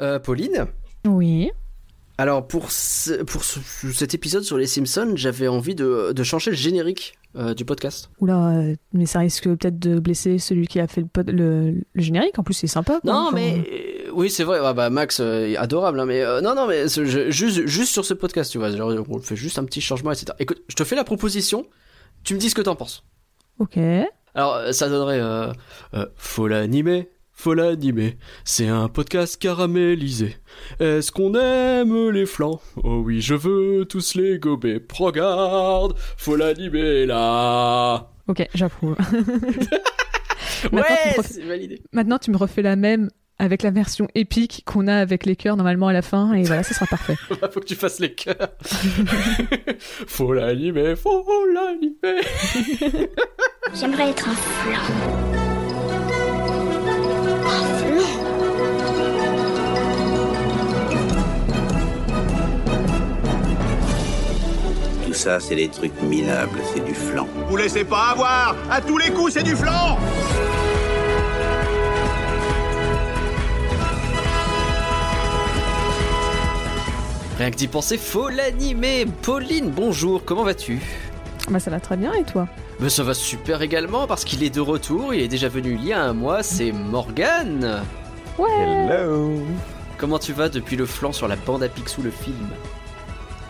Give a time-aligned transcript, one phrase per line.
[0.00, 0.66] Euh, Pauline
[1.06, 1.50] Oui.
[2.18, 3.60] Alors pour, ce- pour ce-
[3.92, 8.10] cet épisode sur les Simpsons, j'avais envie de, de changer le générique euh, du podcast.
[8.20, 11.70] Oula, euh, mais ça risque peut-être de blesser celui qui a fait le, pod- le,
[11.92, 12.38] le générique.
[12.38, 13.00] En plus, c'est sympa.
[13.00, 13.10] quoi.
[13.12, 13.64] Non Enfin, mais
[14.12, 17.66] oui c'est vrai, ah, bah, Max euh, adorable, hein, mais non non mais je- juste,
[17.66, 20.32] juste sur ce podcast tu vois, genre, on fait juste un petit changement etc.
[20.40, 21.64] Écoute, je te fais la proposition,
[22.24, 23.04] tu me dis ce que t'en penses.
[23.60, 23.78] Ok.
[24.34, 25.52] Alors, ça donnerait
[26.16, 27.08] Faut l'animer,
[27.40, 28.16] faut l'animer.
[28.44, 30.36] C'est un podcast caramélisé.
[30.78, 32.60] Est-ce qu'on aime les flancs?
[32.84, 34.80] Oh oui, je veux tous les gober.
[34.92, 38.10] Regarde, faut l'animer là.
[38.28, 38.96] Ok, j'approuve.
[40.70, 41.82] Maintenant, tu Ouais, me refais- c'est validé.
[41.92, 43.08] Maintenant, tu me refais la même
[43.38, 46.62] avec la version épique qu'on a avec les cœurs normalement à la fin, et voilà,
[46.62, 47.16] ça sera parfait.
[47.40, 48.36] Bah, faut que tu fasses les cœurs.
[50.06, 52.20] faut l'animer, faut l'animer.
[53.74, 55.29] J'aimerais être un flan.
[65.06, 67.26] Tout ça, c'est des trucs minables, c'est du flan.
[67.48, 68.56] Vous laissez pas avoir.
[68.70, 69.98] À tous les coups, c'est du flan.
[77.38, 79.06] Rien que d'y penser, faut l'animer.
[79.22, 80.78] Pauline, bonjour, comment vas-tu?
[81.50, 82.46] Bah, ça va très bien, et toi?
[82.80, 85.84] Mais ça va super également parce qu'il est de retour, il est déjà venu il
[85.84, 87.82] y a un mois, c'est Morgan.
[88.38, 88.48] Ouais.
[88.50, 89.42] Hello.
[89.98, 92.48] Comment tu vas depuis le flanc sur la bande à Picsou le film?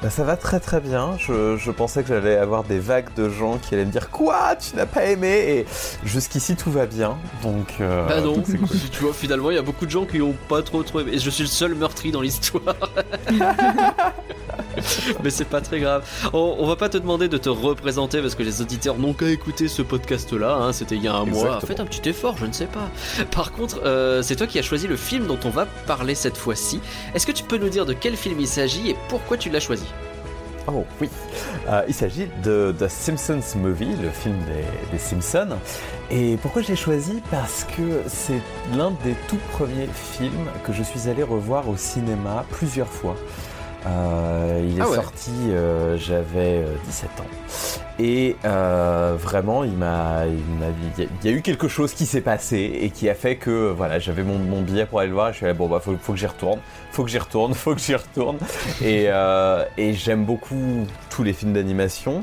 [0.02, 1.16] Bah, Ça va très très bien.
[1.18, 4.56] Je, je pensais que j'allais avoir des vagues de gens qui allaient me dire Quoi
[4.56, 5.28] Tu n'as pas aimé?
[5.48, 5.66] Et
[6.04, 7.16] jusqu'ici tout va bien.
[7.42, 7.74] Donc.
[7.80, 8.68] euh, Bah non, donc c'est cool.
[8.92, 11.12] tu vois finalement il y a beaucoup de gens qui ont pas trop trop aimé.
[11.14, 12.74] Et je suis le seul meurtri dans l'histoire.
[15.22, 16.04] Mais c'est pas très grave.
[16.32, 19.28] On, on va pas te demander de te représenter parce que les auditeurs n'ont qu'à
[19.28, 20.54] écouter ce podcast là.
[20.54, 21.60] Hein, C'était il y a un mois.
[21.60, 22.88] Faites un petit effort, je ne sais pas.
[23.30, 26.36] Par contre, euh, c'est toi qui as choisi le film dont on va parler cette
[26.36, 26.80] fois-ci.
[27.14, 29.60] Est-ce que tu peux nous dire de quel film il s'agit et pourquoi tu l'as
[29.60, 29.84] choisi?
[30.72, 31.08] Oh oui.
[31.68, 35.56] Euh, il s'agit de The Simpsons Movie, le film des, des Simpsons.
[36.11, 37.22] Et pourquoi je l'ai choisi?
[37.30, 38.40] Parce que c'est
[38.77, 43.17] l'un des tout premiers films que je suis allé revoir au cinéma plusieurs fois.
[43.86, 44.96] Euh, il est Ah ouais.
[44.96, 47.24] sorti, euh, j'avais euh, 17 ans.
[47.98, 50.67] Et euh, vraiment, il m'a, il m'a,
[50.98, 53.14] il y a- il y a eu quelque chose qui s'est passé et qui a
[53.14, 55.29] fait que voilà, j'avais mon, mon billet pour aller le voir.
[55.30, 56.61] Et je suis là, bon bah faut, faut que j'y retourne,
[56.92, 58.39] faut que j'y retourne, faut que j'y retourne.
[58.83, 62.23] Et, euh, et j'aime beaucoup tous les films d'animation.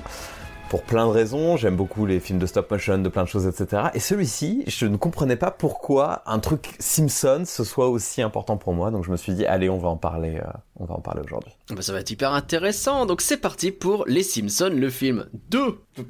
[0.70, 3.48] Pour plein de raisons, j'aime beaucoup les films de stop motion, de plein de choses,
[3.48, 3.84] etc.
[3.94, 8.74] Et celui-ci, je ne comprenais pas pourquoi un truc Simpson ce soit aussi important pour
[8.74, 8.92] moi.
[8.92, 11.22] Donc je me suis dit, allez, on va en parler, euh, on va en parler
[11.24, 11.54] aujourd'hui.
[11.70, 13.06] Bah, ça va être hyper intéressant.
[13.06, 15.80] Donc c'est parti pour Les Simpsons, le film 2.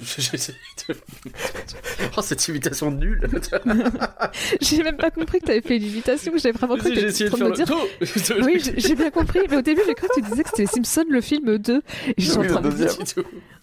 [2.16, 3.28] oh, cette imitation nulle.
[4.60, 7.30] J'ai même pas compris que t'avais fait une imitation, j'ai vraiment cru que t'étais en
[7.30, 7.66] de train de me dire.
[7.66, 7.74] 2.
[8.44, 11.04] Oui, j'ai- bien compris, mais au début j'ai cru que tu disais que c'était Simpson
[11.08, 11.82] le film 2.
[12.08, 12.94] Et je suis en train de me dire.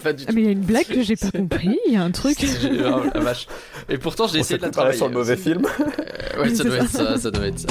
[0.03, 0.29] Pas du tout.
[0.29, 0.35] Ah, tout.
[0.35, 2.38] mais il y a une blague que j'ai pas compris, il y a un truc.
[2.44, 3.47] Oh, la vache.
[3.90, 4.97] Et pourtant j'ai On essayé de la travailler.
[4.97, 5.66] sur le mauvais film.
[5.79, 6.84] Euh, ouais, ça doit ça.
[6.84, 7.68] être ça, ça doit être ça.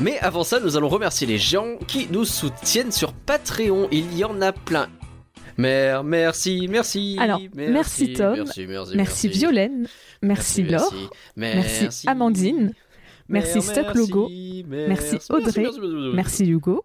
[0.00, 3.88] Mais avant ça, nous allons remercier les gens qui nous soutiennent sur Patreon.
[3.92, 4.88] Il y en a plein.
[5.58, 7.16] Mer, merci, merci.
[7.20, 8.36] Alors, merci, Tom.
[8.38, 9.86] Merci, merci, Merci Violaine,
[10.22, 10.94] merci, Laure,
[11.36, 12.72] merci, Amandine,
[13.28, 14.30] merci Stock Logo,
[14.66, 15.66] merci Audrey,
[16.14, 16.84] merci Hugo,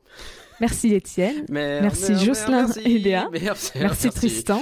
[0.60, 3.30] merci Étienne, Merci Jocelyn et Léa.
[3.32, 4.62] Merci, merci Tristan,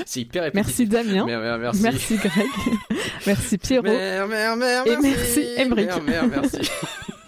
[0.53, 0.85] merci.
[0.85, 1.81] Damien, Mer, mer, merci.
[1.83, 2.47] merci Greg,
[3.27, 3.87] merci Pierrot.
[3.87, 5.41] Et merci,
[6.29, 6.71] merci.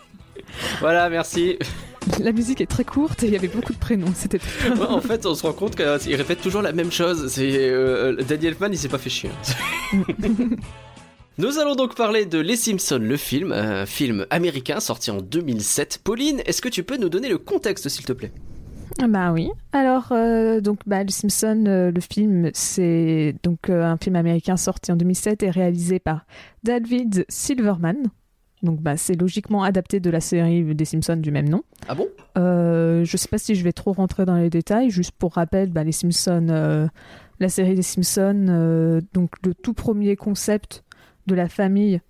[0.79, 1.57] voilà, merci.
[2.23, 5.01] La musique est très courte et il y avait beaucoup de prénoms, c'était Ouais, en
[5.01, 7.27] fait, on se rend compte qu'il répète toujours la même chose.
[7.31, 9.29] C'est euh, Danny Elfman, il s'est pas fait chier.
[11.39, 15.99] Nous allons donc parler de Les Simpsons, le film, un film américain sorti en 2007.
[16.03, 18.31] Pauline, est-ce que tu peux nous donner le contexte, s'il te plaît?
[19.07, 19.49] Bah oui.
[19.71, 24.57] Alors, euh, donc, bah, Le Simpson, euh, le film, c'est donc euh, un film américain
[24.57, 26.25] sorti en 2007 et réalisé par
[26.63, 27.97] David Silverman.
[28.63, 31.63] Donc, bah, c'est logiquement adapté de la série des Simpsons du même nom.
[31.87, 32.07] Ah bon?
[32.35, 34.89] Je sais pas si je vais trop rentrer dans les détails.
[34.89, 36.89] Juste pour rappel, bah, les Simpsons,
[37.39, 40.83] la série des Simpsons, donc le tout premier concept
[41.27, 42.01] de la famille,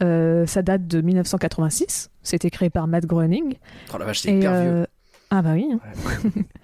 [0.00, 2.10] ça date de 1986.
[2.22, 3.54] C'était créé par Matt Groening.
[3.92, 4.86] Oh la vache, c'est hyper vieux.
[5.36, 5.66] Ah bah oui.
[5.72, 5.80] hein.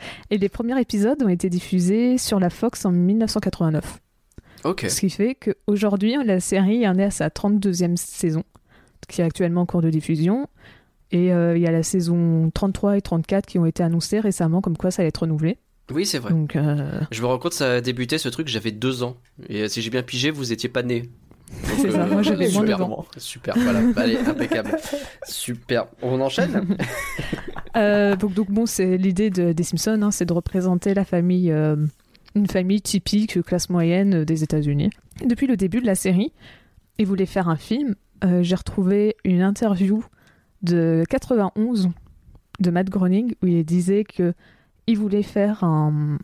[0.30, 3.98] et les premiers épisodes ont été diffusés sur la Fox en 1989.
[4.62, 4.86] Ok.
[4.88, 8.44] Ce qui fait qu'aujourd'hui, la série en est à sa 32e saison,
[9.08, 10.46] qui est actuellement en cours de diffusion.
[11.10, 14.60] Et euh, il y a la saison 33 et 34 qui ont été annoncées récemment,
[14.60, 15.58] comme quoi ça allait être renouvelé.
[15.90, 16.30] Oui, c'est vrai.
[16.30, 19.16] Donc, euh, Je me rends compte, ça a débuté ce truc, j'avais deux ans.
[19.48, 21.08] Et euh, si j'ai bien pigé, vous étiez pas né.
[21.50, 23.06] Donc, C'est ça, moi, j'avais moins super, devant.
[23.16, 24.76] Super, voilà, allez, impeccable.
[25.26, 25.86] Super.
[26.02, 26.76] On enchaîne?
[27.76, 31.52] Euh, donc, donc bon, c'est l'idée de, des Simpsons, hein, c'est de représenter la famille,
[31.52, 31.76] euh,
[32.34, 34.90] une famille typique classe moyenne euh, des États-Unis.
[35.24, 36.32] Depuis le début de la série,
[36.98, 37.94] ils voulaient faire un film.
[38.24, 40.04] Euh, J'ai retrouvé une interview
[40.62, 41.90] de 91
[42.58, 44.34] de Matt Groening où il disait que
[44.86, 46.18] il voulait faire un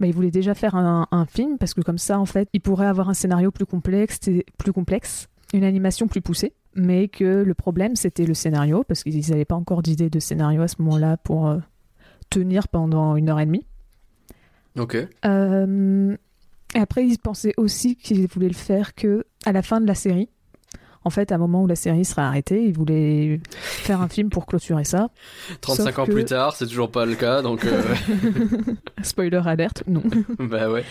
[0.00, 2.60] bah, il voulait déjà faire un, un film parce que comme ça en fait il
[2.60, 7.42] pourrait avoir un scénario plus complexe et plus complexe une animation plus poussée mais que
[7.42, 10.76] le problème c'était le scénario parce qu'ils n'avaient pas encore d'idée de scénario à ce
[10.82, 11.58] moment-là pour euh,
[12.30, 13.64] tenir pendant une heure et demie
[14.78, 14.96] Ok.
[15.24, 16.16] euh,
[16.74, 19.94] et après, ils pensaient aussi qu'ils voulaient le faire que à la fin de la
[19.94, 20.28] série.
[21.04, 24.30] En fait, à un moment où la série serait arrêtée, ils voulaient faire un film
[24.30, 25.08] pour clôturer ça.
[25.60, 27.82] 35 Sauf ans que- plus tard, c'est toujours pas le cas, donc euh,
[29.02, 30.02] Spoiler alerte, non.
[30.38, 30.84] bah ouais.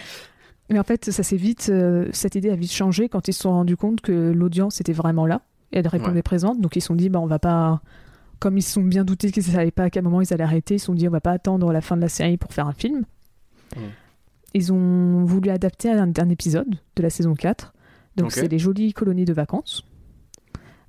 [0.69, 3.42] Mais en fait, ça s'est vite, euh, cette idée a vite changé quand ils se
[3.42, 6.21] sont rendus compte que l'audience était vraiment là et elle répondait Ouais.
[6.21, 6.60] présente.
[6.62, 7.81] Donc ils se sont dit, bah on va pas,
[8.39, 10.44] comme ils se sont bien doutés qu'ils ne savaient pas à quel moment ils allaient
[10.44, 12.53] arrêter, ils se sont dit, on va pas attendre la fin de la série pour
[12.53, 13.03] faire un film.
[14.53, 17.74] Ils ont voulu adapter un, un épisode de la saison 4.
[18.15, 19.83] Donc c'est les jolies colonies de vacances.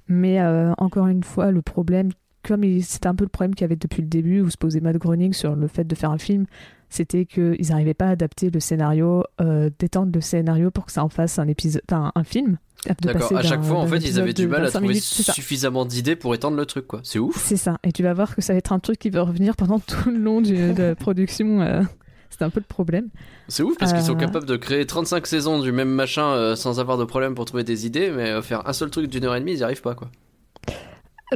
[0.09, 2.11] Mais euh, encore une fois, le problème,
[2.43, 4.81] comme c'était un peu le problème qu'il y avait depuis le début, où se posait
[4.81, 6.47] Matt Groening sur le fait de faire un film,
[6.89, 11.05] c'était qu'ils n'arrivaient pas à adapter le scénario, euh, d'étendre le scénario pour que ça
[11.05, 12.57] en fasse un épisode, enfin, un film.
[13.03, 13.37] D'accord.
[13.37, 16.17] À chaque fois, en fait, ils avaient du mal à 25 trouver minutes, suffisamment d'idées
[16.17, 17.01] pour étendre le truc, quoi.
[17.03, 17.37] C'est ouf.
[17.37, 17.77] C'est ça.
[17.85, 20.09] Et tu vas voir que ça va être un truc qui va revenir pendant tout
[20.11, 21.61] le long du- de la production.
[21.61, 21.83] euh,
[22.31, 23.09] C'était un peu le problème.
[23.49, 24.19] C'est ouf parce qu'ils sont Euh.
[24.19, 27.65] capables de créer 35 saisons du même machin euh, sans avoir de problème pour trouver
[27.65, 29.83] des idées, mais euh, faire un seul truc d'une heure et demie, ils n'y arrivent
[29.83, 30.11] pas, quoi.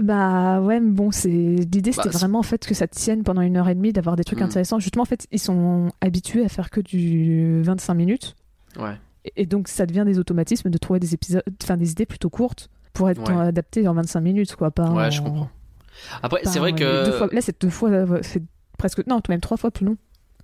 [0.00, 3.25] Bah ouais, mais bon, c'est l'idée, Bah, c'était c'est- vraiment en fait que ça tienne
[3.25, 4.44] pendant une heure et demie, d'avoir des trucs Mm.
[4.44, 4.79] intéressants.
[4.79, 8.35] Justement, en fait, ils sont habitués à faire que du 25 minutes,
[8.79, 8.97] Ouais.
[9.37, 12.71] et, donc ça devient des automatismes de trouver des épisodes, enfin des idées plutôt courtes
[12.95, 13.43] pour être Ouais.
[13.49, 14.71] adaptées en 25 minutes, quoi.
[14.71, 15.50] Pas Ouais, en- je comprends.
[16.23, 17.05] Après, c'est vrai en- que.
[17.06, 17.91] deux fois- là, c'est deux fois,
[18.23, 18.43] c'est
[18.79, 19.97] presque non, même trois fois plus long.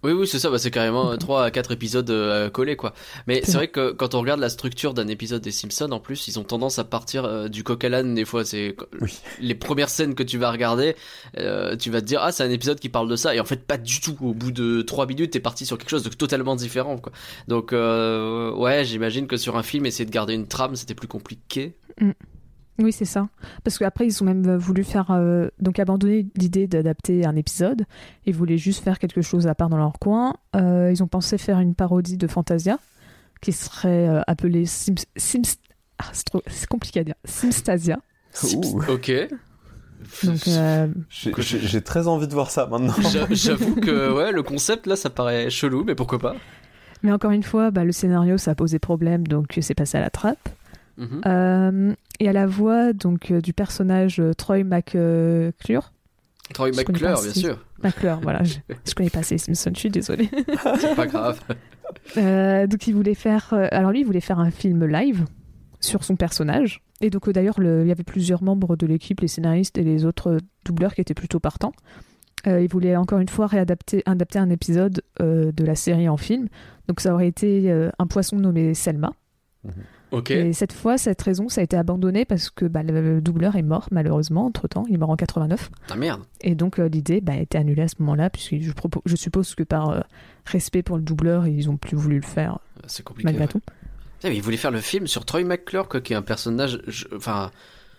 [0.04, 2.94] Oui, oui, c'est ça, bah, c'est carrément 3 à 4 épisodes euh, collés, quoi.
[3.26, 6.28] Mais C'est vrai que quand on regarde la structure d'un épisode des Simpsons, en plus,
[6.28, 8.44] ils ont tendance à partir euh, du coq à l'âne, des fois.
[8.44, 9.18] C'est Oui.
[9.40, 10.94] les premières scènes que tu vas regarder,
[11.38, 13.34] euh, tu vas te dire, ah, c'est un épisode qui parle de ça.
[13.34, 14.16] Et en fait, pas du tout.
[14.20, 17.10] Au bout de 3 minutes, t'es parti sur quelque chose de totalement différent, quoi.
[17.48, 21.08] Donc, euh, ouais, j'imagine que sur un film, essayer de garder une trame, c'était plus
[21.08, 21.74] compliqué.
[22.78, 23.28] Oui, c'est ça.
[23.64, 25.10] Parce qu'après, ils ont même euh, voulu faire.
[25.10, 27.84] euh, donc, abandonner l'idée d'adapter un épisode.
[28.24, 30.34] Ils voulaient juste faire quelque chose à part dans leur coin.
[30.54, 32.78] Euh, ils ont pensé faire une parodie de Fantasia
[33.40, 34.94] qui serait euh, appelée Sims.
[35.16, 35.56] Sims
[35.98, 37.14] ah, c'est trop- c'est compliqué à dire.
[37.24, 37.98] Simstasia.
[38.44, 38.80] Ouh.
[38.88, 39.10] Ok.
[40.22, 42.94] Donc, euh, J'ai- J'ai j'ai très envie de voir ça maintenant.
[43.10, 46.36] J'a- J'avoue que, ouais, le concept, là, ça paraît chelou, mais pourquoi pas.
[47.02, 50.00] mais encore une fois, bah, le scénario, ça a posé problème, donc c'est passé à
[50.00, 50.48] la trappe.
[50.98, 51.20] Mhm.
[51.26, 55.92] Euh, et à la voix donc, euh, du personnage euh, Troy McClure.
[56.52, 57.64] Troy McClure, bien si- sûr.
[57.82, 58.42] McClure, voilà.
[58.42, 58.56] Je,
[58.86, 60.28] je connais pas ces Simpsons, je suis désolée.
[60.80, 61.40] C'est pas grave.
[62.16, 65.24] Euh, donc il voulait faire, alors lui il voulait faire un film live
[65.80, 66.82] sur son personnage.
[67.00, 70.04] Et donc d'ailleurs le- il y avait plusieurs membres de l'équipe, les scénaristes et les
[70.04, 71.72] autres doubleurs qui étaient plutôt partants.
[72.46, 76.16] Euh, il voulait encore une fois réadapter adapter un épisode euh, de la série en
[76.16, 76.48] film.
[76.88, 79.12] Donc ça aurait été un poisson nommé Selma.
[80.30, 83.56] Et cette fois, cette raison, ça a été abandonné parce que bah, le, le doubleur
[83.56, 84.84] est mort malheureusement entre temps.
[84.88, 85.70] Il est mort en 89.
[85.90, 86.22] Ah merde.
[86.40, 88.56] Et donc euh, l'idée bah, a été annulée à ce moment-là, puisque
[89.04, 90.00] je, suppose que par euh,
[90.46, 93.26] respect pour le doubleur, ils ont plus voulu le faire C'est compliqué.
[93.26, 93.48] malgré ouais.
[93.48, 93.60] tout.
[94.18, 96.80] Putain, mais il voulait faire le film sur Troy McClure, quoi, qui est un personnage.
[96.88, 97.50] je- Enfin,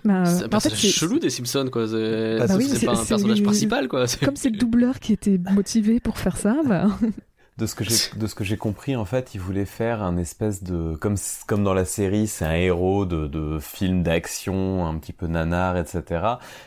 [0.03, 1.87] Bah, c'est un bah, en fait, personnage c'est- chelou des Simpsons, quoi.
[1.87, 4.07] C'est Bah oui, pas c'est- un c'est- personnage principal, quoi.
[4.07, 6.87] C'est- comme c'est le doubleur qui était motivé pour faire ça, bah,
[7.59, 10.17] De ce que j'ai de ce que j'ai compris, en fait, il voulait faire un
[10.17, 14.97] espèce de comme comme dans la série, c'est un héros de de film d'action, un
[14.97, 16.21] petit peu nanar, etc.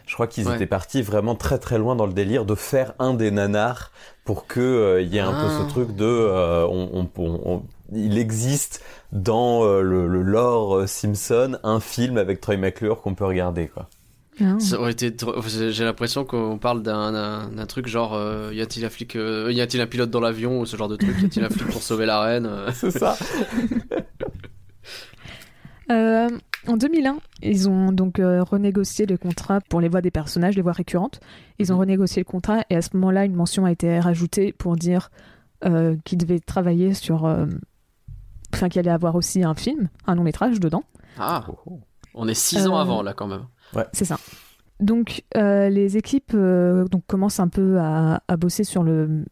[0.07, 0.55] Je crois qu'ils Ouais.
[0.57, 3.91] étaient partis vraiment très très loin dans le délire de faire un des nanars
[4.25, 5.59] pour que euh, il y ait un peu Ah.
[5.63, 7.63] ce truc de euh, on, on, on- on-
[7.95, 8.83] il existe
[9.13, 13.69] dans euh, le, le lore euh, Simpson un film avec Troy McClure qu'on peut regarder
[13.69, 13.89] quoi.
[14.59, 15.15] Ça aurait été.
[15.15, 19.61] trop- J'ai l'impression qu'on parle d'un- truc genre euh, y a-t-il un flic, euh, y
[19.61, 21.83] a-t-il un pilote dans l'avion ou ce genre de truc, y a-t-il un flic pour
[21.83, 22.71] sauver la reine euh?
[22.75, 23.17] C'est ça.
[25.91, 26.29] Euh,
[26.69, 30.63] en 2001, ils ont donc euh, renégocié le contrat pour les voix des personnages, les
[30.63, 31.21] voix récurrentes.
[31.59, 31.81] Ils ont Mhm.
[31.81, 35.11] renégocié le contrat et à ce moment-là, une mention a été rajoutée pour dire
[35.65, 37.27] euh, qu'ils devaient travailler sur.
[37.27, 37.47] euh,
[38.55, 40.85] Enfin, qu'il allait avoir aussi un film, un long métrage dedans.
[41.19, 41.45] Ah,
[42.15, 43.47] on est 6 ans avant là quand même.
[43.93, 44.17] C'est ça.
[44.81, 49.25] Donc, euh, les équipes euh, donc, commencent un peu à, à bosser sur le,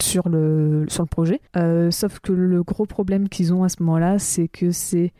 [0.00, 1.40] sur le, sur le projet.
[1.56, 5.12] Euh, sauf que le gros problème qu'ils ont à ce moment-là, c'est que c'est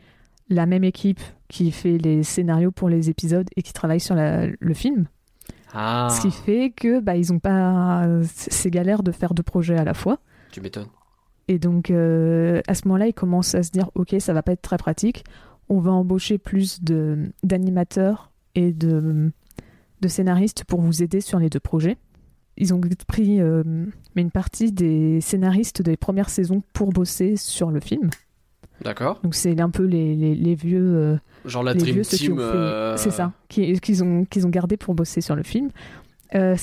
[0.49, 4.47] la même équipe qui fait les scénarios pour les épisodes et qui travaille sur la-
[4.47, 5.05] le film.
[5.73, 9.77] Ah, Ce qui fait que bah, ils ont pas ces galères de faire deux projets
[9.77, 10.19] à la fois.
[10.51, 10.87] tu m'étonnes.
[11.47, 11.93] Et donc, à
[12.73, 15.25] ce moment-là, ils commencent à se dire, OK, ça va pas être très pratique.
[15.67, 19.31] On va embaucher plus de- d'animateurs et de,
[20.01, 21.97] de scénaristes pour vous aider sur les deux projets.
[22.57, 23.63] Ils ont pris euh,
[24.15, 28.09] mais une partie des scénaristes des premières saisons pour bosser sur le film.
[28.81, 29.19] D'accord.
[29.23, 30.95] Donc, c'est un peu les, les- les vieux...
[30.95, 32.37] euh, Genre la les Dream vieux, Team.
[32.39, 35.69] euh, C'est ça, qui- qu'ils ont, qu'ils ont gardé pour bosser sur le film.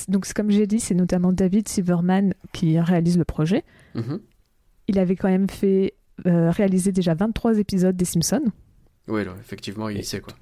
[0.09, 3.63] Donc, comme j'ai dit, c'est notamment David Silverman qui réalise le projet.
[3.95, 4.19] mhm.
[4.87, 5.93] Il avait quand même fait
[6.25, 8.43] réaliser déjà 23 épisodes des Simpsons.
[9.07, 10.33] Oui, effectivement, il sait quoi.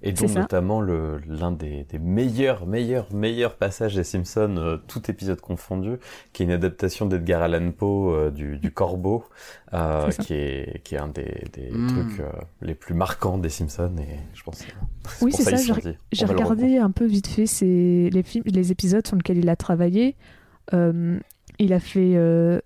[0.00, 0.40] Et ça.
[0.40, 5.96] notamment l'un des, des meilleurs, meilleurs, meilleurs passages des Simpsons, euh, tout épisode confondu,
[6.32, 9.24] qui est une adaptation d'Edgar Allan Poe euh, du, du Corbeau,
[9.74, 11.86] euh, qui, est, qui est un des, des Mm.
[11.88, 12.30] trucs euh,
[12.62, 13.90] les plus marquants des Simpsons.
[13.98, 14.70] Et je pense que
[15.24, 15.74] Oui, c'est ça,
[16.12, 19.56] j'ai- regardé un peu vite fait ces- les, films, les épisodes sur lesquels il a
[19.56, 20.14] travaillé.
[20.74, 21.18] Euh,
[21.58, 22.60] il a fait euh,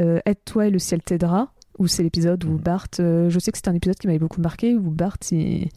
[0.00, 2.58] euh, Aide-toi et le ciel t'aidera, où c'est l'épisode où Mhm.
[2.58, 2.86] Bart.
[3.00, 5.70] euh, je sais que c'est un épisode qui m'avait beaucoup marqué, où Bart il,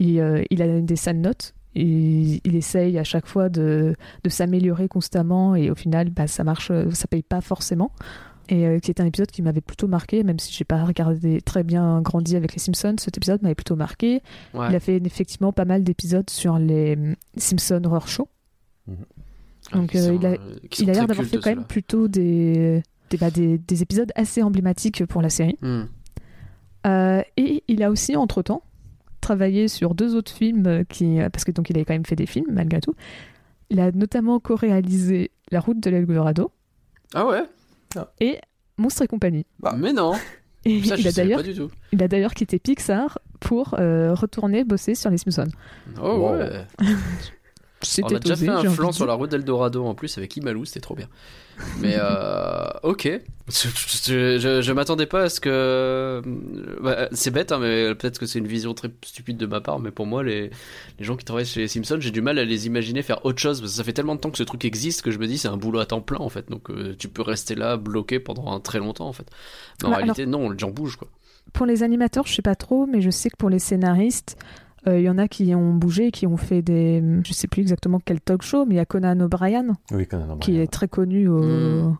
[0.00, 1.54] il, euh, il a des sales notes.
[1.76, 6.42] Il, il essaye à chaque fois de, de s'améliorer constamment et au final bah, ça
[6.42, 7.92] marche, ça paye pas forcément.
[8.48, 11.40] Et euh, qui est un épisode qui m'avait plutôt marqué, même si j'ai pas regardé
[11.40, 14.20] très bien grandi avec les Simpsons, cet épisode m'avait plutôt marqué.
[14.54, 14.66] Ouais.
[14.70, 18.28] Il a fait effectivement pas mal d'épisodes sur les hum, Simpson Horror Show.
[19.72, 20.36] Donc, Qui euh, sont, il a- euh,
[20.80, 24.42] Il a l'air d'avoir fait quand même plutôt des, des, bah, des, des épisodes assez
[24.42, 25.56] emblématiques pour la série.
[25.62, 25.82] Hmm.
[26.88, 28.62] Euh, et il a aussi, entre-temps,
[29.30, 32.04] travaillé sur deux autres films, euh, qui, euh, parce que donc il avait quand même
[32.04, 32.94] fait des films malgré tout.
[33.70, 36.50] Il a notamment co-réalisé La route de l'Eldorado
[37.14, 37.44] Ah ouais?
[38.18, 38.38] Et
[38.76, 39.46] Monstres et compagnie.
[39.60, 39.74] Bah.
[39.78, 40.14] Mais non
[40.64, 41.70] Et Ça, je il, a d'ailleurs, pas du tout.
[41.92, 45.46] il a d'ailleurs quitté Pixar pour euh, retourner bosser sur les Simpsons.
[46.02, 46.32] Oh Wow.
[46.36, 46.92] ouais C'était
[48.02, 50.64] On a déjà osé, fait un flanc sur la route d'Eldorado en plus avec Imalou,
[50.64, 51.08] c'était trop bien.
[51.80, 53.08] Mais euh, ok,
[53.48, 56.22] je, je, je m'attendais pas à ce que.
[56.82, 59.78] bah, c'est bête, hein, mais peut-être que c'est une vision très stupide de ma part,
[59.78, 60.50] mais pour moi, les,
[60.98, 63.38] les gens qui travaillent chez les Simpsons, j'ai du mal à les imaginer faire autre
[63.38, 65.26] chose parce que ça fait tellement de temps que ce truc existe que je me
[65.26, 66.48] dis c'est un boulot à temps plein en fait.
[66.50, 69.26] Donc euh, tu peux rester là bloqué pendant un très longtemps en fait.
[69.82, 71.08] Mais en Bah, réalité, non, les gens bougent quoi.
[71.52, 74.36] Pour les animateurs, je sais pas trop, mais je sais que pour les scénaristes,
[74.86, 77.02] euh, il y en a qui ont bougé, qui ont fait des.
[77.24, 80.38] Je sais plus exactement quel talk show, mais il y a Conan O'Brien, Oui, Conan
[80.38, 80.62] qui O'Brien.
[80.62, 81.42] est très connu au...
[81.42, 81.98] Mm.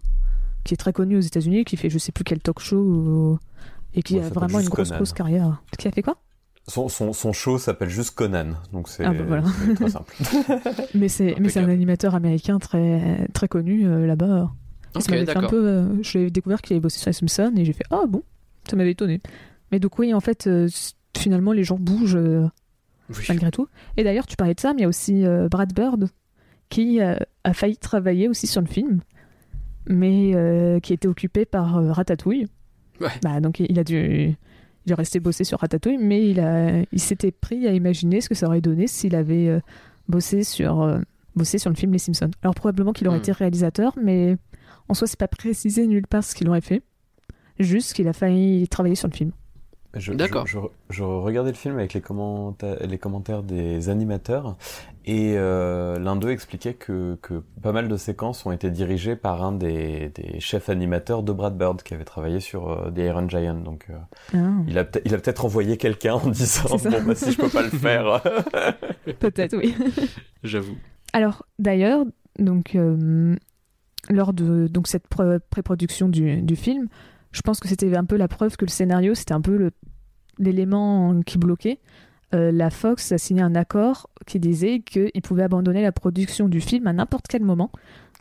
[0.64, 3.38] qui est très connu aux États-Unis, qui fait je sais plus quel talk show ou-
[3.94, 4.98] et qui Ouais, a vraiment une grosse Conan.
[4.98, 5.62] grosse carrière.
[5.78, 6.16] Qui a fait quoi?
[6.68, 9.42] Son, son, son show s'appelle juste Conan, donc c'est Ah bah voilà.
[9.66, 10.14] c'est très simple.
[10.94, 14.50] Mais c'est mais c'est un animateur américain très très connu euh, là-bas.
[14.96, 15.50] Et ça Ok, m'avait fait un d'accord.
[15.50, 15.66] peu.
[15.68, 18.22] euh, je l'ai découvert qu'il avait bossé sur les Simpsons et j'ai fait ah bon,
[18.68, 19.20] ça m'avait étonné.
[19.72, 20.68] Mais donc oui, en fait, euh,
[21.16, 22.46] finalement les gens bougent euh,
[23.10, 23.24] Oui.
[23.28, 23.68] malgré tout.
[23.96, 26.08] Et d'ailleurs, tu parlais de ça, mais il y a aussi euh, Brad Bird
[26.68, 29.00] qui euh, a failli travailler aussi sur le film,
[29.88, 32.46] mais euh, qui était occupé par euh, Ratatouille.
[33.00, 33.08] Ouais.
[33.22, 34.36] Bah, donc il a dû,
[34.86, 38.28] il est resté bosser sur Ratatouille, mais il, a, il s'était pris à imaginer ce
[38.28, 39.60] que ça aurait donné s'il avait
[40.08, 41.00] bossé, sur,
[41.34, 42.30] bossé sur le film Les Simpsons.
[42.42, 43.22] Alors probablement qu'il aurait Hmm.
[43.22, 44.36] été réalisateur, mais
[44.88, 46.82] en soi, c'est pas précisé nulle part ce qu'il aurait fait.
[47.58, 49.32] Juste qu'il a failli travailler sur le film.
[49.94, 50.46] Je, D'accord.
[50.46, 54.56] Je, je- je regardais le film avec les, commenta- les commentaires des animateurs
[55.04, 59.42] et euh, l'un d'eux expliquait que, que pas mal de séquences ont été dirigées par
[59.42, 63.28] un des, des chefs animateurs de Brad Bird qui avait travaillé sur euh, The Iron
[63.28, 63.54] Giant.
[63.60, 63.94] Donc euh,
[64.34, 64.62] Ah.
[64.68, 67.48] il a peut- il a peut-être envoyé quelqu'un en disant bon bah si je peux
[67.48, 68.22] pas le faire.
[69.18, 69.74] Peut-être, oui.
[70.44, 70.76] J'avoue.
[71.12, 72.04] Alors, d'ailleurs,
[72.38, 73.34] donc, euh,
[74.08, 76.86] lors de donc, cette pré- pré-production du, du film,
[77.32, 79.70] je pense que c'était un peu la preuve que le scénario, c'était un peu
[80.38, 81.80] l'élément qui bloquait.
[82.34, 86.60] Euh, la Fox a signé un accord qui disait qu'ils pouvaient abandonner la production du
[86.60, 87.70] film à n'importe quel moment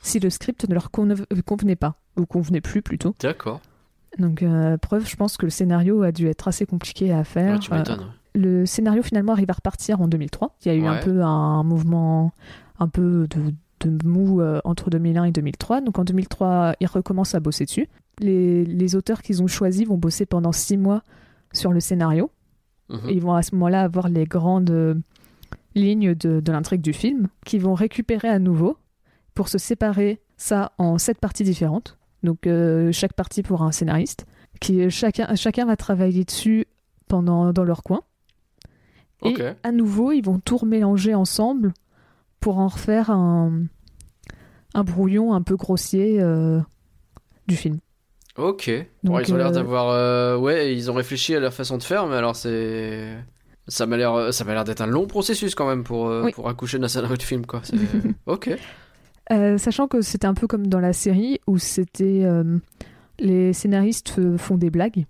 [0.01, 3.13] si le script ne leur conve- convenait pas, ou convenait plus plutôt.
[3.20, 3.60] D'accord.
[4.18, 7.54] Donc, euh, preuve, je pense que le scénario a dû être assez compliqué à faire.
[7.54, 8.06] Ouais, tu Euh, m'étonnes.
[8.34, 10.56] le scénario finalement arrive à repartir en 2003.
[10.66, 12.32] Il y a eu un peu un mouvement
[12.80, 13.54] un peu de,
[13.88, 15.81] de mou euh, entre 2001 et 2003.
[15.81, 17.88] Donc en 2003, ils recommencent à bosser dessus.
[18.19, 21.03] Les, les auteurs qu'ils ont choisis vont bosser pendant six mois
[21.53, 22.31] sur le scénario.
[22.89, 23.09] Mhm.
[23.09, 24.95] Et ils vont à ce moment-là avoir les grandes euh,
[25.75, 28.77] lignes de, de l'intrigue du film qu'ils vont récupérer à nouveau
[29.36, 31.98] pour se séparer ça en sept parties différentes.
[32.24, 34.25] Donc euh, chaque partie pour un scénariste.
[34.59, 36.65] Qui, chacun, chacun va travailler dessus
[37.07, 38.01] pendant, dans leur coin.
[39.24, 41.74] Et à nouveau, ils vont tout remélanger ensemble
[42.39, 43.63] pour en refaire un,
[44.74, 46.60] un brouillon un peu grossier euh,
[47.48, 47.79] du film.
[48.38, 48.69] Ok.
[49.03, 49.89] Donc, ils ont l'air euh, d'avoir.
[49.89, 53.15] euh, Ouais, ils ont réfléchi à leur façon de faire, mais alors c'est.
[53.67, 56.31] Ça m'a l'air, ça m'a l'air d'être un long processus quand même pour, Oui.
[56.31, 57.62] pour accoucher d'un scénario de film, quoi.
[58.25, 58.50] Ok.
[59.31, 62.58] Euh, sachant que c'était un peu comme dans la série où c'était euh,
[63.19, 65.05] les scénaristes font des blagues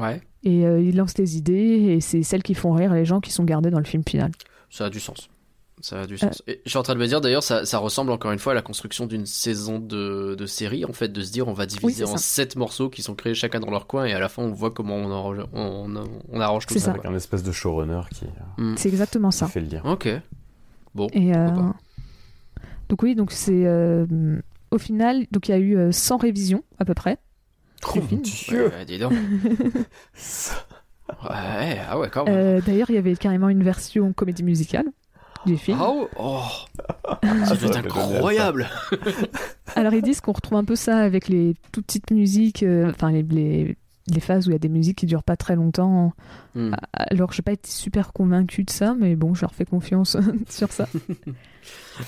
[0.00, 1.52] Ouais, et euh, ils lancent des idées
[1.94, 4.30] et c'est celles qui font rire les gens qui sont gardés dans le film final.
[4.70, 5.28] ça a du sens.
[5.82, 6.02] Ça Euh.
[6.02, 6.42] a du sens.
[6.46, 8.52] Et je suis en train de me dire d'ailleurs, ça, ça ressemble encore une fois
[8.52, 11.66] à la construction d'une saison de, de série, en fait, de se dire on va
[11.66, 14.42] diviser en sept morceaux qui sont créés chacun dans leur coin et à la fin
[14.42, 15.94] on voit comment on, arrange, on,
[16.30, 16.84] on arrange tout C'est ça.
[16.86, 16.90] ça.
[16.92, 18.28] Avec un espèce de showrunner qui, euh,
[18.62, 18.74] Hmm.
[18.76, 19.46] C'est exactement qui ça.
[19.48, 19.82] fait le lien.
[19.84, 20.08] Ok.
[20.94, 21.06] Bon.
[21.12, 21.48] Et euh,
[22.88, 24.04] donc oui, donc c'est euh,
[24.72, 27.18] au final donc il y a eu euh, 100 révisions à peu près.
[27.94, 29.12] Oh mon dieu Ouais, dis donc.
[31.24, 32.34] Ouais, ah ouais, quand même.
[32.36, 34.86] Euh, D'ailleurs, il y avait carrément une version comédie musicale
[35.46, 35.78] du film.
[35.80, 36.40] Ah ouais Oh,
[37.46, 38.68] ça doit être incroyable.
[39.76, 43.10] Alors ils disent qu'on retrouve un peu ça avec les toutes petites musiques, euh, enfin
[43.12, 43.76] les, les,
[44.08, 46.12] les phases où il y a des musiques qui durent pas très longtemps.
[46.54, 46.72] Hmm.
[46.92, 50.16] Alors je n'ai pas été super convaincue de ça, mais bon, je leur fais confiance
[50.48, 50.88] sur ça.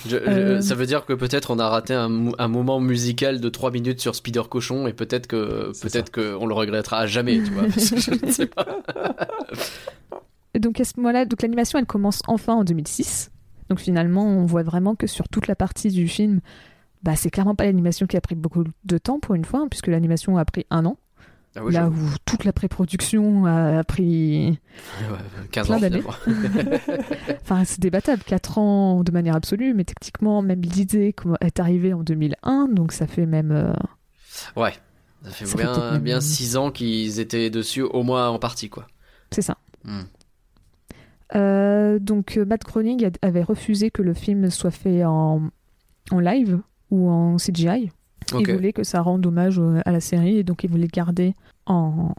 [0.05, 0.61] Je- je- Euh.
[0.61, 3.71] Ça veut dire que peut-être on a raté un, mo- un moment musical de 3
[3.71, 7.51] minutes sur Spider Cochon et peut-être que peut-être que on le regrettera à jamais, tu
[7.51, 7.63] vois.
[7.63, 8.65] parce que je ne sais pas.
[10.57, 13.31] Donc à ce moment-là, donc l'animation elle commence enfin en 2006.
[13.69, 16.41] Donc finalement, on voit vraiment que sur toute la partie du film,
[17.01, 19.67] bah c'est clairement pas l'animation qui a pris beaucoup de temps pour une fois, hein,
[19.69, 20.97] puisque l'animation a pris un an.
[21.55, 21.95] Ah là où
[22.25, 24.59] toute la pré-production a, pris,
[25.11, 25.17] Ouais,
[25.51, 26.01] 15 plein ans d'années.
[27.41, 32.01] enfin c'est débattable, 4 ans de manière absolue, mais techniquement même l'idée est arrivée en
[32.01, 33.73] 2001, donc ça fait même euh,
[34.55, 34.73] Ouais.
[35.23, 38.87] Ça fait Ça bien 6 ans qu'ils étaient dessus, au moins en partie, quoi.
[39.31, 39.57] c'est ça.
[39.83, 40.01] Hmm.
[41.35, 45.41] Euh, donc euh, Matt Groening avait refusé que le film soit fait en,
[46.11, 46.59] en live
[46.91, 47.91] ou en CGI.
[48.39, 51.33] Il voulait que ça rende hommage à la série et donc il voulait garder
[51.65, 52.13] en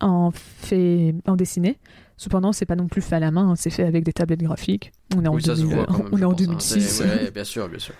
[0.00, 1.78] en fait en dessiné.
[2.16, 4.42] Cependant, c'est pas non plus fait à la main, hein, c'est fait avec des tablettes
[4.42, 4.92] graphiques.
[5.16, 6.44] On est en, Oui, ça se 2000 voit quand même, on est en pense, hein.
[6.44, 6.80] 2006.
[6.80, 7.94] C'est- Ouais, bien sûr, bien sûr.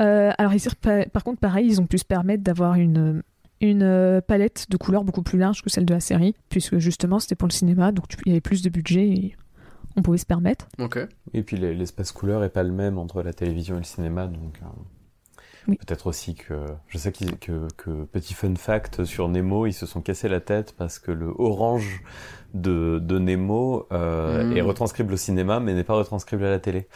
[0.00, 3.22] Euh, alors ici, pa- par contre, pareil, ils ont pu se permettre d'avoir une
[3.60, 7.18] une euh, palette de couleurs beaucoup plus large que celle de la série, puisque justement
[7.18, 9.36] c'était pour le cinéma, donc tu- il y avait plus de budget et
[9.96, 10.68] on pouvait se permettre.
[10.78, 10.98] Ok.
[11.34, 14.26] Et puis les- l'espace couleur est pas le même entre la télévision et le cinéma,
[14.28, 14.66] donc euh,
[15.68, 15.76] Oui.
[15.76, 16.54] peut-être aussi que
[16.88, 20.74] je sais que, que petit fun fact sur Nemo, ils se sont cassés la tête
[20.78, 22.02] parce que le orange
[22.54, 24.56] de, de Nemo euh, Mm.
[24.56, 26.88] est retranscrible au cinéma mais n'est pas retranscrible à la télé.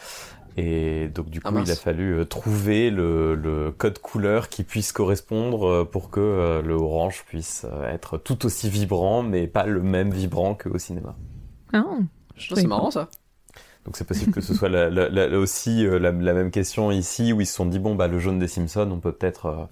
[0.57, 1.67] Et donc du coup, Ah, mince.
[1.67, 6.19] il a fallu euh, trouver le, le code couleur qui puisse correspondre euh, pour que
[6.21, 11.15] euh, le orange puisse être tout aussi vibrant, mais pas le même vibrant qu'au cinéma.
[11.73, 11.83] Ah,
[12.37, 13.09] C'est marrant ça.
[13.83, 17.33] Donc c'est possible que ce soit la, la- la- aussi la, la même question ici
[17.33, 19.65] où ils se sont dit bon bah le jaune des Simpsons on peut peut-être euh,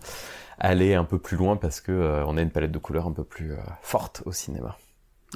[0.59, 3.11] aller un peu plus loin parce que euh, on a une palette de couleurs un
[3.11, 4.77] peu plus euh, forte au cinéma.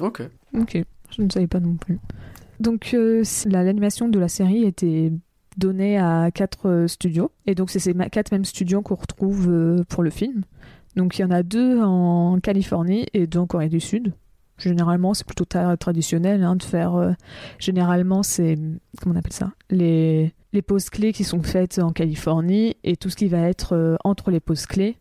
[0.00, 0.22] Ok.
[0.54, 0.78] Ok,
[1.10, 1.98] je ne savais pas non plus.
[2.60, 5.10] Donc euh, l'animation de la série était
[5.58, 9.84] donnée à quatre euh, studios, et donc c'est ces quatre mêmes studios qu'on retrouve euh,
[9.88, 10.44] pour le film.
[10.96, 14.14] Donc il y en a deux en Californie et deux en Corée du Sud.
[14.56, 16.96] Généralement, c'est plutôt traditionnel hein, de faire.
[16.96, 17.12] euh,
[17.58, 18.58] généralement, c'est
[19.00, 19.52] comment on appelle ça?
[19.70, 23.74] Les les pauses clés qui sont faites en Californie et tout ce qui va être
[23.76, 24.96] euh, entre les pauses clés.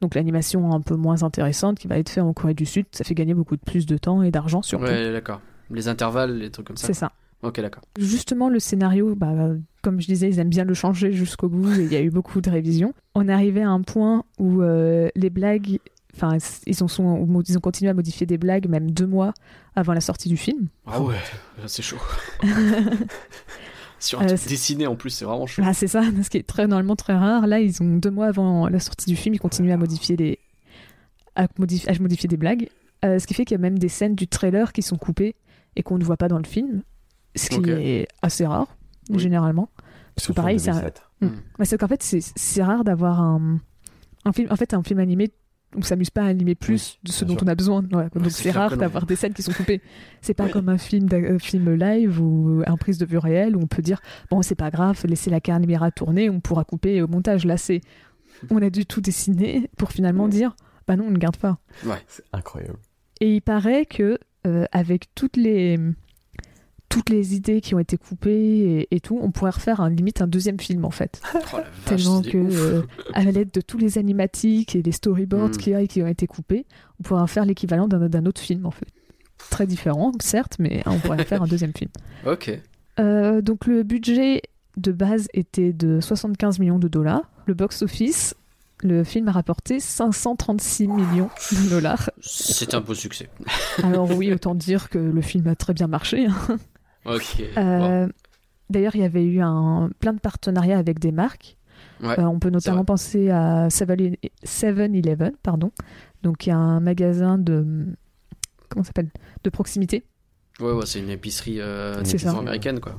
[0.00, 3.04] Donc l'animation un peu moins intéressante qui va être faite en Corée du Sud, ça
[3.04, 4.86] fait gagner beaucoup de plus de temps et d'argent surtout.
[4.86, 5.40] Ouais, d'accord.
[5.70, 6.86] Les intervalles, les trucs comme ça.
[6.86, 7.12] C'est ça.
[7.42, 7.82] Ok, d'accord.
[7.98, 9.32] Justement, le scénario, bah,
[9.82, 12.10] comme je disais, ils aiment bien le changer jusqu'au bout et il y a eu
[12.10, 12.94] beaucoup de révisions.
[13.14, 15.80] On est arrivé à un point où euh, les blagues,
[16.14, 19.34] enfin, ils, en sont, ils ont continué à modifier des blagues même deux mois
[19.74, 20.68] avant la sortie du film.
[20.86, 21.16] Ah ouais,
[21.66, 21.98] c'est chaud.
[23.98, 25.62] Sur un truc dessiné en plus, c'est vraiment chaud.
[25.64, 27.46] Ah, c'est ça, ce qui est très, normalement très rare.
[27.46, 30.38] Là, ils ont deux mois avant la sortie du film, ils continuent à modifier des,
[31.36, 32.68] à modifier, à modifier des blagues.
[33.04, 35.34] Euh, ce qui fait qu'il y a même des scènes du trailer qui sont coupées
[35.74, 36.82] et qu'on ne voit pas dans le film.
[37.34, 38.76] Ce qui est assez rare,
[39.10, 39.18] Oui.
[39.18, 39.70] généralement.
[39.76, 39.86] Parce
[40.16, 41.02] que Surtout en pareil, c'est un- 2007.
[41.20, 41.26] Mm.
[41.26, 41.30] Hmm.
[41.58, 43.58] Ouais, c'est qu'en fait, c'est- rare d'avoir un,
[44.24, 44.48] un film.
[44.50, 45.32] En fait, un film animé,
[45.74, 47.42] on s'amuse pas à animer plus de ce dont sûr.
[47.44, 47.82] on a besoin.
[47.92, 49.80] Ouais, donc c'est rare d'avoir des scènes qui sont coupées.
[50.20, 50.50] C'est pas Ouais.
[50.50, 53.80] comme un film, euh, film live ou un prise de vue réelle où on peut
[53.82, 57.46] dire bon, c'est pas grave, laissez la caméra tourner, on pourra couper au montage.
[57.46, 57.80] Là, c'est
[58.50, 60.54] on a dû tout dessiner pour finalement dire
[60.86, 61.58] bah non, on ne garde pas.
[62.06, 62.78] C'est incroyable.
[63.20, 65.78] Et il paraît que euh, avec toutes les
[66.92, 70.20] toutes les idées qui ont été coupées et, et tout, on pourrait refaire un, limite
[70.22, 71.20] un deuxième film en fait.
[71.34, 72.82] Oh vache, Tellement que, euh,
[73.14, 75.56] à l'aide de tous les animatiques et les storyboards Mm.
[75.56, 76.66] qu'il y a et qui ont été coupés,
[77.00, 78.86] on pourrait en faire l'équivalent d'un d'un autre film, en fait.
[79.50, 81.90] Très différent, certes, mais on pourrait en faire un deuxième film.
[82.26, 82.50] Ok.
[83.00, 84.42] Euh, donc, le budget
[84.76, 87.22] de base était de 75 millions de dollars.
[87.46, 88.34] Le box-office,
[88.82, 92.10] le film a rapporté 536 millions de dollars.
[92.20, 93.28] C'est un beau succès.
[93.82, 96.26] Alors oui, autant dire que le film a très bien marché.
[96.26, 96.58] hein.
[97.04, 97.42] Ok.
[97.56, 98.08] Euh,
[98.70, 101.56] D'ailleurs, il y avait eu un, plein de partenariats avec des marques.
[102.02, 105.72] Ouais, Euh, on peut notamment penser à 7-Eleven, pardon.
[106.22, 107.86] Donc, il y a un magasin de
[108.68, 109.10] comment s'appelle?
[109.44, 110.04] De proximité.
[110.60, 112.94] Ouais, ouais, c'est une épicerie, euh, une épicerie américaine, quoi.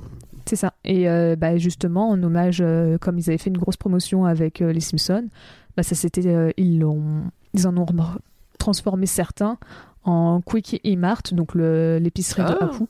[0.45, 0.73] C'est ça.
[0.83, 2.63] Et euh, bah, justement, en hommage,
[3.01, 5.27] comme ils avaient fait une grosse promotion avec les Simpsons,
[5.75, 6.85] bah, ça c'était, ils,
[7.53, 7.85] ils en ont
[8.59, 9.57] transformé certains
[10.03, 12.83] en Quickie et Mart, donc l'épicerie de Ah, Apu.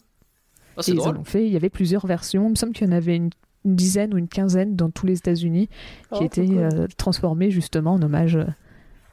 [0.88, 1.18] Et ils en drôle.
[1.18, 1.46] ont fait.
[1.46, 2.48] Il y avait plusieurs versions.
[2.48, 3.30] Il me semble qu'il y en avait une,
[3.66, 5.70] une dizaine ou une quinzaine dans tous les États-Unis
[6.12, 8.46] Oh, qui étaient euh, transformées justement en hommage euh,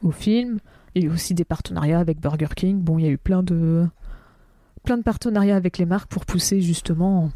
[0.01, 0.59] au film.
[0.95, 2.79] Il y a eu aussi des partenariats avec Burger King.
[2.79, 3.85] Bon, il y a eu plein de
[4.83, 7.31] plein de partenariats avec les marques pour pousser justement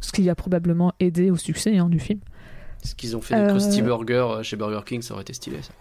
[0.00, 2.18] ce qui a probablement aidé au succès hein, du film.
[2.82, 5.32] Ce qu'ils ont fait des Euh, Krusty Burger euh, chez Burger King, ça aurait été
[5.32, 5.72] stylé, ça.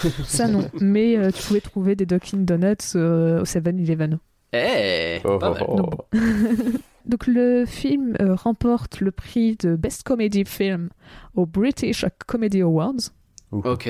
[0.24, 4.18] Ça non, mais euh, tu pouvais trouver des Dunkin' Donuts euh, au 7-Eleven.
[4.52, 5.84] Eh, Oh, pas oh, mal.
[5.84, 5.90] oh.
[7.08, 10.90] Donc, le film euh, remporte le prix de Best Comedy Film
[11.34, 13.10] au British Comedy Awards
[13.52, 13.62] Ouh.
[13.64, 13.88] Ok.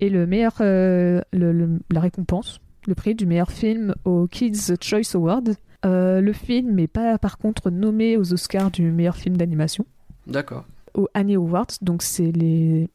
[0.00, 4.74] et le meilleur euh, le- le- la récompense, le prix du meilleur film au Kids
[4.82, 5.54] Choice Award.
[5.84, 9.86] Euh, le film n'est pas par contre nommé aux Oscars du meilleur film d'animation,
[10.26, 10.64] D'accord.
[10.94, 12.88] aux Annie Awards, donc c'est les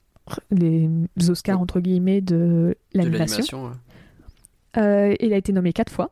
[0.51, 0.89] les
[1.30, 3.38] Oscars entre guillemets de De l'animation.
[3.38, 3.71] l'animation, ouais.
[4.77, 6.12] Euh, il a été nommé quatre fois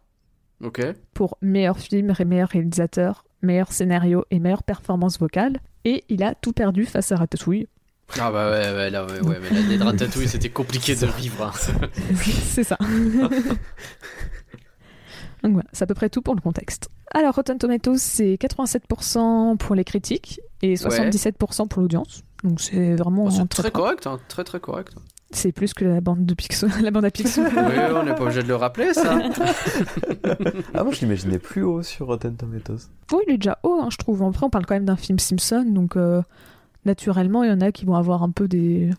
[1.13, 5.57] Pour meilleur film, meilleur réalisateur, meilleur scénario et meilleure performance vocale.
[5.85, 7.67] Et il a tout perdu face à Ratatouille.
[8.19, 11.43] Ah bah ouais, ouais, là, ouais, ouais, mais l'année de Ratatouille, c'était compliqué de vivre.
[11.43, 11.51] hein.
[12.23, 12.77] c'est ça.
[15.43, 16.89] Donc voilà, c'est à peu près tout pour le contexte.
[17.13, 22.23] Alors, Rotten Tomatoes, c'est 87% pour les critiques et 77% pour l'audience.
[22.43, 24.93] Donc c'est vraiment un c'est très, très très- correct, hein, très très correct.
[25.31, 27.45] C'est plus que la bande de Pixar, la bande à Pixar.
[27.55, 29.19] Oui, on n'est pas obligé de le rappeler, ça.
[30.73, 32.89] Ah, moi je l'imaginais plus haut sur Rotten Tomatoes.
[33.11, 34.23] Oui, il est déjà haut, hein, je trouve.
[34.23, 36.21] Après, on parle quand même d'un film Simpson, donc euh,
[36.85, 38.89] naturellement, il y en a qui vont avoir un peu des,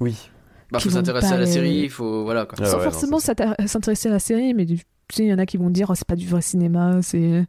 [0.00, 0.30] Oui.
[0.70, 2.24] Bah, Qui faut s'intéresser à la série, il faut.
[2.24, 2.58] Voilà, quoi.
[2.60, 5.38] Ah sans ouais, forcément s'intéresser à la série, mais du- tu sais, il y en
[5.38, 7.44] a qui vont dire oh, c'est pas du vrai cinéma, c'est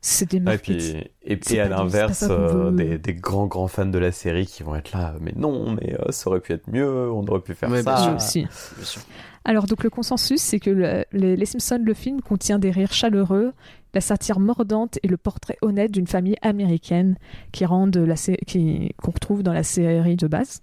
[0.00, 1.02] c'est des Ah, et marketing.
[1.20, 4.62] puis, et, et à l'inverse, euh, des, des grands grands fans de la série qui
[4.62, 7.54] vont être là, mais non, mais euh, ça aurait pu être mieux, on aurait pu
[7.54, 8.02] faire Ouais, bien ça.
[8.04, 8.14] sûr.
[8.16, 8.40] aussi.
[8.76, 9.02] Bien sûr.
[9.44, 12.92] Alors donc le consensus, c'est que le- les, les Simpsons, le film contient des rires
[12.92, 13.52] chaleureux,
[13.94, 17.16] la satire mordante et le portrait honnête d'une famille américaine
[17.52, 18.14] qui rendent la
[18.46, 20.62] qui qu'on retrouve dans la série de base.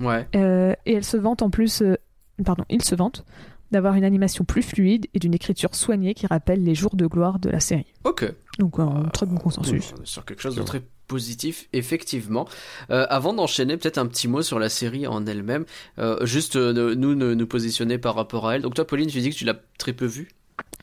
[0.00, 0.26] Ouais.
[0.36, 1.96] Euh, et elle se vante en plus, euh,
[2.44, 3.24] pardon, il se vante
[3.70, 7.38] d'avoir une animation plus fluide et d'une écriture soignée qui rappelle les jours de gloire
[7.38, 7.92] de la série.
[8.04, 8.32] Ok.
[8.58, 9.92] Donc un très bon consensus.
[9.98, 12.46] On est sur quelque chose de très positif, effectivement.
[12.90, 15.64] Euh, avant d'enchaîner, peut-être un petit mot sur la série en elle-même.
[15.98, 18.62] Euh, juste euh, nous, nous positionner par rapport à elle.
[18.62, 20.28] Donc toi, Pauline, tu dis que tu l'as très peu vue.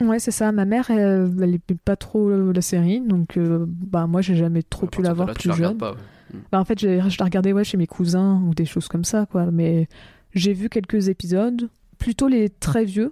[0.02, 0.52] Ouais, c'est ça.
[0.52, 4.64] Ma mère, elle, aimait pas trop euh, la série, donc euh, bah moi j'ai jamais
[4.64, 5.78] trop pu la voir tu plus la regardes jeune.
[5.80, 5.92] pas.
[5.92, 6.40] ouais.
[6.52, 9.04] Bah, en fait, j'ai- je la regardais ouais, chez mes cousins ou des choses comme
[9.06, 9.52] ça, quoi.
[9.52, 9.88] Mais
[10.34, 13.12] j'ai vu quelques épisodes, plutôt les très vieux,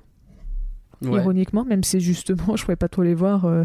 [1.02, 1.20] Ouais.
[1.20, 3.46] ironiquement, même si justement je pouvais pas trop les voir.
[3.46, 3.64] euh,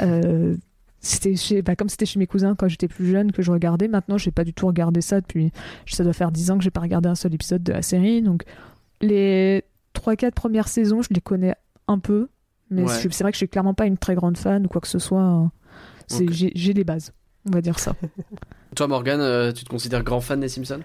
[0.00, 0.56] euh,
[1.00, 3.86] c'était chez, bah, comme c'était chez mes cousins quand j'étais plus jeune que je regardais.
[3.88, 5.52] Maintenant, j'ai pas du tout regardé ça depuis.
[5.86, 8.20] Ça doit faire 10 ans que j'ai pas regardé un seul épisode de la série.
[8.22, 8.42] Donc,
[9.00, 9.62] les
[9.94, 11.54] 3-4 premières saisons, je les connais
[11.86, 12.28] un peu.
[12.70, 12.88] Mais Ouais.
[12.88, 14.98] c'est vrai que je suis clairement pas une très grande fan ou quoi que ce
[14.98, 15.22] soit.
[15.22, 15.52] hein.
[16.30, 17.12] J'ai- des bases,
[17.46, 17.94] on va dire ça.
[18.74, 20.80] Toi, Morgan, euh, tu te considères grand fan des Simpsons?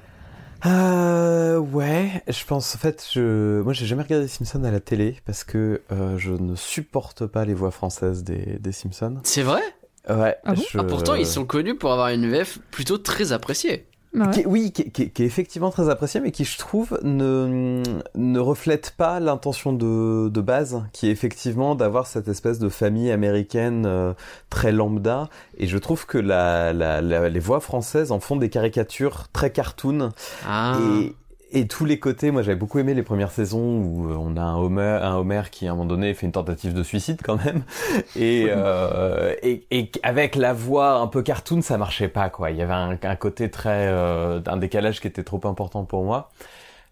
[0.66, 4.80] Euh, ouais, je pense en fait, je, moi j'ai jamais regardé les Simpsons à la
[4.80, 9.18] télé parce que euh, je ne supporte pas les voix françaises des, des Simpsons.
[9.24, 9.62] C'est vrai?
[10.10, 10.36] Ouais.
[10.46, 10.62] Ah bon?
[10.70, 13.88] je- Ah, Pourtant, ils sont connus pour avoir une VF plutôt très appréciée.
[14.16, 14.30] Ouais.
[14.32, 16.58] Qui est- oui, qui, est- qui est- qui est effectivement très apprécié, mais qui, je
[16.60, 17.82] trouve, ne,
[18.16, 23.10] ne reflète pas l'intention de, de base, qui est effectivement d'avoir cette espèce de famille
[23.12, 24.14] américaine euh,
[24.52, 25.30] très lambda.
[25.58, 29.52] Et je trouve que la, la, la- les voix françaises en font des caricatures très
[29.52, 30.12] cartoon.
[30.48, 30.78] Ah.
[31.02, 31.16] Et,
[31.54, 34.42] et tous les côtés, moi j'avais beaucoup aimé les premières saisons où euh, on a
[34.42, 37.44] un Homer, un Homer qui à un moment donné fait une tentative de suicide quand
[37.46, 37.64] même.
[38.16, 42.52] Et, euh, et, et avec la voix un peu cartoon, ça marchait pas quoi.
[42.52, 46.04] Il y avait un, un côté très, euh, un décalage qui était trop important pour
[46.04, 46.30] moi.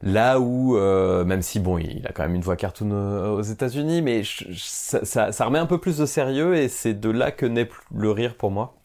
[0.03, 3.41] Là où, euh, même si bon, il a quand même une voix cartoon euh, aux
[3.41, 6.95] États-Unis, mais je- je- ça, ça, ça remet un peu plus de sérieux et c'est
[6.99, 8.80] de là que naît le rire pour moi.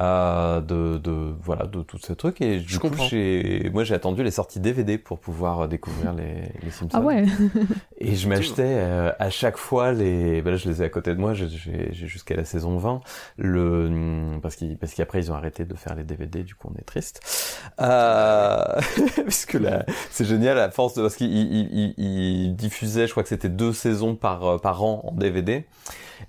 [0.00, 2.40] Euh, de, de voilà de tout ce truc.
[2.40, 6.12] Et du Je coup j'ai moi j'ai attendu les sorties DVD pour pouvoir euh, découvrir
[6.12, 6.98] les, les Simpsons.
[6.98, 7.24] Ah ouais.
[7.98, 11.14] et je m'achetais euh, à chaque fois les ben là je les ai à côté
[11.14, 13.00] de moi j'ai- j'ai j'ai jusqu'à la saison 20
[13.38, 16.78] le parce qu'ils parce qu'après ils ont arrêté de faire les DVD du coup on
[16.78, 17.20] est triste.
[17.80, 18.64] Euh,
[19.16, 23.12] parce que là c'est génial à force de parce qu'ils ils, ils- ils diffusaient je
[23.12, 25.64] crois que c'était deux saisons par euh, par an en DVD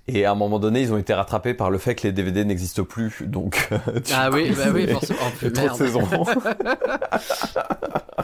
[0.08, 2.44] et à un moment donné ils ont été rattrapés par le fait que les DVD
[2.44, 3.78] n'existent plus donc euh,
[4.14, 5.18] Ah oui, bah oui, forcément.
[5.22, 5.76] Oh, trop de merde.
[5.76, 6.00] saisons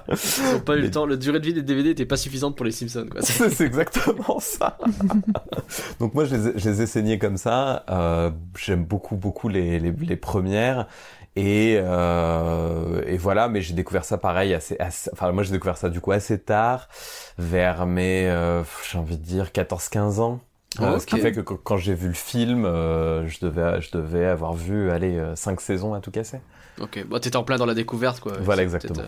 [0.09, 1.07] Ils ont pas eu le temps.
[1.07, 3.21] La durée de vie des DVD était pas suffisante pour les Simpsons, quoi.
[3.23, 4.79] C'est exactement ça.
[6.01, 7.85] Donc moi, je les, je les ai saignés comme ça.
[7.91, 10.87] Euh, J'aime beaucoup, beaucoup les, les, les premières.
[11.35, 15.77] Et, euh, et voilà, mais j'ai découvert ça pareil assez, assez- enfin moi j'ai découvert
[15.77, 16.89] ça du coup assez tard,
[17.37, 20.41] vers mes, euh, j'ai envie de dire 14-15 ans.
[20.79, 23.81] Ah, Euh, Ce qui fait que qu- quand j'ai vu le film, euh, je devais,
[23.81, 26.39] je devais avoir vu, allez, 5 saisons à tout casser.
[26.81, 28.33] Ok, bon, t'étais en plein dans la découverte, quoi.
[28.43, 29.01] Voilà, exactement.
[29.01, 29.07] euh,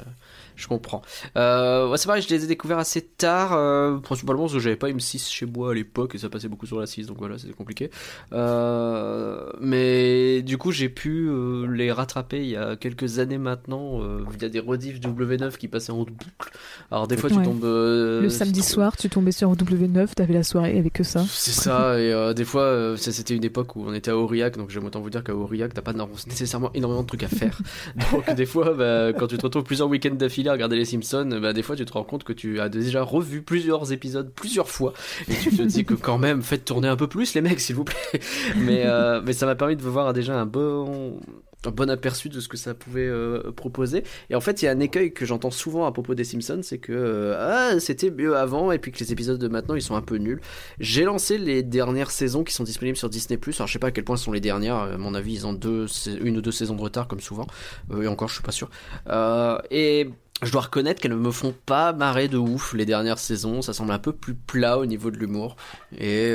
[0.56, 1.02] je comprends.
[1.36, 4.74] Euh, ouais, c'est pareil, je les ai découverts assez tard, euh, principalement parce que j'avais
[4.76, 7.36] pas M6 chez moi à l'époque et ça passait beaucoup sur la 6, donc voilà,
[7.36, 7.90] c'était compliqué.
[8.32, 14.00] Euh, mais du coup, j'ai pu euh, les rattraper il y a quelques années maintenant
[14.02, 16.50] euh, via des rediffs W9 qui passaient en boucle.
[16.90, 20.42] Alors des fois, tu tombes euh, Le samedi soir, tu tombais sur W9, t'avais la
[20.42, 21.24] soirée avec que ça.
[21.28, 24.16] C'est ça, et euh, des fois, euh, ça, c'était une époque où on était à
[24.16, 27.28] Aurillac, donc j'aime autant vous dire qu'à Aurillac, t'as pas nécessairement énormément de trucs à
[27.28, 27.58] faire.
[28.12, 31.38] donc des fois, bah, quand tu te retrouves plusieurs week-ends d'affilée à regarder les Simpsons,
[31.42, 34.68] bah, des fois tu te rends compte que tu as déjà revu plusieurs épisodes plusieurs
[34.68, 34.92] fois,
[35.28, 37.76] et tu te dis que quand même, faites tourner un peu plus les mecs, s'il
[37.76, 38.20] vous plaît.
[38.56, 41.20] mais, euh, mais ça m'a permis de voir déjà un bon
[41.66, 44.04] un bon aperçu de ce que ça pouvait euh, proposer.
[44.30, 46.60] Et en fait, il y a un écueil que j'entends souvent à propos des Simpsons,
[46.62, 49.82] c'est que euh, ah, c'était mieux avant et puis que les épisodes de maintenant ils
[49.82, 50.40] sont un peu nuls.
[50.78, 53.38] J'ai lancé les dernières saisons qui sont disponibles sur Disney+.
[53.42, 54.76] Alors je sais pas à quel point sont les dernières.
[54.76, 55.86] À mon avis, ils ont deux,
[56.20, 57.46] une ou deux saisons de retard comme souvent.
[57.92, 58.70] Euh, et encore, je suis pas sûr.
[59.08, 60.10] Euh, et
[60.42, 63.62] je dois reconnaître qu'elles ne me font pas marrer de ouf les dernières saisons.
[63.62, 65.56] Ça semble un peu plus plat au niveau de l'humour.
[65.98, 66.34] Et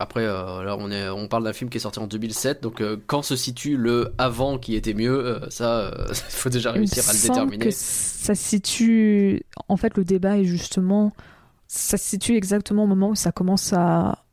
[0.00, 2.80] après, euh, là, on, est, on parle d'un film qui est sorti en 2007, donc
[2.80, 7.04] euh, quand se situe le avant qui était mieux, euh, ça, il faut déjà réussir
[7.08, 7.58] à le déterminer.
[7.58, 9.42] que ça se situe.
[9.68, 11.12] En fait, le débat est justement.
[11.68, 14.24] Ça se situe exactement au moment où ça commence à.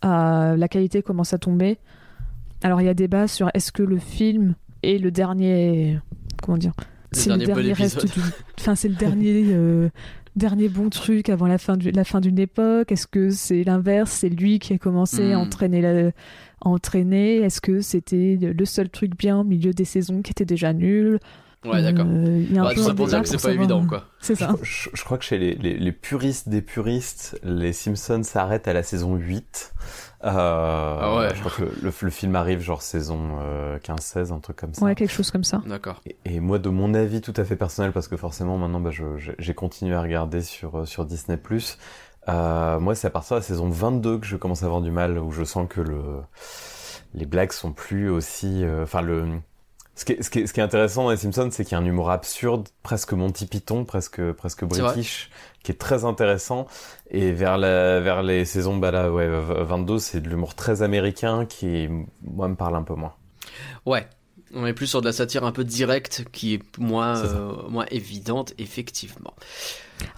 [0.00, 1.78] à- La qualité commence à tomber.
[2.62, 5.98] Alors, il y a débat sur est-ce que le film est le dernier.
[6.42, 6.72] Comment dire
[7.12, 8.20] Le C'est le dernier bon dernier reste du.
[8.58, 9.90] Enfin, c'est le dernier.
[10.34, 12.90] Dernier bon truc avant la fin, du- la fin d'une époque?
[12.90, 14.10] Est-ce que c'est l'inverse?
[14.10, 15.42] C'est lui qui a commencé à Hmm.
[15.42, 16.12] entraîner la, à
[16.68, 17.36] entraîner?
[17.42, 21.18] Est-ce que c'était le seul truc bien au milieu des saisons qui était déjà nul?
[21.66, 22.06] Ouais, d'accord.
[22.08, 23.40] Euh, il y a un Ouais, peu tout ça un pour dire que c'est pas
[23.42, 24.06] savoir- évident, quoi.
[24.20, 24.56] C'est ça.
[24.62, 28.72] Je, je crois que chez les, les, les puristes des puristes, les Simpsons s'arrêtent à
[28.72, 29.72] la saison 8.
[30.24, 30.28] Euh,
[31.00, 31.34] Ah ouais.
[31.34, 34.84] Je crois que le, le film arrive genre saison euh, 15-16, un truc comme ça.
[34.84, 35.62] Ouais, quelque chose comme ça.
[35.66, 36.00] D'accord.
[36.06, 38.90] Et, et moi, de mon avis tout à fait personnel, parce que forcément maintenant bah,
[39.38, 41.38] j'ai continué à regarder sur, euh, sur Disney+,
[42.28, 44.90] euh, moi c'est à partir de la saison 22 que je commence à avoir du
[44.92, 46.00] mal, où je sens que le,
[47.14, 48.64] les blagues sont plus aussi...
[48.64, 49.26] euh, Enfin, le...
[49.94, 51.72] Ce qui, est, ce, qui est, ce qui est intéressant dans les Simpsons, c'est qu'il
[51.72, 55.30] y a un humour absurde, presque Monty Python, presque, presque british,
[55.62, 56.66] qui est très intéressant.
[57.10, 61.44] Et vers, la, vers les saisons bah là, ouais, 22, c'est de l'humour très américain
[61.44, 61.88] qui,
[62.22, 63.14] moi, me parle un peu moins.
[63.84, 64.06] Ouais.
[64.54, 67.86] On est plus sur de la satire un peu directe qui est moins, euh, moins
[67.90, 69.32] évidente, effectivement.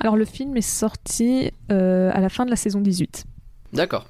[0.00, 3.26] Alors, le film est sorti euh, à la fin de la saison 18.
[3.72, 4.06] D'accord.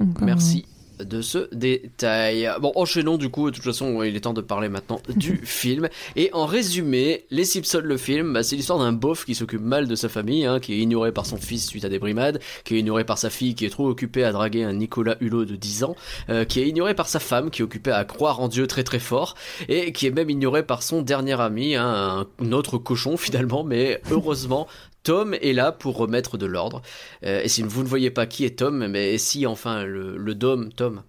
[0.00, 0.66] Euh, Merci
[1.04, 2.50] de ce détail.
[2.60, 5.88] Bon, enchaînons du coup, de toute façon, il est temps de parler maintenant du film.
[6.16, 9.88] Et en résumé, Les Simpsons, le film, bah, c'est l'histoire d'un beauf qui s'occupe mal
[9.88, 12.76] de sa famille, hein, qui est ignoré par son fils suite à des brimades, qui
[12.76, 15.56] est ignoré par sa fille qui est trop occupée à draguer un Nicolas Hulot de
[15.56, 15.96] 10 ans,
[16.28, 18.84] euh, qui est ignoré par sa femme qui est occupée à croire en Dieu très
[18.84, 19.34] très fort,
[19.68, 24.00] et qui est même ignoré par son dernier ami, hein, un autre cochon finalement, mais
[24.10, 24.66] heureusement,
[25.10, 26.82] Tom est là pour remettre de l'ordre.
[27.24, 30.34] Euh, et si vous ne voyez pas qui est Tom, mais si enfin le, le
[30.36, 31.02] Dom, Tom.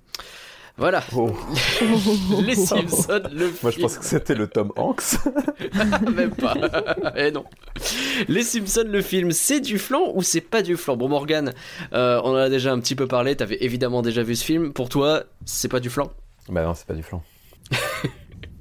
[0.76, 1.30] Voilà, Oh.
[2.42, 3.58] les Simpsons, le film.
[3.62, 5.04] Moi, je pense que c'était le Tom Hanks.
[6.16, 6.56] Même pas.
[7.16, 7.46] eh non.
[8.28, 10.98] Les Simpsons, le film, c'est du flan ou c'est pas du flan?
[10.98, 11.54] Bon, Morgan,
[11.94, 14.74] euh, on en a déjà un petit peu parlé, t'avais évidemment déjà vu ce film.
[14.74, 16.12] Pour toi, c'est pas du flan?
[16.50, 17.22] Bah non, c'est pas du flan.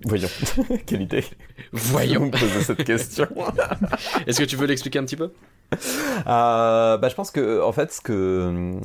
[0.07, 0.29] Voyons,
[0.87, 1.25] quelle idée.
[1.73, 2.27] Voyons.
[2.27, 3.27] me posez cette question.
[4.27, 5.33] Est-ce que tu veux l'expliquer un petit peu?
[6.27, 8.79] Euh, bah, je pense que, en fait, ce que,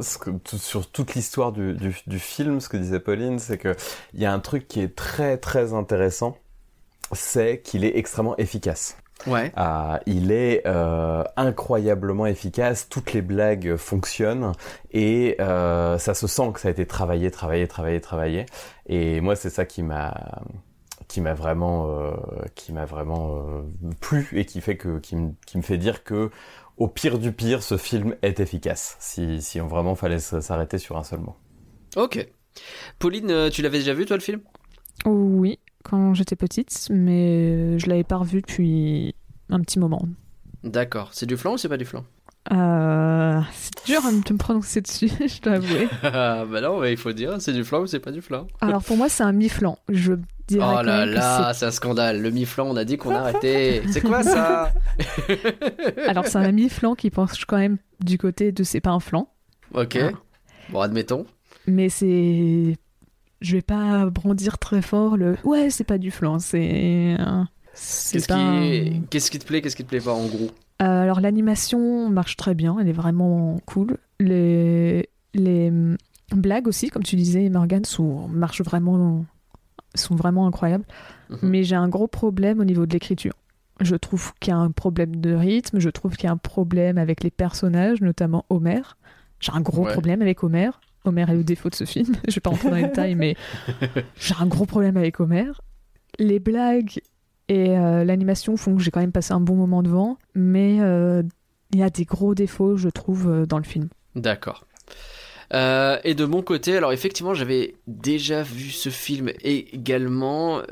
[0.00, 3.58] ce que tout- sur toute l'histoire du, du, du film, ce que disait Pauline, c'est
[3.58, 3.74] que
[4.14, 6.36] il y a un truc qui est très très intéressant,
[7.12, 8.96] c'est qu'il est extrêmement efficace.
[9.26, 9.52] Ouais.
[9.56, 14.52] Euh, il est euh, incroyablement efficace, toutes les blagues fonctionnent
[14.92, 18.46] et euh, ça se sent que ça a été travaillé, travaillé, travaillé, travaillé.
[18.86, 20.42] Et moi, c'est ça qui m'a
[21.08, 22.12] qui m'a vraiment euh,
[22.54, 23.62] qui m'a vraiment euh,
[24.00, 26.30] plu et qui fait que qui me qui me fait dire que
[26.78, 28.96] au pire du pire, ce film est efficace.
[28.98, 31.36] Si si on vraiment fallait s'arrêter sur un seul mot.
[31.96, 32.26] Ok.
[32.98, 34.40] Pauline, tu l'avais déjà vu toi le film?
[35.06, 39.14] Oui, quand j'étais petite, mais je l'avais pas revu depuis
[39.50, 40.06] un petit moment.
[40.64, 41.10] D'accord.
[41.12, 42.04] C'est du flan ou c'est pas du flan
[42.52, 45.88] Euh, c'est dur de me prononcer dessus, je dois avouer.
[46.02, 48.46] Ah bah non, mais il faut dire, c'est du flan ou c'est pas du flan
[48.60, 49.78] Alors pour moi, c'est un mi-flan.
[49.88, 50.14] Je
[50.48, 52.20] dirais Oh là là, c'est un scandale.
[52.22, 53.82] Le mi-flan, on a dit qu'on arrêtait.
[53.90, 54.72] C'est quoi ça?
[56.08, 59.28] Alors c'est un mi-flan qui penche quand même du côté de c'est pas un flan,
[59.74, 59.98] Ok.
[60.70, 61.26] Bon, admettons.
[61.66, 62.76] mais c'est.
[63.42, 65.36] Je vais pas brandir très fort le.
[65.44, 67.16] Ouais, c'est pas du flan, c'est.
[67.18, 67.42] euh,
[67.74, 68.96] c'est Qu'est-ce pas qui...
[68.98, 70.50] un- Qu'est-ce qui te plaît, qu'est-ce qui te plaît pas en gros?
[70.80, 73.98] Euh, alors l'animation marche très bien, elle est vraiment cool.
[74.20, 75.96] Les, les hum,
[76.32, 79.24] blagues aussi, comme tu disais, Morgan, sont, marchent vraiment,
[79.94, 80.84] sont vraiment incroyables.
[81.30, 81.38] Mhm.
[81.42, 83.34] Mais j'ai un gros problème au niveau de l'écriture.
[83.80, 86.36] Je trouve qu'il y a un problème de rythme, je trouve qu'il y a un
[86.36, 88.82] problème avec les personnages, notamment Homer.
[89.40, 89.92] J'ai un gros Ouais.
[89.92, 90.70] problème avec Homer.
[91.04, 92.14] Homer est le défaut de ce film.
[92.28, 93.36] je vais pas rentrer dans les détails, mais
[94.18, 95.50] j'ai un gros problème avec Homer.
[96.18, 97.00] Les blagues
[97.48, 101.22] et euh, l'animation font que j'ai quand même passé un bon moment devant, mais euh,
[101.72, 103.88] il y a des gros défauts, je trouve, euh, dans le film.
[104.14, 104.66] D'accord.
[105.54, 110.62] Et de mon côté, alors effectivement, j'avais déjà vu ce film également.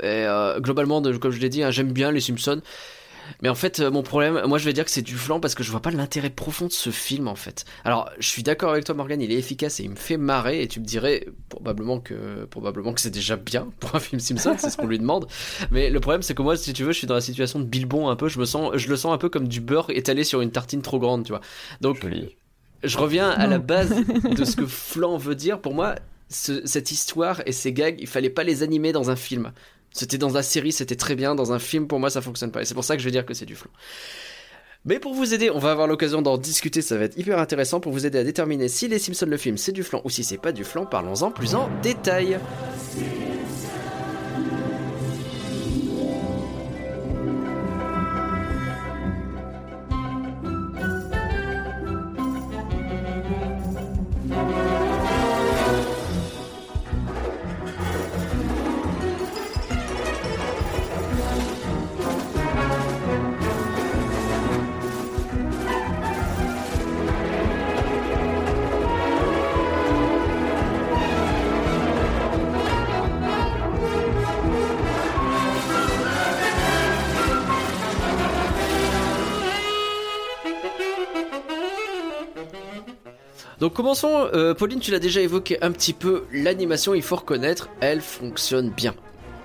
[0.57, 2.63] Globalement, comme je l'ai dit, hein, j'aime bien les Simpsons.
[3.41, 5.55] Mais en fait, euh, mon problème, moi je vais dire que c'est du flan parce
[5.55, 7.65] que je vois pas l'intérêt profond de ce film en fait.
[7.83, 10.61] Alors, je suis d'accord avec toi, Morgan, il est efficace et il me fait marrer.
[10.61, 14.55] Et tu me dirais probablement que probablement que c'est déjà bien pour un film Simpson,
[14.57, 15.27] c'est ce qu'on lui demande.
[15.71, 17.65] Mais le problème, c'est que moi, si tu veux, je suis dans la situation de
[17.65, 18.27] Bilbon un peu.
[18.27, 20.81] Je me sens, je le sens un peu comme du beurre étalé sur une tartine
[20.81, 21.41] trop grande, tu vois.
[21.81, 22.35] Donc, Joli.
[22.83, 23.93] je reviens à la base
[24.35, 25.59] de ce que flan veut dire.
[25.59, 25.95] Pour moi,
[26.29, 29.51] ce- cette histoire et ces gags, il fallait pas les animer dans un film.
[29.93, 31.35] C'était dans la série, c'était très bien.
[31.35, 32.61] Dans un film, pour moi, ça fonctionne pas.
[32.61, 33.69] Et c'est pour ça que je vais dire que c'est du flan.
[34.85, 37.79] Mais pour vous aider, on va avoir l'occasion d'en discuter, ça va être hyper intéressant
[37.79, 40.23] pour vous aider à déterminer si Les Simpsons le film c'est du flan ou si
[40.23, 42.39] c'est pas du flan, parlons-en plus en détail.
[83.61, 87.69] Donc commençons, euh, Pauline, tu l'as déjà évoqué un petit peu, l'animation, il faut reconnaître,
[87.79, 88.93] elle fonctionne bien.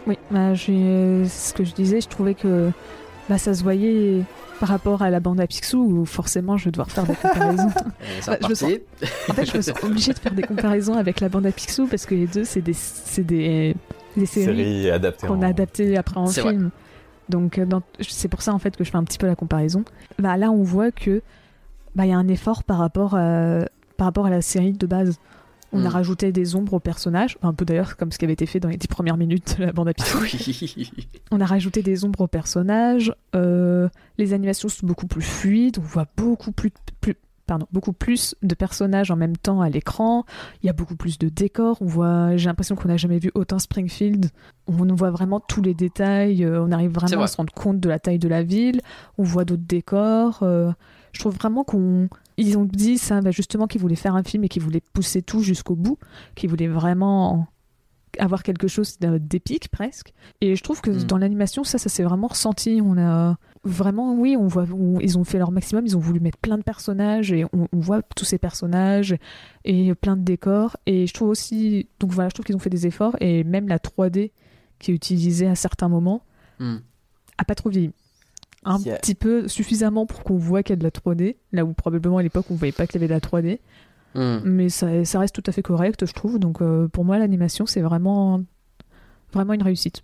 [0.07, 2.71] Oui, bah, j'ai- ce que je disais, je trouvais que
[3.29, 4.23] bah, ça se voyait
[4.59, 7.69] par rapport à la bande à Picsou, où forcément je vais devoir faire des comparaisons.
[8.01, 8.81] Euh, c'est Bah, je me.
[9.29, 11.87] En fait, je me sens obligée de faire des comparaisons avec la bande à Picsou,
[11.87, 13.75] parce que les deux, c'est des, c'est des,
[14.17, 14.89] des séries
[15.27, 16.53] qu'on en- a adaptées après en C'est vrai.
[16.53, 16.71] film.
[17.29, 19.35] Donc euh, dans- c'est pour ça en fait que je fais un petit peu la
[19.35, 19.85] comparaison.
[20.19, 21.21] Bah, là, on voit que
[21.95, 23.61] bah, il y a un effort par rapport à,
[23.97, 25.19] par rapport à la série de base.
[25.73, 25.93] On a Mm.
[25.93, 28.69] rajouté des ombres aux personnages, un peu d'ailleurs comme ce qui avait été fait dans
[28.69, 29.93] les dix premières minutes de la bande à.
[30.21, 30.91] Oui.
[31.33, 33.13] On a rajouté des ombres aux personnages.
[33.35, 35.79] euh, les animations sont beaucoup plus fluides.
[35.79, 40.25] On voit beaucoup plus, plus- pardon, beaucoup plus de personnages en même temps à l'écran.
[40.63, 41.79] Il y a beaucoup plus de décors.
[41.83, 44.31] On voit, j'ai l'impression qu'on n'a jamais vu autant Springfield.
[44.69, 46.45] On voit vraiment tous les détails.
[46.45, 47.25] euh, on arrive vraiment vrai.
[47.25, 48.81] à se rendre compte de la taille de la ville.
[49.19, 50.39] On voit d'autres décors.
[50.43, 50.71] euh,
[51.13, 54.45] je trouve vraiment qu'on ils ont dit ça, bah, justement, qu'ils voulaient faire un film
[54.45, 55.99] et qu'ils voulaient pousser tout jusqu'au bout,
[56.35, 57.47] qu'ils voulaient vraiment
[58.19, 60.15] avoir quelque chose d'épique presque.
[60.41, 61.05] Et je trouve que Mm.
[61.05, 62.81] dans l'animation, ça, ça s'est vraiment ressenti.
[62.83, 64.65] On a vraiment, oui, on voit,
[65.03, 65.85] ils ont fait leur maximum.
[65.87, 69.17] Ils ont voulu mettre plein de personnages et on, on voit tous ces personnages
[69.67, 70.79] et plein de décors.
[70.87, 73.69] Et je trouve aussi, donc voilà, je trouve qu'ils ont fait des efforts et même
[73.69, 74.31] la 3D
[74.79, 76.23] qui est utilisée à certains moments
[76.59, 76.77] Hmm.
[77.37, 77.91] a pas trop vieilli.
[78.69, 81.73] Un petit peu suffisamment pour qu'on voit qu'il y a de la 3D, là où
[81.73, 83.61] probablement à l'époque on voyait pas qu'il y avait de la 3D,
[84.15, 84.39] Hmm.
[84.45, 86.39] mais ça, ça reste tout à fait correct, je trouve.
[86.39, 88.43] Donc euh, pour moi, l'animation c'est vraiment,
[89.33, 90.03] vraiment une réussite.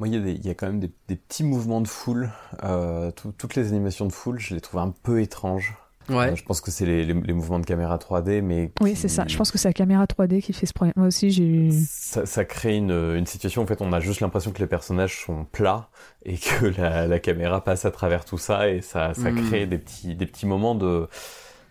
[0.00, 1.86] Moi, il y, a des- il y a quand même des, des petits mouvements de
[1.86, 2.30] foule.
[2.64, 5.76] Euh, tout- toutes les animations de foule, je les trouve un peu étranges.
[6.08, 6.32] Ouais.
[6.32, 9.08] Euh, je pense que c'est les, les- les mouvements de caméra 3D, mais Oui, c'est
[9.08, 9.24] ça.
[9.26, 10.92] Je pense que c'est la caméra 3D qui fait ce problème.
[10.96, 11.70] Moi aussi, j'ai eu.
[11.88, 15.18] ça, ça crée une, une situation en fait on a juste l'impression que les personnages
[15.24, 15.88] sont plats
[16.24, 19.46] et que la, la caméra passe à travers tout ça et ça, ça Mm.
[19.46, 21.08] crée des petits des petits moments de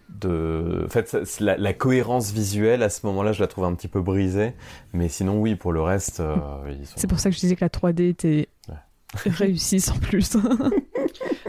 [0.09, 3.87] de en fait la, la cohérence visuelle à ce moment-là je la trouve un petit
[3.87, 4.53] peu brisée
[4.91, 6.35] mais sinon oui pour le reste euh,
[6.83, 8.49] sont C'est pour ça que je disais que la 3D était
[9.25, 10.35] réussie sans plus.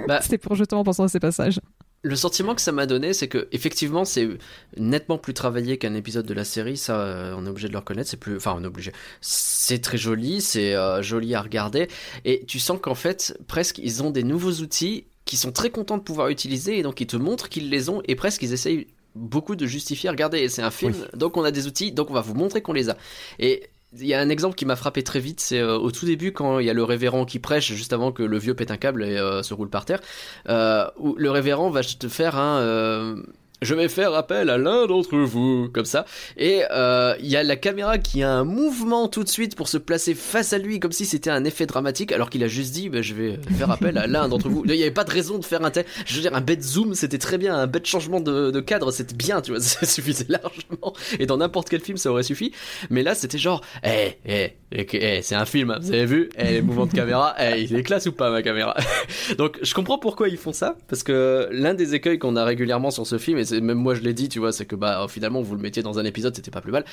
[0.07, 1.61] Bah- C'était pour justement penser à ces passages.
[2.05, 4.29] Le sentiment que ça m'a donné, c'est que effectivement, c'est
[4.77, 6.77] nettement plus travaillé qu'un épisode de la série.
[6.77, 8.11] Ça, euh, on est obligé de le reconnaître.
[8.11, 8.93] C'est plus, enfin, on est obligé.
[9.23, 11.89] C'est très joli, c'est euh, joli à regarder,
[12.27, 15.97] et tu sens qu'en fait, presque, ils ont des nouveaux outils qui sont très contents
[15.97, 18.87] de pouvoir utiliser, et donc ils te montrent qu'ils les ont, et presque ils essayent
[19.15, 20.11] beaucoup de justifier.
[20.11, 22.75] Regardez, c'est un film, donc on a des outils, donc on va vous montrer qu'on
[22.75, 22.99] les a.
[23.39, 23.71] Et
[24.01, 26.33] il y a un exemple qui m'a frappé très vite, c'est euh, au tout début
[26.33, 28.77] quand il y a le révérend qui prêche juste avant que le vieux pète un
[28.77, 30.01] câble et euh, se roule par terre,
[30.49, 33.17] euh, où le révérend va te faire un
[33.65, 36.05] je vais faire appel à l'un d'entre vous, comme ça.
[36.37, 39.69] Et euh, il y a la caméra qui a un mouvement tout de suite pour
[39.69, 42.73] se placer face à lui, comme si c'était un effet dramatique, alors qu'il a juste
[42.73, 44.63] dit, bah, je vais faire appel à l'un d'entre vous.
[44.67, 45.85] Il n'y avait pas de raison de faire un tel.
[46.07, 49.15] Je veux dire, un bête zoom, c'était très bien, un bête changement de, cadre, c'était
[49.15, 50.95] bien, tu vois, ça suffisait largement.
[51.19, 52.53] Et dans n'importe quel film, ça aurait suffi.
[52.91, 56.29] Mais là, c'était genre, eh, eh, eh, c'est un film, hein, vous avez vu?
[56.37, 58.77] Eh, les de caméra, eh, il est classe ou pas ma caméra?
[59.39, 62.91] Donc je comprends pourquoi ils font ça, parce que l'un des écueils qu'on a régulièrement
[62.91, 65.07] sur ce film, et c'est- même moi je l'ai dit, tu vois, c'est que bah
[65.09, 66.85] finalement vous le mettiez dans un épisode, c'était pas plus mal.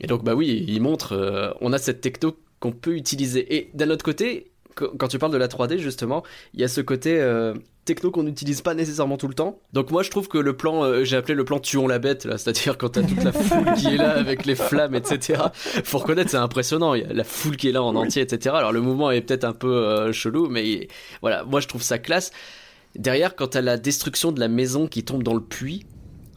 [0.00, 3.54] Et donc bah oui, il montre, euh, on a cette techno qu'on peut utiliser.
[3.56, 6.22] Et d'un autre côté, qu- quand tu parles de la 3D justement,
[6.54, 7.54] il y a ce côté euh,
[7.86, 9.58] techno qu'on n'utilise pas nécessairement tout le temps.
[9.72, 12.24] Donc moi je trouve que le plan, euh, j'ai appelé le plan tuons la bête,
[12.24, 15.40] là, c'est-à-dire quand t'as toute la foule qui est là avec les flammes, etc.
[15.84, 18.54] Faut reconnaître, c'est impressionnant, il y a la foule qui est là en entier, etc.
[18.56, 20.88] Alors le mouvement est peut-être un peu euh, chelou, mais
[21.20, 22.30] voilà, moi je trouve ça classe.
[22.96, 25.86] Derrière, quand t'as la destruction de la maison qui tombe dans le puits,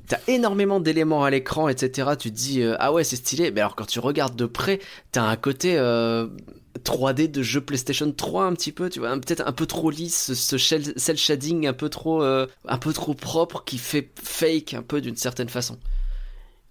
[0.07, 2.11] t'as énormément d'éléments à l'écran, etc.
[2.19, 3.51] Tu te dis, euh, ah ouais, c'est stylé.
[3.51, 4.79] Mais alors quand tu regardes de près,
[5.11, 6.27] t'as un côté euh,
[6.83, 10.33] 3D de jeu PlayStation 3 un petit peu, tu vois, peut-être un peu trop lisse,
[10.33, 14.81] ce, cel shading un peu trop, euh, un peu trop propre qui fait fake un
[14.81, 15.77] peu d'une certaine façon.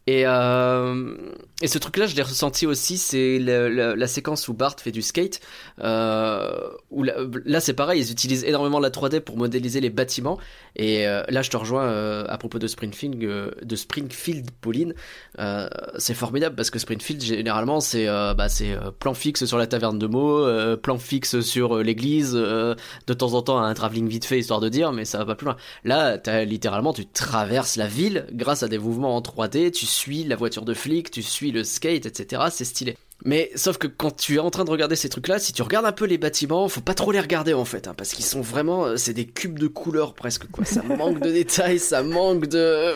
[0.06, 1.14] Et, euh,
[1.60, 5.40] et ce truc-là, je l'ai ressenti aussi, c'est la séquence où Bart fait du skate.
[5.80, 6.70] Euh,
[7.44, 10.38] là, c'est pareil, ils utilisent énormément la 3D pour modéliser les bâtiments.
[10.74, 14.94] Et euh, là, je te rejoins à propos de Springfield, de Springfield, Pauline.
[15.98, 18.48] C'est formidable parce que Springfield, généralement, c'est bah,
[18.98, 23.58] plan fixe sur la taverne de mots, plan fixe sur l'église, de temps en temps
[23.58, 25.56] un travelling vite fait histoire de dire, mais ça va pas plus loin.
[25.84, 30.24] Là, t'as littéralement, tu traverses la ville grâce à des mouvements en 3D, tu suis
[30.24, 32.42] la voiture de flic, tu suis le skate, etc.
[32.50, 32.96] C'est stylé.
[33.24, 35.86] Mais sauf que quand tu es en train de regarder ces trucs-là, si tu regardes
[35.86, 38.40] un peu les bâtiments, faut pas trop les regarder en fait, hein, parce qu'ils sont
[38.40, 40.64] vraiment, euh, c'est des cubes de couleurs presque quoi.
[40.64, 42.94] Ça manque de détails, ça manque de.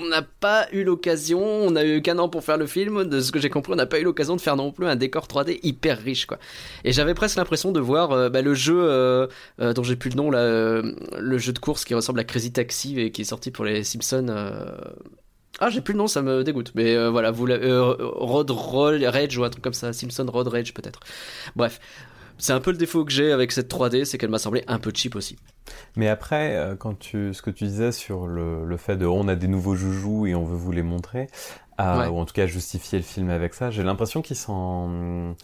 [0.00, 3.20] On n'a pas eu l'occasion, on a eu qu'un an pour faire le film, de
[3.20, 5.26] ce que j'ai compris, on n'a pas eu l'occasion de faire non plus un décor
[5.26, 6.38] 3D hyper riche quoi.
[6.84, 9.28] Et j'avais presque l'impression de voir euh, bah, le jeu euh,
[9.60, 12.52] euh, dont j'ai plus le nom là, le jeu de course qui ressemble à Crazy
[12.52, 14.34] Taxi et qui est sorti pour les Simpsons.
[15.60, 16.72] Ah, j'ai plus le nom, ça me dégoûte.
[16.74, 20.48] Mais euh, voilà, vous euh, Road Roll Rage ou un truc comme ça, Simpson Road
[20.48, 21.00] Rage peut-être.
[21.56, 21.80] Bref,
[22.38, 24.78] c'est un peu le défaut que j'ai avec cette 3D, c'est qu'elle m'a semblé un
[24.78, 25.36] peu cheap aussi.
[25.96, 29.28] Mais après, euh, quand tu, ce que tu disais sur le, le fait de on
[29.28, 31.28] a des nouveaux joujoux et on veut vous les montrer,
[31.80, 32.06] euh, Ouais.
[32.08, 35.34] ou en tout cas justifier le film avec ça, j'ai l'impression qu'ils s'en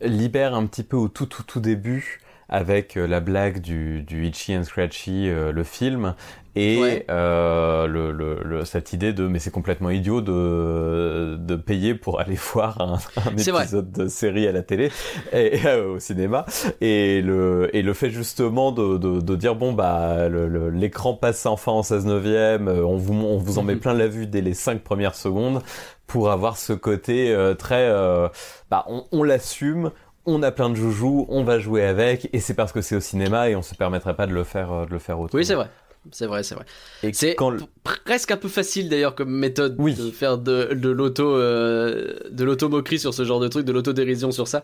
[0.00, 4.26] libèrent un petit peu au tout tout tout début avec euh, la blague du, du
[4.26, 6.14] Itchy and Scratchy, euh, le film,
[6.56, 7.06] et Ouais.
[7.10, 12.20] euh, le, le, le- cette idée de mais c'est complètement idiot de, de payer pour
[12.20, 13.62] aller voir un, un vrai.
[13.62, 14.90] épisode de série à la télé
[15.32, 16.44] et euh, au cinéma
[16.80, 21.72] et le et le fait justement de, de, de dire bon bah l'écran passe enfin
[21.72, 23.80] en 16 neuvième euh, on vous on vous en met Mhm.
[23.80, 25.60] plein la vue dès les cinq premières secondes
[26.06, 28.28] pour avoir ce côté euh, très euh,
[28.70, 29.90] bah on, on l'assume
[30.26, 33.00] on a plein de joujoux, on va jouer avec, et c'est parce que c'est au
[33.00, 35.38] cinéma et on se permettrait pas de le faire, euh, de le faire autrement.
[35.38, 35.68] Oui, c'est vrai.
[36.12, 36.64] C'est vrai, c'est vrai.
[37.12, 39.94] C'est quand presque un peu facile d'ailleurs comme méthode Oui.
[39.94, 44.30] de faire de, de l'auto euh, de l'auto-moquerie sur ce genre de truc, de l'autodérision
[44.30, 44.62] sur ça.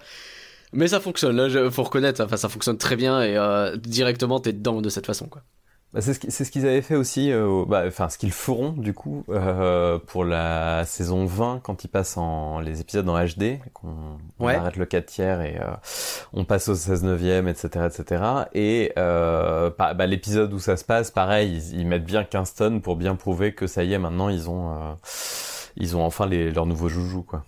[0.73, 4.53] Mais ça fonctionne, là, faut reconnaître, enfin ça fonctionne très bien et euh, directement t'es
[4.53, 5.43] dedans de cette façon quoi.
[5.93, 6.15] Bah, c'est
[6.45, 10.25] ce qu'ils avaient fait aussi, euh, bah, enfin ce qu'ils feront du coup euh, pour
[10.25, 14.55] la saison 20 quand ils passent en les épisodes en HD, qu'on Ouais.
[14.55, 15.67] arrête le 4 tiers et euh,
[16.33, 18.23] on passe au 16 neuvième, etc., etc.
[18.55, 22.81] Et euh, bah, l'épisode où ça se passe, pareil, ils, ils mettent bien 15 tonnes
[22.83, 24.93] pour bien prouver que ça y est, maintenant ils ont euh,
[25.77, 27.43] ils ont enfin les, leurs nouveaux joujoux quoi.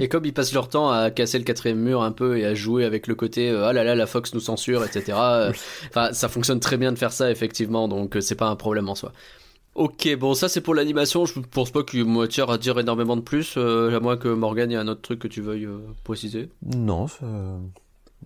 [0.00, 2.54] Et comme ils passent leur temps à casser le quatrième mur un peu et à
[2.54, 5.16] jouer avec le côté euh, ah là là la Fox nous censure etc.
[5.20, 5.52] euh,
[5.90, 8.88] Enfin ça fonctionne très bien de faire ça effectivement donc euh, c'est pas un problème
[8.88, 9.12] en soi.
[9.74, 11.24] Ok, bon, ça c'est pour l'animation.
[11.24, 14.26] Je pense pas qu'il me tire à dire énormément de plus, euh, à moins que
[14.26, 16.48] Morgan, il y a un autre truc que tu veuilles euh, préciser.
[16.74, 17.26] Non, ça...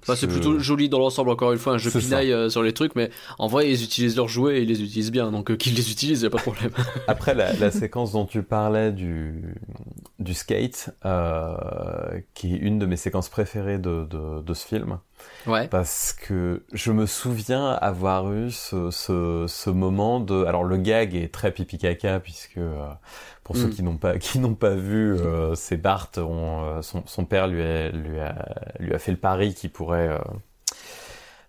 [0.01, 2.07] Enfin, c'est Je- plutôt joli dans l'ensemble, encore une fois, un jeu C'est ça.
[2.07, 4.83] pinaille euh, sur les trucs, mais en vrai, ils utilisent leurs jouets et ils les
[4.83, 6.71] utilisent bien, donc qu'ils les utilisent, y a pas de problème.
[7.07, 9.55] Après, la, la séquence dont tu parlais du,
[10.23, 14.99] du skate, euh, qui est une de mes séquences préférées de, de, de ce film,
[15.47, 15.69] Ouais.
[15.69, 20.45] parce que je me souviens avoir eu ce, ce, ce moment de...
[20.45, 22.87] Alors le gag est très pipi caca, puisque euh,
[23.45, 23.71] pour ceux Mm.
[23.71, 27.63] qui n'ont pas, qui n'ont pas vu, euh, c'est Bart, on, son, son père lui
[27.63, 28.35] a, lui, a,
[28.81, 30.19] lui a fait le pari qu'il pourrait...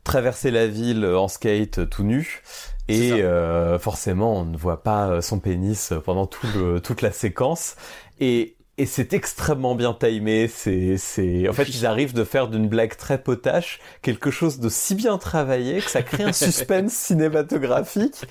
[0.04, 2.42] traverser la ville en skate tout nu
[2.90, 7.78] et euh, forcément on ne voit pas son pénis pendant tout le, toute la séquence
[8.20, 12.68] et et c'est extrêmement bien timé, c'est, c'est, en fait, ils arrivent de faire d'une
[12.68, 16.92] blague très potache quelque chose de si bien travaillé que ça crée un suspense
[17.44, 18.22] cinématographique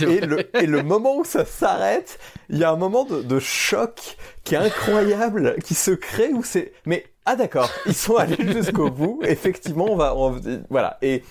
[0.00, 2.18] et le, et le moment où ça s'arrête,
[2.48, 6.42] il y a un moment de, de choc qui est incroyable, qui se crée où
[6.44, 9.20] c'est, mais ah d'accord, ils sont allés jusqu'au bout.
[9.24, 10.40] Effectivement, on va, on-
[10.70, 10.96] voilà.
[11.02, 11.22] Et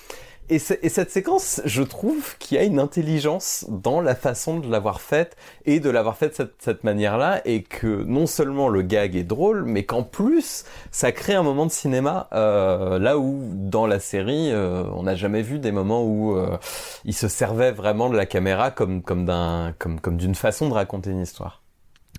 [0.50, 5.02] et, cette séquence, je trouve qu'il y a une intelligence dans la façon de l'avoir
[5.02, 5.36] faite
[5.66, 9.24] et de l'avoir faite de cette, cette manière-là, et que non seulement le gag est
[9.24, 14.00] drôle, mais qu'en plus ça crée un moment de cinéma euh, là où dans la
[14.00, 16.58] série euh, on n'a jamais vu des moments où euh,
[17.04, 20.74] il se servait vraiment de la caméra comme comme d'un comme comme d'une façon de
[20.74, 21.62] raconter une histoire.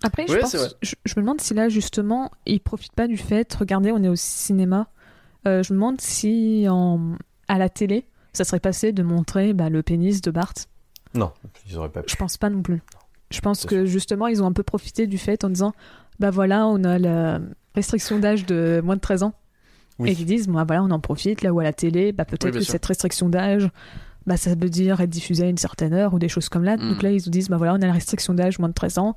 [0.03, 4.03] Après, je, pense, me demande si là, justement, ils profitent pas du fait, regardez, on
[4.03, 4.87] est au cinéma.
[5.47, 7.17] Euh, je me demande si en,
[7.49, 10.55] à la télé, ça serait passé de montrer bah, le pénis de Bart.
[11.15, 11.33] Non,
[11.69, 12.13] ils auraient pas pu.
[12.13, 12.83] Je pense pas non plus.
[13.31, 15.73] Je pense que justement, ils ont un peu profité du fait en disant
[16.19, 17.41] bah voilà, on a la
[17.75, 19.35] restriction d'âge de moins de 13 ans.
[19.99, 20.11] Oui.
[20.11, 22.47] Et ils disent bah voilà, on en profite, là où à la télé, bah peut-être
[22.47, 22.73] Oui, que sûr.
[22.73, 23.69] cette restriction d'âge,
[24.27, 26.77] bah ça veut dire être diffusé à une certaine heure ou des choses comme là.
[26.77, 26.89] Mm.
[26.91, 28.99] Donc là, ils nous disent bah voilà, on a la restriction d'âge moins de 13
[28.99, 29.15] ans.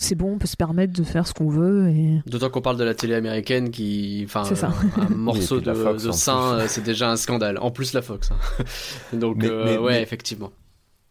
[0.00, 1.88] C'est bon, on peut se permettre de faire ce qu'on veut.
[1.88, 2.22] Et...
[2.26, 4.68] D'autant qu'on parle de la télé américaine qui, enfin, C'est ça.
[4.98, 7.58] euh, un morceau de, la Fox, de sein, euh, c'est déjà un scandale.
[7.60, 8.30] En plus la Fox.
[8.30, 8.64] hein.
[9.12, 10.50] Donc Mais- euh, mais- ouais, mais- effectivement.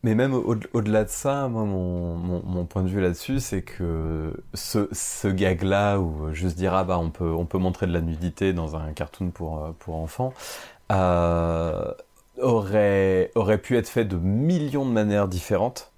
[0.04, 3.64] Mais même au- au-delà de ça, moi, mon, mon, mon point de vue là-dessus, c'est
[3.64, 7.94] que ce, ce gag-là, où juste dire, ah bah, on peut, on peut montrer de
[7.94, 10.34] la nudité dans un cartoon pour, euh, pour enfants,
[10.92, 11.92] euh,
[12.42, 15.92] aurait, aurait pu être fait de millions de manières différentes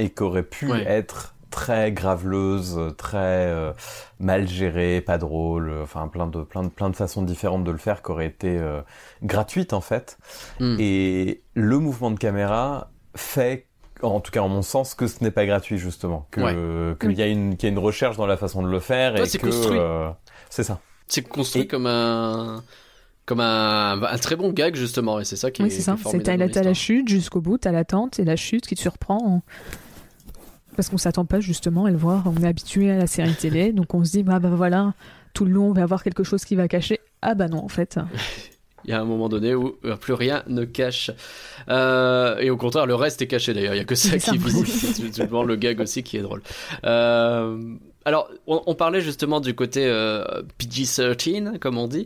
[0.00, 0.84] et qu'aurait pu Ouais.
[0.86, 3.72] être très graveleuse, très euh,
[4.18, 7.70] mal gérée, pas drôle, euh, enfin plein de, plein de, plein de façons différentes de
[7.70, 8.80] le faire qui auraient été euh,
[9.22, 10.18] gratuites en fait.
[10.58, 10.74] Hmm.
[10.80, 13.68] Et le mouvement de caméra fait,
[14.02, 16.96] en tout cas en mon sens, que ce n'est pas gratuit justement, que Ouais.
[16.98, 19.14] qu'il y a une qu'il y a une recherche dans la façon de le faire
[19.14, 20.10] Ouais, et c'est que euh,
[20.50, 20.80] c'est ça.
[21.06, 22.64] C'est construit Et- comme un,
[23.26, 25.94] comme un, un très bon gag justement, et c'est ça qui est, Oui, c'est ça.
[25.96, 29.42] C'est formidable t'as la, chute jusqu'au bout, t'as l'attente et la chute qui te surprend.
[30.76, 32.24] Parce qu'on s'attend pas justement à le voir.
[32.26, 34.94] On est habitué à la série télé, donc on se dit bah, bah voilà,
[35.32, 37.00] tout le long on va avoir quelque chose qui va cacher.
[37.22, 37.98] Ah bah non en fait.
[38.84, 41.10] Il y a un moment donné où euh, plus rien ne cache.
[41.68, 43.74] Euh, et au contraire, le reste est caché d'ailleurs.
[43.74, 44.66] Il y a que ça qui est visible.
[45.12, 46.42] C'est le gag aussi qui est drôle.
[46.84, 47.58] Euh,
[48.04, 52.04] alors, on, on parlait justement du côté euh, PG-13, comme on dit.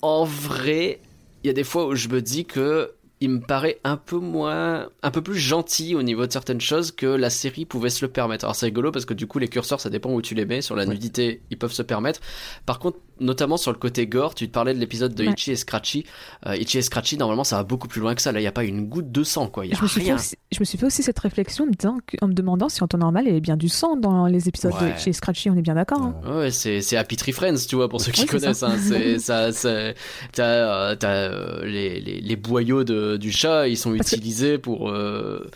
[0.00, 1.00] En vrai,
[1.42, 4.18] il y a des fois où je me dis que il me paraît un peu
[4.18, 8.04] moins, un peu plus gentil au niveau de certaines choses que la série pouvait se
[8.04, 8.44] le permettre.
[8.44, 10.62] Alors c'est rigolo parce que du coup les curseurs ça dépend où tu les mets.
[10.62, 12.20] Sur la nudité ils peuvent se permettre.
[12.64, 15.32] Par contre, notamment sur le côté gore, tu te parlais de l'épisode de Ouais.
[15.32, 16.04] Itchy et Scratchy.
[16.46, 18.32] Euh, Itchy et Scratchy normalement ça va beaucoup plus loin que ça.
[18.32, 19.66] Là il y a pas une goutte de sang quoi.
[19.66, 20.14] Il y a Je me, suis fait rien.
[20.16, 22.68] aussi, je me suis fait aussi cette réflexion en me, disant que- en me demandant
[22.68, 24.92] si en temps normal il y avait bien du sang dans les épisodes Ouais.
[24.94, 25.50] de chez Scratchy.
[25.50, 26.00] On est bien d'accord.
[26.02, 26.14] hein.
[26.38, 28.58] Ouais, c'est c'est Happy Tree Friends, tu vois, pour ceux qui c'est connaissent.
[28.58, 28.68] ça.
[28.70, 29.94] Hein, c'est ça, c'est-
[30.32, 34.16] t'as euh, t'as, euh, les, les les boyaux de, du chat, ils sont Parce que-
[34.16, 34.90] utilisés pour.
[34.90, 35.48] euh,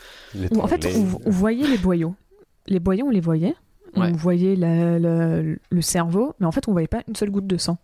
[0.59, 2.15] en fait, on, on voyait les boyaux.
[2.69, 3.55] Les boyaux, on les voyait.
[3.97, 4.09] Ouais.
[4.11, 7.47] On voyait la- la- le cerveau, mais en fait, on voyait pas une seule goutte
[7.47, 7.79] de sang.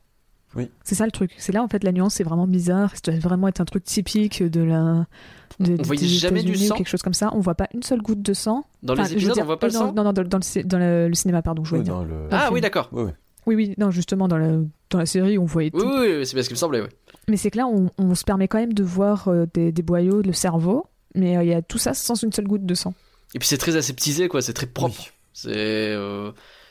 [0.56, 0.70] Oui.
[0.82, 1.34] C'est ça le truc.
[1.36, 2.92] C'est là, en fait, la nuance c'est vraiment bizarre.
[2.96, 5.06] Ça doit vraiment être un truc typique de la.
[5.61, 7.30] De, On voyait des jamais du ou sang quelque chose comme ça.
[7.34, 8.64] On voit pas une seule goutte de sang.
[8.82, 9.92] Dans Enfin, les épisodes, dire, on voit pas le dans- sang.
[9.92, 12.02] Non, non, dans, dans le, ci- dans le, le cinéma, pardon, je Oui, dire.
[12.02, 12.28] le...
[12.30, 12.54] Ah film.
[12.54, 12.88] oui, d'accord.
[12.92, 13.11] Oui, oui.
[13.46, 14.52] Oui, oui, non, justement, dans la,
[14.90, 15.78] dans la série, on voyait tout.
[15.78, 16.80] Oui, oui, oui, c'est bien ce qui me semblait.
[16.80, 16.88] Ouais.
[17.28, 19.82] Mais c'est que là, on, on se permet quand même de voir euh, des, des
[19.82, 22.74] boyaux, le cerveau, mais euh, il y a tout ça sans une seule goutte de
[22.74, 22.94] sang.
[23.34, 24.40] Et puis c'est très aseptisé, quoi.
[24.42, 24.96] C'est très propre.
[24.98, 25.06] Oui.
[25.39, 25.95] C'est.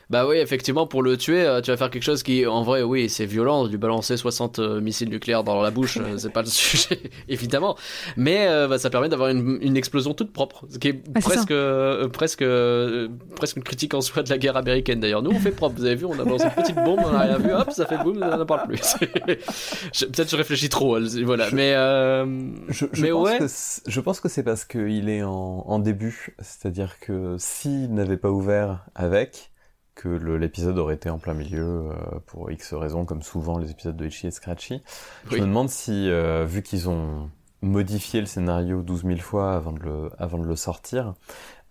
[0.10, 2.82] Bah oui, effectivement, pour le tuer, euh, tu vas faire quelque chose qui, en vrai,
[2.82, 6.42] oui, c'est violent, lui balancer 60 euh, missiles nucléaires dans la bouche, euh, c'est pas
[6.44, 6.98] le sujet,
[7.28, 7.76] évidemment.
[8.16, 11.20] Mais euh, bah, ça permet d'avoir une, une explosion toute propre, ce qui est Ah,
[11.20, 15.22] presque, euh, presque, euh, presque une critique en soi de la guerre américaine d'ailleurs.
[15.22, 17.20] Nous, on fait propre, vous avez vu, on a lancé une petite bombe, on a
[17.24, 18.80] rien vu, hop, ça fait boum, on n'en parle plus.
[19.42, 21.50] Peut-être je réfléchis trop, voilà.
[21.50, 22.26] Je- Mais, euh,
[22.70, 23.38] Je, je mais pense ouais.
[23.40, 27.94] que c'est- je pense que c'est parce qu'il est en, en début, c'est-à-dire que s'il
[27.94, 29.52] n'avait pas ouvert avec,
[29.98, 31.94] que l'épisode aurait été en plein milieu euh,
[32.28, 34.82] pour X raisons, comme souvent les épisodes de Itchy et Scratchy.
[35.30, 37.30] Je me demande si, euh, vu qu'ils ont
[37.62, 41.16] modifié le scénario 12 000 fois avant de le, avant de le sortir,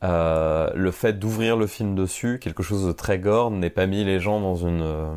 [0.02, 4.04] euh, le fait d'ouvrir le film dessus, quelque chose de très gore, n'ait pas mis
[4.04, 5.14] les gens dans une euh,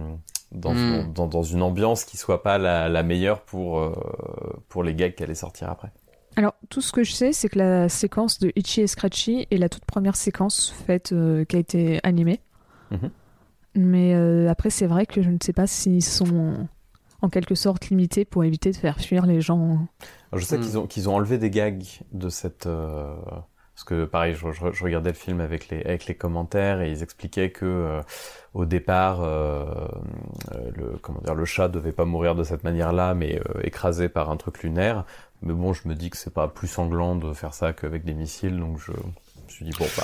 [0.51, 1.13] dans, Mm.
[1.13, 3.93] dans, dans une ambiance qui soit pas la, la meilleure pour euh,
[4.67, 5.91] pour les gags qui allaient sortir après.
[6.35, 9.57] Alors, tout ce que je sais, c'est que la séquence de Itchy et Scratchy est
[9.57, 12.39] la toute première séquence faite euh, qui a été animée.
[12.91, 13.09] Mhm.
[13.75, 16.53] Mais euh, après, c'est vrai que je ne sais pas s'ils sont
[17.21, 19.87] en quelque sorte limités pour éviter de faire fuir les gens.
[20.31, 20.61] Alors, je sais Mm.
[20.61, 23.15] qu'ils ont qu'ils ont enlevé des gags de cette euh,
[23.75, 26.91] parce que pareil, je, je- je regardais le film avec les avec les commentaires et
[26.91, 28.01] ils expliquaient que euh,
[28.53, 29.65] au départ, euh,
[30.75, 34.29] le comment dire, le chat devait pas mourir de cette manière-là, mais euh, écrasé par
[34.29, 35.05] un truc lunaire.
[35.41, 38.13] Mais bon, je me dis que c'est pas plus sanglant de faire ça qu'avec des
[38.13, 38.91] missiles, donc je
[39.49, 40.03] me suis dit bon bah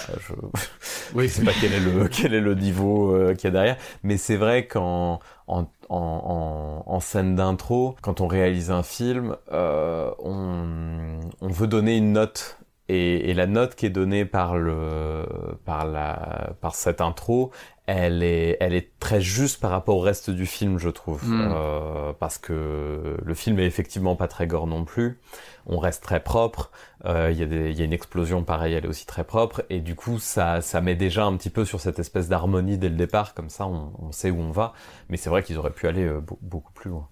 [1.16, 3.52] je je sais pas quel est le quel est le niveau euh, qu'il y a
[3.52, 8.84] derrière, mais c'est vrai qu'en en, en, en, en scène d'intro, quand on réalise un
[8.84, 12.58] film, euh, on, on veut donner une note.
[12.88, 15.26] Et, et la note qui est donnée par le
[15.66, 17.52] par la par cette intro,
[17.88, 21.52] elle est elle est très juste par rapport au reste du film, je trouve, Mm.
[21.52, 25.20] Euh, parce que le film est effectivement pas très gore non plus.
[25.66, 26.70] On reste très propre.
[27.06, 29.24] Euh, Il y a des il y a une explosion pareil, elle est aussi très
[29.24, 29.64] propre.
[29.72, 32.90] Et du coup, ça ça met déjà un petit peu sur cette espèce d'harmonie dès
[32.90, 34.74] le départ, comme ça, on, on sait où on va.
[35.10, 37.08] Mais c'est vrai qu'ils auraient pu aller euh, beau- beaucoup plus loin.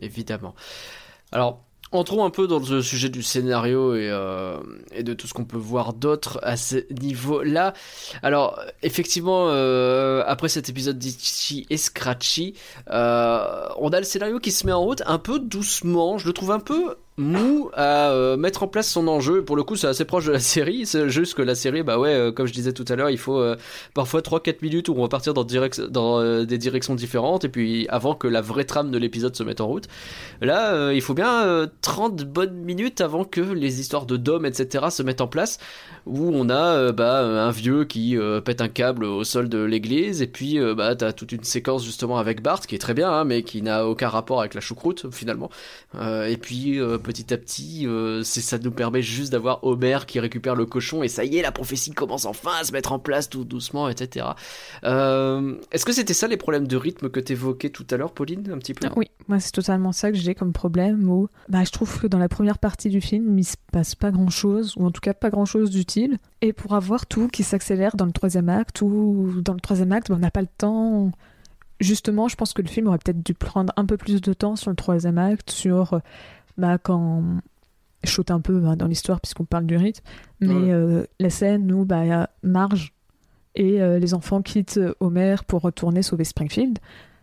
[0.00, 0.54] évidemment.
[1.32, 1.62] Alors,
[1.92, 4.58] entrons un peu dans le sujet du scénario et, euh,
[4.92, 7.74] et de tout ce qu'on peut voir d'autre à ce niveau-là.
[8.22, 12.54] Alors, effectivement, euh, après cet épisode d'Itchy et Scratchy,
[12.90, 16.18] euh, on a le scénario qui se met en route un peu doucement.
[16.18, 19.44] Je le trouve un peu mou à euh, mettre en place son enjeu.
[19.44, 20.86] Pour le coup, c'est assez proche de la série.
[20.86, 23.18] C'est juste que la série, bah ouais, euh, comme je disais tout à l'heure, il
[23.18, 23.56] faut euh,
[23.94, 28.26] parfois 3-4 minutes où on va partir dans, des directions différentes et puis avant que
[28.26, 29.86] la vraie trame de l'épisode se mette en route.
[30.40, 34.86] Là, il faut bien euh, 30 bonnes minutes avant que les histoires de Dom, etc.
[34.90, 35.58] se mettent en place,
[36.06, 40.26] où on a bah, un vieux qui pète un câble au sol de l'église, et
[40.26, 43.42] puis bah, t'as toute une séquence justement avec Bart, qui est très bien, hein, mais
[43.42, 45.50] qui n'a aucun rapport avec la choucroute, finalement.
[46.00, 46.78] Et puis,
[47.10, 51.08] petit à petit, euh, ça nous permet juste d'avoir Homer qui récupère le cochon, et
[51.08, 54.26] ça y est, la prophétie commence enfin à se mettre en place tout doucement, etc.
[54.84, 58.48] Euh, Est-ce que c'était ça les problèmes de rythme que t'évoquais tout à l'heure, Pauline,
[58.52, 58.88] un petit peu?
[58.94, 61.10] Oui, moi c'est totalement ça que j'ai comme problème.
[61.10, 64.12] Où, bah, je trouve que dans la première partie du film, il se passe pas
[64.12, 66.18] grand chose, ou en tout cas pas grand chose d'utile.
[66.42, 70.08] Et pour avoir tout qui s'accélère dans le troisième acte, ou dans le troisième acte,
[70.08, 71.10] bah, on n'a pas le temps.
[71.80, 74.54] Justement, je pense que le film aurait peut-être dû prendre un peu plus de temps
[74.54, 75.98] sur le troisième acte, sur euh,
[76.60, 77.22] bah, quand
[78.04, 80.02] je saute un peu hein, dans l'histoire puisqu'on parle du rythme,
[80.40, 80.70] mais Ouais.
[80.72, 82.94] euh, la scène où bah, il y a Marge
[83.56, 86.78] et euh, les enfants quittent Homer pour retourner sauver Springfield.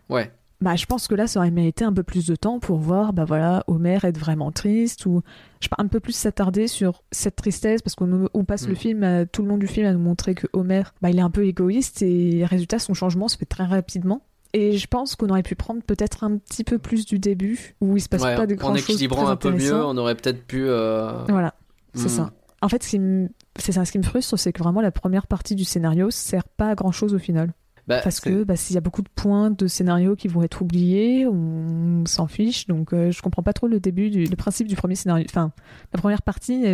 [0.08, 0.30] Ouais.
[0.60, 3.12] Bah, je pense que là, ça aurait mérité un peu plus de temps pour voir,
[3.12, 5.22] bah voilà, Homer être vraiment triste ou
[5.60, 8.68] je un peu plus s'attarder sur cette tristesse parce qu'on on passe Mm.
[8.68, 11.18] le film, à- tout le long du film, à nous montrer que Homer, bah, il
[11.18, 14.22] est un peu égoïste et résultat, son changement se fait très rapidement.
[14.54, 17.96] Et je pense qu'on aurait pu prendre peut-être un petit peu plus du début où
[17.96, 18.82] il se passe Ouais, pas de en grand chose.
[18.90, 20.64] équilibrant un peu mieux, on aurait peut-être pu.
[20.66, 21.54] euh, Voilà,
[21.94, 22.08] c'est hmm.
[22.08, 22.30] ça.
[22.62, 23.28] En fait, ce qui me-
[23.58, 26.48] c'est ça, ce qui me frustre, c'est que vraiment la première partie du scénario sert
[26.48, 27.52] pas à grand chose au final.
[27.86, 30.60] Bah, Parce que bah, s'il y a beaucoup de points de scénario qui vont être
[30.60, 32.66] oubliés, on s'en fiche.
[32.66, 35.24] Donc euh, je comprends pas trop le début, du, le principe du premier scénario.
[35.28, 35.52] Enfin,
[35.94, 36.64] la première partie,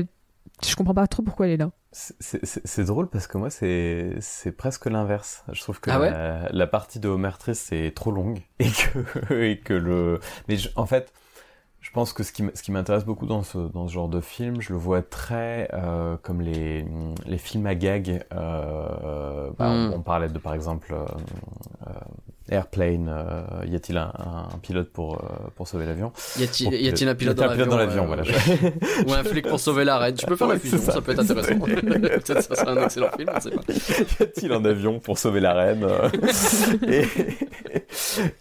[0.67, 1.71] je comprends pas trop pourquoi elle est là.
[1.97, 5.45] C'est- drôle parce que moi, c'est c'est presque l'inverse.
[5.53, 8.69] Je trouve que Ah ouais la, la partie de Homer Trist c'est trop longue et
[8.69, 10.19] que, et que le.
[10.49, 11.13] Mais je- en fait,
[11.81, 12.43] je pense que ce qui,
[12.73, 16.41] m'intéresse beaucoup dans ce, dans ce genre de film, je le vois très euh, comme
[16.41, 16.85] les,
[17.27, 18.25] les films à gag.
[18.33, 19.93] Euh, bah, Mm.
[19.93, 21.05] on, on parlait de, par exemple, euh,
[21.87, 21.91] euh,
[22.51, 23.09] Airplane.
[23.09, 24.13] euh, y a-t-il un,
[24.55, 26.13] un pilote pour, euh, pour sauver l'avion?
[26.39, 28.23] Y a-t-il Pour y a-t-il un pilote y a-t-il dans l'avion voilà.
[28.23, 28.71] euh,
[29.09, 30.15] Ou un flic pour sauver la reine?
[30.15, 30.93] Tu peux faire la Ouais, fusion, c'est ça.
[30.93, 31.01] ça.
[31.01, 31.59] peut être intéressant.
[31.65, 33.63] Peut-être ça serait un excellent film, on sait pas.
[33.69, 36.09] y a-t-il un avion pour sauver la reine euh,
[36.87, 37.07] Et,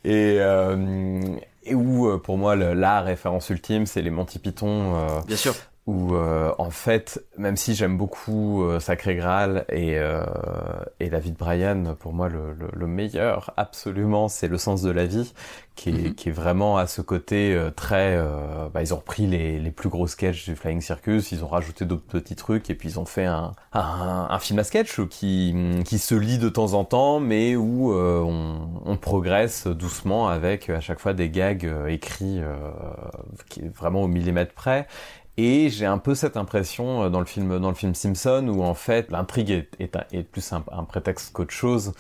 [0.04, 1.22] et, euh,
[1.66, 4.96] et où, pour moi, le- la référence ultime, c'est les Monty Python.
[4.96, 5.54] euh, Bien sûr.
[5.86, 10.24] Où euh, en fait, même si j'aime beaucoup euh, Sacré Graal et, euh,
[11.02, 14.82] et La vie de Brian, pour moi le, le, le meilleur absolument, c'est Le sens
[14.82, 15.34] de la vie,
[15.76, 16.16] qui est, Mhm.
[16.16, 18.16] qui est vraiment à ce côté euh, très...
[18.16, 21.48] euh, bah, ils ont repris les, les plus gros sketchs du Flying Circus, ils ont
[21.50, 25.02] rajouté d'autres petits trucs, et puis ils ont fait un, un, un film à sketch
[25.10, 25.54] qui,
[25.86, 30.70] qui se lit de temps en temps, mais où euh, on, on progresse doucement avec
[30.70, 32.56] à chaque fois des gags écrits euh,
[33.50, 34.88] qui est vraiment au millimètre près.
[35.38, 38.62] Et j'ai un peu cette impression euh, dans le film, dans le film Simpson où
[38.64, 41.94] en fait l'intrigue est, est, un- est plus un, un prétexte qu'autre chose.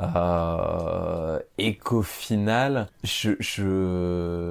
[0.00, 4.50] Euh, et qu'au final, je, je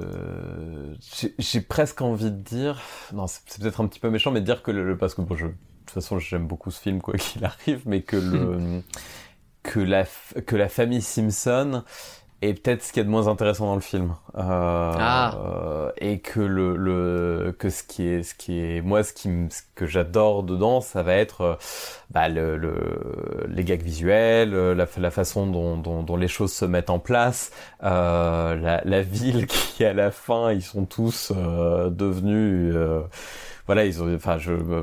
[1.38, 2.80] j'ai- presque envie de dire,
[3.12, 5.36] non c'est peut-être un petit peu méchant, mais de dire que le, parce que bon,
[5.36, 5.52] je, de
[5.86, 8.82] toute façon j'aime beaucoup ce film quoi qu'il arrive, mais que le
[9.62, 10.04] que la
[10.46, 11.84] que la famille Simpson
[12.42, 15.34] est peut-être ce qu'il y a de moins intéressant dans le film Euh, Ah.
[15.44, 19.28] euh, et que le, le que ce qui est ce qui est moi ce qui
[19.50, 21.54] ce que j'adore dedans ça va être euh,
[22.10, 22.74] bah, le, le
[23.48, 26.98] les gags visuels euh, la, la façon dont, dont, dont les choses se mettent en
[27.00, 27.50] place
[27.82, 33.00] euh, la, la ville qui à la fin ils sont tous euh, devenus euh,
[33.70, 34.82] voilà, ils ont, enfin, je, euh,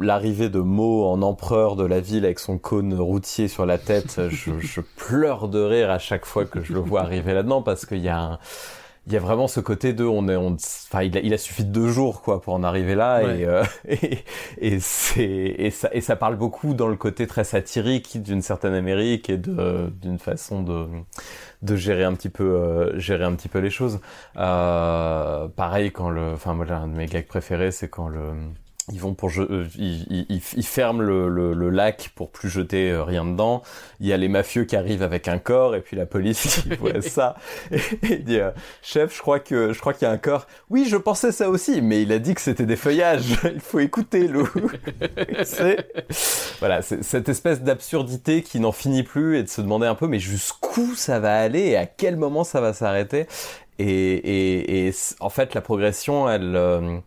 [0.00, 4.20] l'arrivée de Mo en empereur de la ville avec son cône routier sur la tête,
[4.30, 7.84] je, je pleure de rire à chaque fois que je le vois arriver là-dedans parce
[7.84, 8.38] qu'il y a un,
[9.08, 11.38] il y a vraiment ce côté de, on est, on, enfin, il a, il a
[11.38, 13.40] suffi de deux jours, quoi, pour en arriver là, Ouais.
[13.40, 14.18] et, euh, et,
[14.58, 18.74] et c'est, et ça, et ça parle beaucoup dans le côté très satirique d'une certaine
[18.74, 20.86] Amérique et de, d'une façon de,
[21.62, 24.00] de gérer un petit peu, euh, gérer un petit peu les choses.
[24.36, 28.20] Euh, pareil quand le, enfin moi l'un de mes gags préférés c'est quand le
[28.92, 32.48] ils vont pour je, euh, ils, ils, ils- ferment le, le, le lac pour plus
[32.48, 33.62] jeter euh, rien dedans.
[34.00, 36.68] Il y a les mafieux qui arrivent avec un corps et puis la police qui
[36.76, 37.36] voit ça
[37.70, 38.50] et, il dit euh,
[38.82, 40.46] chef je crois que je crois qu'il y a un corps.
[40.70, 43.38] Oui je pensais ça aussi mais il a dit que c'était des feuillages.
[43.44, 44.48] il faut écouter Lou.
[45.44, 45.88] c'est
[46.58, 50.06] voilà c'est cette espèce d'absurdité qui n'en finit plus et de se demander un peu
[50.06, 53.26] mais jusqu'où ça va aller et à quel moment ça va s'arrêter?
[53.80, 56.98] Et, et, et en fait, la progression, elle, euh,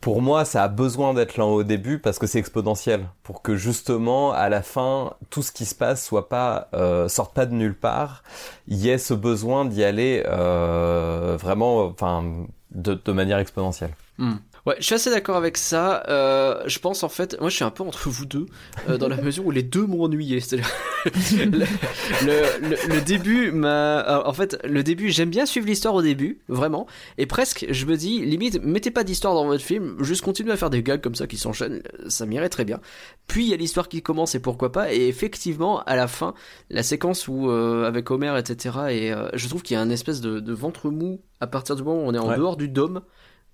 [0.00, 3.08] pour moi, ça a besoin d'être là au début parce que c'est exponentiel.
[3.22, 7.34] Pour que justement, à la fin, tout ce qui se passe soit pas, euh, sorte
[7.34, 8.22] pas de nulle part.
[8.68, 12.24] Il y ait ce besoin d'y aller euh, vraiment, enfin,
[12.70, 13.94] de, de manière exponentielle.
[14.18, 14.36] Hmm.
[14.66, 16.02] Ouais, je suis assez d'accord avec ça.
[16.08, 18.46] Euh, je pense en fait, moi je suis un peu entre vous deux,
[18.88, 20.40] euh, dans la mesure où les deux m'ont ennuyé.
[20.40, 20.68] C'est-à-dire,
[21.04, 21.58] le,
[22.24, 24.04] le, le- le début m'a.
[24.08, 26.86] euh, En fait, le début, j'aime bien suivre l'histoire au début, vraiment.
[27.16, 30.56] Et presque, je me dis, limite, mettez pas d'histoire dans votre film, juste continuez à
[30.56, 32.80] faire des gags comme ça qui s'enchaînent, ça m'irait très bien.
[33.28, 34.92] Puis il y a l'histoire qui commence et pourquoi pas.
[34.92, 36.34] Et effectivement, à la fin,
[36.70, 38.76] la séquence où euh, avec Homer, etc.
[38.90, 41.76] Et euh, je trouve qu'il y a un espèce de, de ventre mou à partir
[41.76, 42.36] du moment où on est en Ouais.
[42.36, 43.02] dehors du dôme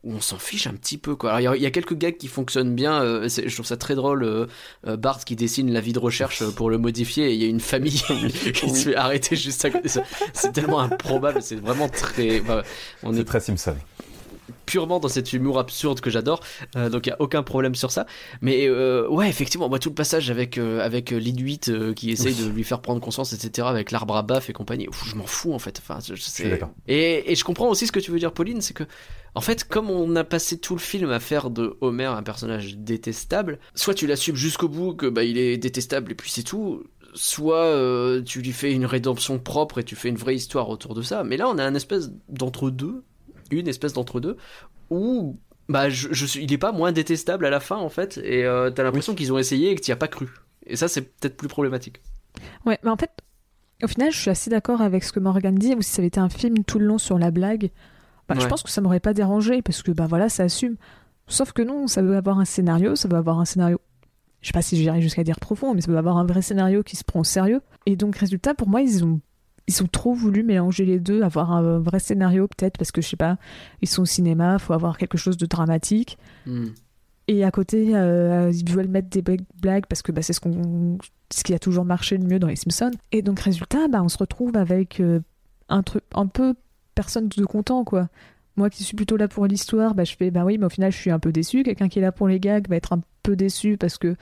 [0.05, 1.31] où on s'en fiche un petit peu quoi.
[1.33, 3.55] Alors il y a- il y, a quelques gags qui fonctionnent bien, euh, c'est- je
[3.55, 4.47] trouve ça très drôle euh,
[4.87, 7.45] euh, Bart qui dessine la vie de recherche euh, pour le modifier et il y
[7.45, 8.03] a une famille
[8.55, 9.89] qui se fait arrêter juste à côté.
[9.89, 12.63] C'est- tellement improbable, c'est vraiment très enfin,
[13.03, 13.77] on C'est est très Simpson.
[14.67, 16.41] Purement dans cet humour absurde que j'adore,
[16.77, 18.07] euh, donc il y a aucun problème sur ça.
[18.41, 22.47] Mais euh, ouais, effectivement, moi tout le passage avec euh, avec l'Inuit qui essaye de
[22.47, 25.53] lui faire prendre conscience, etc., avec l'arbre à baf et compagnie, ouf, je m'en fous
[25.53, 25.81] en fait.
[25.83, 26.61] Enfin, je, je sais.
[26.87, 28.85] Et, et je comprends aussi ce que tu veux dire, Pauline, c'est que
[29.35, 32.77] en fait, comme on a passé tout le film à faire de Homer un personnage
[32.77, 36.85] détestable, soit tu l'assumes jusqu'au bout que bah il est détestable et puis c'est tout.
[37.15, 40.95] Soit euh, tu lui fais une rédemption propre et tu fais une vraie histoire autour
[40.95, 41.25] de ça.
[41.25, 43.05] Mais là, on a un espèce d'entre-deux,
[43.53, 44.37] une espèce d'entre-deux,
[44.91, 45.39] où
[45.69, 48.45] bah, je, je suis, il est pas moins détestable à la fin en fait, et
[48.45, 50.29] euh, t'as l'impression qu'ils ont essayé et que t'y as pas cru.
[50.67, 52.01] Et ça, c'est peut-être plus problématique.
[52.67, 53.11] Ouais, mais en fait,
[53.83, 55.75] au final, je suis assez d'accord avec ce que Morgan dit.
[55.75, 57.71] Ou si ça avait été un film tout le long sur la blague,
[58.29, 60.77] bah, je pense que ça m'aurait pas dérangé parce que bah voilà, ça assume.
[61.27, 63.81] Sauf que non, ça veut avoir un scénario, ça veut avoir un scénario.
[64.41, 66.83] Je sais pas si j'irai jusqu'à dire profond, mais ça veut avoir un vrai scénario
[66.83, 67.61] qui se prend au sérieux.
[67.87, 69.21] Et donc, résultat, pour moi, ils ont
[69.73, 73.09] ils ont trop voulu mélanger les deux, avoir un vrai scénario peut-être parce que je
[73.09, 73.39] sais pas,
[73.81, 76.19] ils sont au cinéma, faut avoir quelque chose de dramatique.
[76.47, 76.69] Hmm.
[77.29, 80.41] Et à côté, euh, ils veulent mettre des bla- blagues parce que bah, c'est ce,
[80.41, 80.99] qu'on,
[81.33, 82.91] ce qui a toujours marché le mieux dans les Simpsons.
[83.13, 85.21] Et donc, résultat, bah, on se retrouve avec euh,
[85.69, 86.55] un truc un peu
[86.95, 88.09] personne de content, quoi.
[88.57, 90.93] Moi qui suis plutôt là pour l'histoire, bah, je fais bah oui, mais au final,
[90.93, 91.63] je suis un peu déçu.
[91.63, 94.17] Quelqu'un qui est là pour les gags va être un peu déçu parce que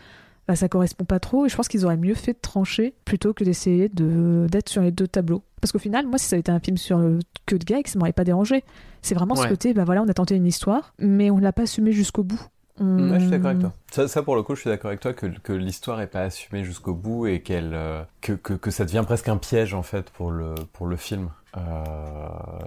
[0.50, 1.46] bah, ça correspond pas trop.
[1.46, 4.82] Et je pense qu'ils auraient mieux fait de trancher plutôt que d'essayer de, d'être sur
[4.82, 5.44] les deux tableaux.
[5.60, 7.86] Parce qu'au final, moi, si ça avait été un film sur euh, que de gags,
[7.86, 8.64] ça m'aurait pas dérangé.
[9.00, 11.62] C'est vraiment ce côté, bah voilà, on a tenté une histoire, mais on l'a pas
[11.62, 12.42] assumé jusqu'au bout.
[12.80, 13.72] Ouais, je suis d'accord avec toi.
[13.92, 16.22] Ça, ça, pour le coup, je suis d'accord avec toi que, que l'histoire est pas
[16.22, 19.82] assumée jusqu'au bout et qu'elle euh, que, que, que ça devient presque un piège en
[19.82, 21.28] fait pour le pour le film.
[21.56, 21.60] Euh,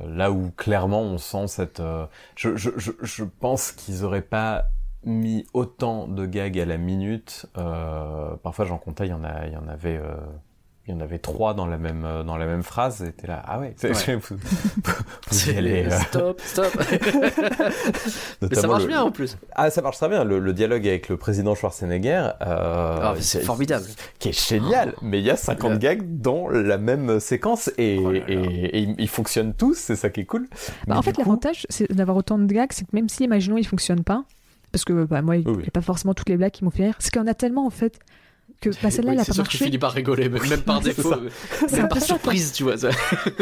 [0.08, 1.80] là où clairement on sent cette.
[1.82, 2.06] euh,
[2.36, 4.66] je, je, je, je pense qu'ils auraient pas
[5.06, 7.46] mis autant de gags à la minute.
[7.58, 9.98] Euh, parfois, j'en comptais, il y en a, il y en avait.
[9.98, 10.16] Euh,
[10.86, 13.26] il y en avait trois dans la même euh, dans la même phrase et t'es
[13.26, 14.16] là ah ouais, Ouais.
[14.18, 14.36] vous,
[15.32, 16.74] vous y allez, euh, Stop, stop.
[18.42, 19.38] Mais ça marche le- bien en plus.
[19.56, 23.44] ah ça marche très bien le, le dialogue avec le président Schwarzenegger euh, Ah, c'est
[23.44, 23.86] formidable.
[24.20, 28.00] qui est génial mais il y a 50 Le- gags dans la même séquence et,
[28.04, 28.26] Oh là là.
[28.28, 30.48] et, et ils- ils fonctionnent tous c'est ça qui est cool
[30.88, 33.68] Bah, en fait, coup- l'avantage d'avoir autant de gags, c'est que même si, imaginons, ils
[33.68, 34.26] fonctionnent pas,
[34.74, 35.64] parce que bah, moi, il n'y Oui, oui.
[35.68, 37.34] a pas forcément toutes les blagues qui m'ont fait rire, c'est qu'il y en a
[37.34, 37.98] tellement en fait
[38.60, 39.66] que bah, celle-là, Oui, elle a c'est pas sûr que tu marché.
[39.66, 41.20] finis par rigoler, même même par défaut, ça.
[41.68, 42.78] C'est même par ça, surprise, tu vois.
[42.78, 42.90] ça.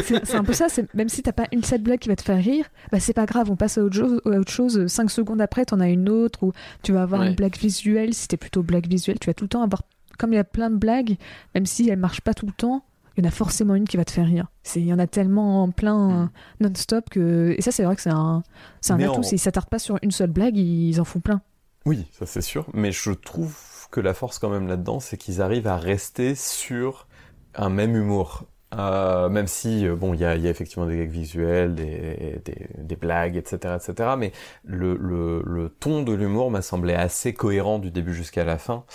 [0.04, 2.16] C'est c'est un peu ça, c'est- même si t'as pas une seule blague qui va
[2.16, 4.86] te faire rire, bah c'est pas grave, on passe à autre chose, à autre chose.
[4.88, 6.52] Cinq secondes après, t'en as une autre, ou
[6.84, 7.28] tu vas avoir Ouais.
[7.30, 9.82] une blague visuelle, si t'es plutôt blague visuelle, tu vas tout le temps avoir,
[10.20, 11.18] comme il y a plein de blagues,
[11.56, 12.84] même si elles marchent pas tout le temps,
[13.22, 14.48] il y en a forcément une qui va te faire rire.
[14.76, 16.28] Il y en a tellement plein euh,
[16.60, 18.44] non-stop que, et ça c'est vrai que c'est un,
[18.90, 21.42] un atout, en- s'ils s'attardent pas sur une seule blague, ils en font plein.
[21.86, 23.56] Oui, ça c'est sûr, mais je trouve
[23.92, 27.08] que la force quand même là-dedans, c'est qu'ils arrivent à rester sur
[27.56, 28.46] un même humour.
[28.74, 31.76] Euh, même si, euh, bon, il y a, il y a effectivement des gags visuels,
[31.76, 34.32] des, des, des blagues, etc., etc., mais
[34.64, 38.86] le, le, le ton de l'humour m'a semblé assez cohérent du début jusqu'à la fin.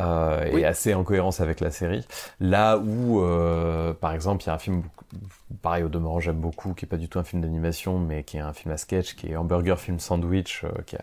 [0.00, 0.60] Euh, Oui.
[0.60, 2.06] et assez en cohérence avec la série.
[2.40, 4.82] Là où, euh, par exemple, il y a un film,
[5.62, 8.36] pareil au demeurant j'aime beaucoup, qui est pas du tout un film d'animation, mais qui
[8.36, 11.00] est un film à sketch, qui est Hamburger Film Sandwich, euh, qui a,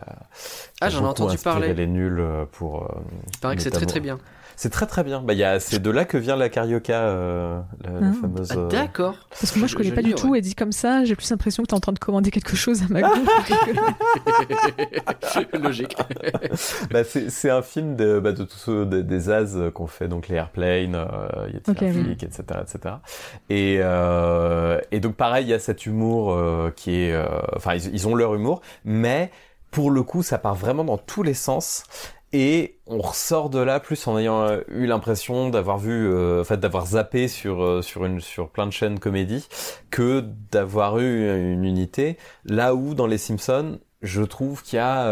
[0.80, 1.74] Ah, a j'en ai entendu parler.
[1.74, 2.84] les nuls euh, pour.
[2.84, 2.88] euh,
[3.34, 4.18] Il paraît que c'est très très bien.
[4.58, 5.20] C'est très très bien.
[5.20, 8.12] Bah, il y a, c'est de là que vient la carioca, euh, la, la Ah.
[8.20, 8.48] fameuse.
[8.52, 9.14] Ah, euh, d'accord.
[9.28, 10.38] Parce que moi je connais je pas du tout, ouais.
[10.38, 12.82] et dit comme ça, j'ai plus l'impression que t'es en train de commander quelque chose
[12.82, 13.08] à McDo.
[15.62, 15.96] Logique.
[16.90, 20.08] bah, c'est, c'est un film de, bah, de tous ceux des, des As qu'on fait,
[20.08, 21.92] donc les Airplane, euh, Yeti Ok, oui.
[21.92, 22.94] Flick, etc., etc.
[23.50, 27.26] Et, euh, et donc pareil, il y a cet humour euh, qui est, euh,
[27.56, 29.30] enfin, ils, ils ont leur humour, mais
[29.70, 31.84] pour le coup, ça part vraiment dans tous les sens.
[32.38, 36.44] Et on ressort de là plus en ayant euh, eu l'impression d'avoir vu, euh, en
[36.44, 39.48] fait, d'avoir zappé sur euh, sur une sur plein de chaînes comédie,
[39.90, 40.22] que
[40.52, 42.18] d'avoir eu une unité.
[42.44, 45.10] Là où dans les Simpsons, je trouve qu'il y a,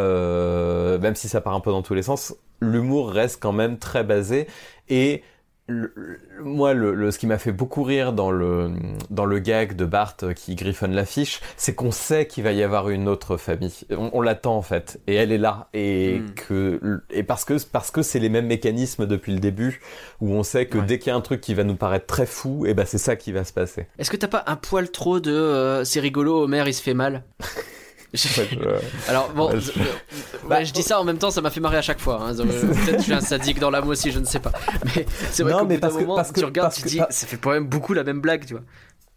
[0.99, 4.05] même si ça part un peu dans tous les sens, l'humour reste quand même très
[4.05, 4.47] basé
[4.91, 5.23] et
[5.67, 8.71] le- le- moi, le, le- ce qui m'a fait beaucoup rire dans le
[9.11, 12.91] dans le gag de Bart qui griffonne l'affiche, c'est qu'on sait qu'il va y avoir
[12.91, 13.73] une autre famille.
[13.91, 16.35] On, on l'attend en fait, et elle est là, et Mm.
[16.35, 19.81] que et parce que parce que c'est les mêmes mécanismes depuis le début,
[20.21, 20.85] où on sait que Ouais.
[20.85, 22.99] dès qu'il y a un truc qui va nous paraître très fou, et ben c'est
[22.99, 23.87] ça qui va se passer.
[23.99, 26.95] Est-ce que t'as pas un poil trop de euh, c'est rigolo, Homer il se fait
[26.95, 27.23] mal?
[29.09, 31.61] Alors bon, Ouais, je, je- ouais, je dis ça en même temps, ça m'a fait
[31.61, 32.21] marrer à chaque fois.
[32.23, 32.35] hein.
[32.37, 34.53] Peut-être que je suis un sadique dans l'âme aussi, je ne sais pas.
[34.97, 36.83] Mais c'est vrai Non, qu'au mais bout d'un moment, parce que- tu regardes, parce tu
[36.85, 38.63] que- dis, pas- ça fait quand même beaucoup la même blague, tu vois.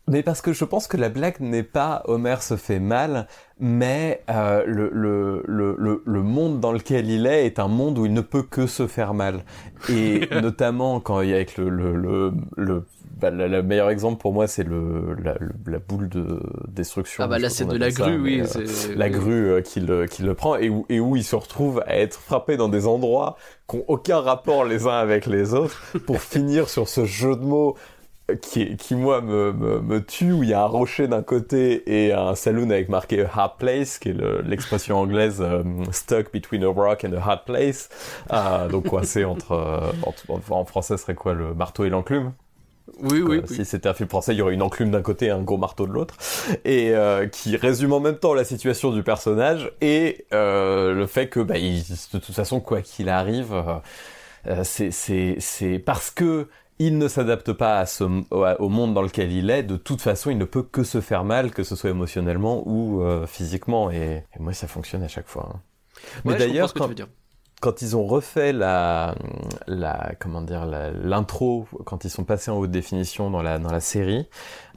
[0.10, 3.28] Mais parce que je pense que la blague n'est pas Homer se fait mal,
[3.60, 7.98] mais euh, le, le, le, le, le monde dans lequel il est est un monde
[8.00, 9.44] où il ne peut que se faire mal.
[9.90, 12.86] Et notamment quand il y a avec le, le, le, le,
[13.20, 17.24] bah, le, le meilleur exemple pour moi c'est le, la, le- la boule de destruction.
[17.24, 18.42] Ah bah là c'est de la grue, ça, oui.
[18.42, 21.24] euh, c'est- la grue euh, qui, le, qui le prend et où, et où il
[21.24, 23.38] se retrouve à être frappé dans des endroits
[23.68, 27.42] qui n'ont aucun rapport les uns avec les autres pour finir sur ce jeu de
[27.44, 27.76] mots
[28.42, 31.84] qui, qui moi me, me, me tue où il y a un rocher d'un côté
[32.08, 36.34] et un saloon avec marqué a hard place qui est le- l'expression anglaise euh, stuck
[36.34, 37.88] between a rock and a hard place
[38.34, 42.34] euh, donc coincé entre, euh, entre- en français ce serait quoi le marteau et l'enclume?
[43.00, 43.56] Oui, oui, euh, oui.
[43.56, 45.58] Si c'était un film français, il y aurait une enclume d'un côté et un gros
[45.58, 46.16] marteau de l'autre,
[46.66, 51.28] et euh, qui résume en même temps la situation du personnage et euh, le fait
[51.30, 51.84] que, bah, il-
[52.14, 53.54] de toute façon, quoi qu'il arrive,
[54.64, 56.48] c'est parce que
[56.80, 59.64] il ne s'adapte pas à ce, au, monde dans lequel il est.
[59.64, 63.02] De toute façon, il ne peut que se faire mal, que ce soit émotionnellement ou
[63.26, 63.90] physiquement.
[63.92, 65.50] Et, et moi, ça fonctionne à chaque fois.
[65.56, 65.60] hein.
[66.26, 66.90] Mais Ouais, d'ailleurs, quand.
[67.60, 69.16] Quand ils ont refait la,
[69.66, 73.80] la comment dire, l'intro, quand ils sont passés en haute définition dans la dans la
[73.80, 74.28] série,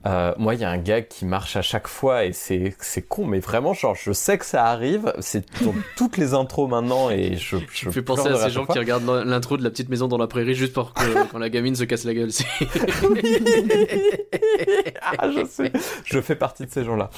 [0.07, 3.03] euh, moi il y a un gag qui marche à chaque fois et c'est c'est
[3.03, 7.11] con, mais vraiment genre je sais que ça arrive, c'est dans toutes les intros maintenant
[7.11, 8.73] et je je Je fais penser à ces gens fois.
[8.73, 11.51] qui regardent l'intro de la petite maison dans la prairie juste pour que quand la
[11.51, 12.31] gamine se casse la gueule.
[15.19, 15.71] ah, je sais,
[16.07, 17.11] je fais partie de ces gens-là.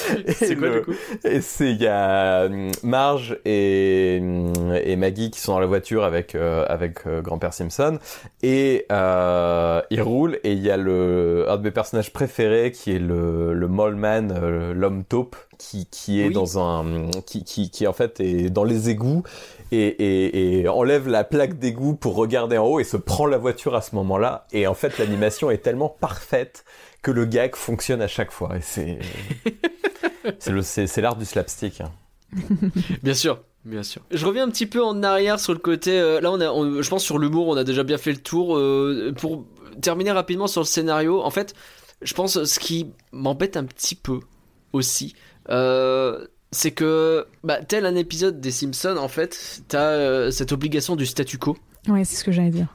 [0.40, 0.94] C'est quoi le- du coup?
[1.24, 4.52] Et c'est il y a hum, Marge et hum,
[4.84, 7.98] et Maggie qui sont dans la voiture avec euh, avec euh, grand-père Simpson.
[8.42, 12.92] Et euh, ils roulent et il y a le un de mes personnages préférés qui
[12.94, 16.32] est le le mole man euh, l'homme taupe qui qui est Oui.
[16.34, 19.22] dans un qui qui qui en fait est dans les égouts
[19.70, 23.38] et, et, et enlève la plaque d'égout pour regarder en haut et se prend la
[23.38, 24.46] voiture à ce moment-là.
[24.52, 26.64] Et en fait l'animation est tellement parfaite
[27.02, 28.98] que le gag fonctionne à chaque fois et c'est
[30.38, 31.90] c'est le c'est c'est l'art du slapstick hein.
[33.02, 33.42] Bien sûr.
[33.64, 34.02] Bien sûr.
[34.10, 35.92] Je reviens un petit peu en arrière sur le côté.
[36.00, 38.18] euh, là, on a, on- je pense sur l'humour, on a déjà bien fait le
[38.18, 38.56] tour.
[38.56, 39.44] euh, pour
[39.80, 41.54] terminer rapidement sur le scénario, en fait,
[42.02, 44.18] je pense ce qui m'embête un petit peu
[44.72, 45.14] aussi,
[45.50, 50.96] euh, c'est que bah, tel un épisode des Simpsons, en fait, t'as euh, cette obligation
[50.96, 51.56] du statu quo.
[51.86, 52.66] Ouais, c'est ce que j'allais dire.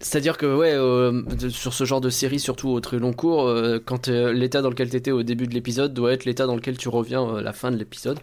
[0.00, 3.78] C'est-à-dire que ouais, euh, sur ce genre de série, surtout au très long cours, euh,
[3.84, 6.76] quand euh, l'état dans lequel t'étais au début de l'épisode doit être l'état dans lequel
[6.76, 8.18] tu reviens à la fin de l'épisode,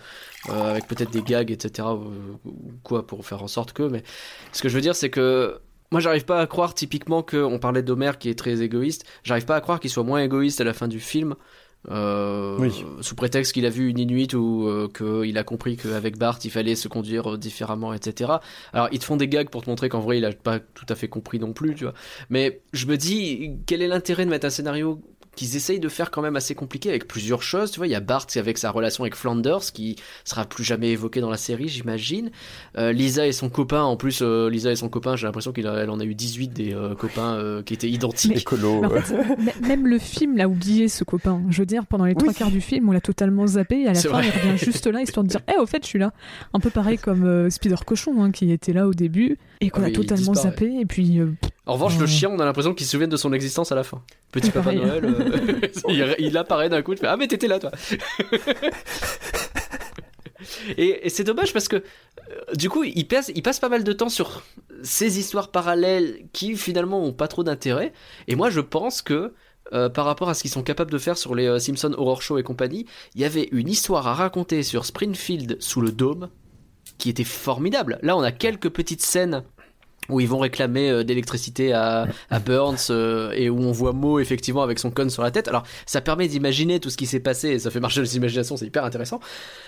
[0.49, 1.87] avec peut-être des gags, etc.
[1.89, 2.51] ou
[2.83, 3.83] quoi pour faire en sorte que.
[3.83, 4.03] Mais
[4.51, 5.59] ce que je veux dire, c'est que
[5.93, 9.05] moi, j'arrive pas à croire typiquement que on parlait d'Homer qui est très égoïste.
[9.23, 11.35] J'arrive pas à croire qu'il soit moins égoïste à la fin du film.
[11.91, 12.85] Euh, Oui.
[13.01, 16.49] sous prétexte qu'il a vu une Inuit ou euh, qu'il a compris qu'avec Bart il
[16.51, 18.31] fallait se conduire différemment, etc.
[18.73, 20.85] Alors ils te font des gags pour te montrer qu'en vrai il a pas tout
[20.89, 21.93] à fait compris non plus, tu vois.
[22.29, 25.01] Mais je me dis, quel est l'intérêt de mettre un scénario
[25.35, 27.87] qu'ils essayent de faire quand même assez compliqué avec plusieurs choses, tu vois.
[27.87, 31.29] Il y a Bart avec sa relation avec Flanders qui sera plus jamais évoqué dans
[31.29, 32.31] la série, j'imagine.
[32.77, 35.67] Euh, Lisa et son copain, en plus, euh, Lisa et son copain, j'ai l'impression qu'elle
[35.89, 38.37] en a eu 18 des euh, copains euh, qui étaient identiques.
[38.37, 38.81] Écolo.
[38.81, 41.41] Mais en fait, m- même le film l'a oublié, ce copain.
[41.49, 43.93] Je veux dire, pendant les trois quarts du film, on l'a totalement zappé et à
[43.93, 44.25] la fin, vrai.
[44.27, 46.13] il revient juste là, histoire de dire Eh, au fait, je suis là.
[46.53, 49.83] Un peu pareil comme euh, Spider Cochon, hein, qui était là au début et qu'on
[49.83, 50.71] Ah a totalement zappé.
[50.79, 51.31] Et puis, euh,
[51.65, 52.07] En revanche, le Ouais.
[52.07, 54.01] chien, on a l'impression qu'il se souvient de son existence à la fin.
[54.31, 54.73] Petit Ouais, Papa.
[54.73, 57.71] Noël, euh, il, il apparaît d'un coup, tu fais Ah, mais t'étais là, toi
[60.77, 63.83] Et, et c'est dommage parce que euh, du coup, il passe, il passe pas mal
[63.85, 64.43] de temps sur
[64.81, 67.93] ces histoires parallèles qui finalement ont pas trop d'intérêt.
[68.27, 69.33] Et moi, je pense que
[69.71, 72.21] euh, par rapport à ce qu'ils sont capables de faire sur les euh, Simpson Horror
[72.21, 72.85] Show et compagnie,
[73.15, 76.29] il y avait une histoire à raconter sur Springfield sous le dôme
[76.97, 77.97] qui était formidable.
[78.01, 79.43] Là, on a quelques petites scènes
[80.09, 84.19] où ils vont réclamer euh, d'électricité à, à Burns euh, et où on voit Mo
[84.19, 85.47] effectivement avec son cône sur la tête.
[85.47, 88.57] Alors ça permet d'imaginer tout ce qui s'est passé et ça fait marcher les imaginations,
[88.57, 89.19] c'est hyper intéressant.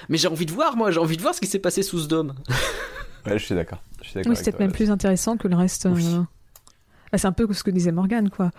[0.09, 1.99] Mais j'ai envie de voir moi, j'ai envie de voir ce qui s'est passé sous
[1.99, 2.33] ce dôme.
[3.25, 3.81] Ouais, je suis d'accord.
[4.27, 5.87] Oui, c'était toi même plus intéressant que le reste.
[5.91, 6.05] Oui.
[6.05, 6.19] euh.
[7.11, 8.51] Bah, c'est un peu ce que disait Morgan, quoi.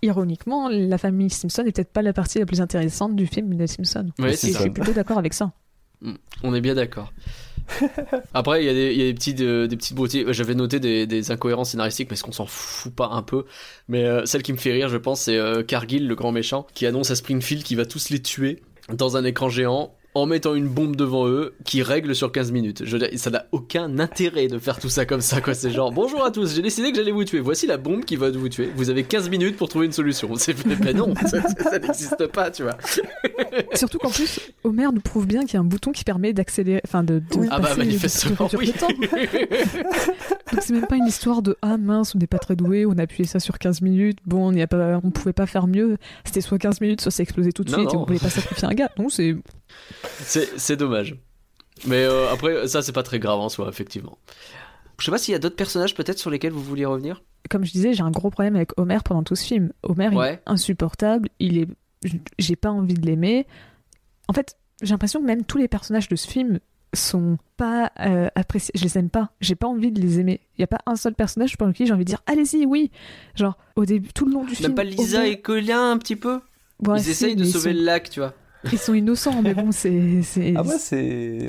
[0.00, 3.66] Ironiquement, la famille Simpson n'est peut-être pas la partie la plus intéressante du film des
[3.66, 4.10] Simpsons.
[4.18, 5.52] Ouais, et c'est je suis plutôt d'accord avec ça.
[6.42, 7.12] On est bien d'accord.
[8.34, 10.24] Après, il y a des, euh, petites beautés.
[10.28, 13.44] J'avais noté des, des incohérences scénaristiques, mais est-ce qu'on s'en fout pas un peu
[13.88, 16.66] Mais euh, celle qui me fait rire, je pense, c'est euh, Cargill, le grand méchant,
[16.74, 18.62] qui annonce à Springfield qu'il va tous les tuer
[18.92, 22.82] dans un écran géant en mettant une bombe devant eux qui règle sur 15 minutes.
[22.84, 25.54] Je veux dire, ça n'a aucun intérêt de faire tout ça comme ça, quoi.
[25.54, 27.40] C'est genre, bonjour à tous, j'ai décidé que j'allais vous tuer.
[27.40, 28.70] Voici la bombe qui va vous tuer.
[28.76, 30.30] Vous avez 15 minutes pour trouver une solution.
[30.36, 32.76] C'est ben non, ça, ça n'existe pas, tu vois.
[33.74, 36.80] Surtout qu'en plus, Homer nous prouve bien qu'il y a un bouton qui permet d'accélérer,
[36.84, 38.72] enfin de, de Ah bah manifestement, oui.
[38.72, 38.88] temps.
[40.52, 42.92] Donc c'est même pas une histoire de ah mince, on n'est pas très doué, on
[42.98, 45.66] a appuyé ça sur 15 minutes, bon, on n'y a pas, on pouvait pas faire
[45.66, 45.96] mieux.
[46.24, 48.30] C'était soit 15 minutes, soit c'est explosé tout de Non, suite, et on voulait pas
[48.30, 48.90] sacrifier un gars.
[48.98, 49.36] Non, c'est
[50.20, 51.16] C'est, dommage.
[51.86, 54.18] Mais euh, après, ça, c'est pas très grave en soi, effectivement.
[54.98, 57.22] Je sais pas s'il y a d'autres personnages peut-être sur lesquels vous vouliez revenir.
[57.50, 59.72] comme je disais, j'ai un gros problème avec Homer pendant tout ce film.
[59.84, 61.68] Homer il est insupportable, il est,
[62.38, 63.46] j'ai pas envie de l'aimer.
[64.26, 66.58] En fait, j'ai l'impression que même tous les personnages de ce film
[66.94, 68.72] sont pas euh, appréciés.
[68.74, 69.30] Je les aime pas.
[69.40, 70.40] J'ai pas envie de les aimer.
[70.56, 72.90] Il y a pas un seul personnage pour lequel j'ai envie de dire allez-y, oui.
[73.36, 74.68] Genre au début, tout le long du film.
[74.70, 76.40] Même pas Lisa Homer- et Colin un petit peu
[76.86, 78.34] Ouais, Ils si, essayent de sauver sont- le lac, tu vois.
[78.72, 80.22] Ils sont innocents, mais bon, c'est.
[80.56, 81.46] Ah moi c'est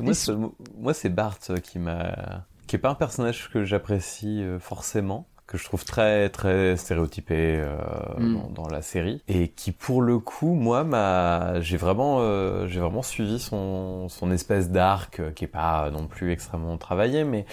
[0.78, 5.58] moi c'est Bart qui m'a qui est pas un personnage que j'apprécie euh, forcément que
[5.58, 7.76] je trouve très très stéréotypé euh,
[8.20, 8.34] Mm.
[8.36, 12.80] dans, dans la série et qui pour le coup moi m'a j'ai vraiment euh, j'ai
[12.80, 17.46] vraiment suivi son son espèce d'arc euh, qui est pas non plus extrêmement travaillé mais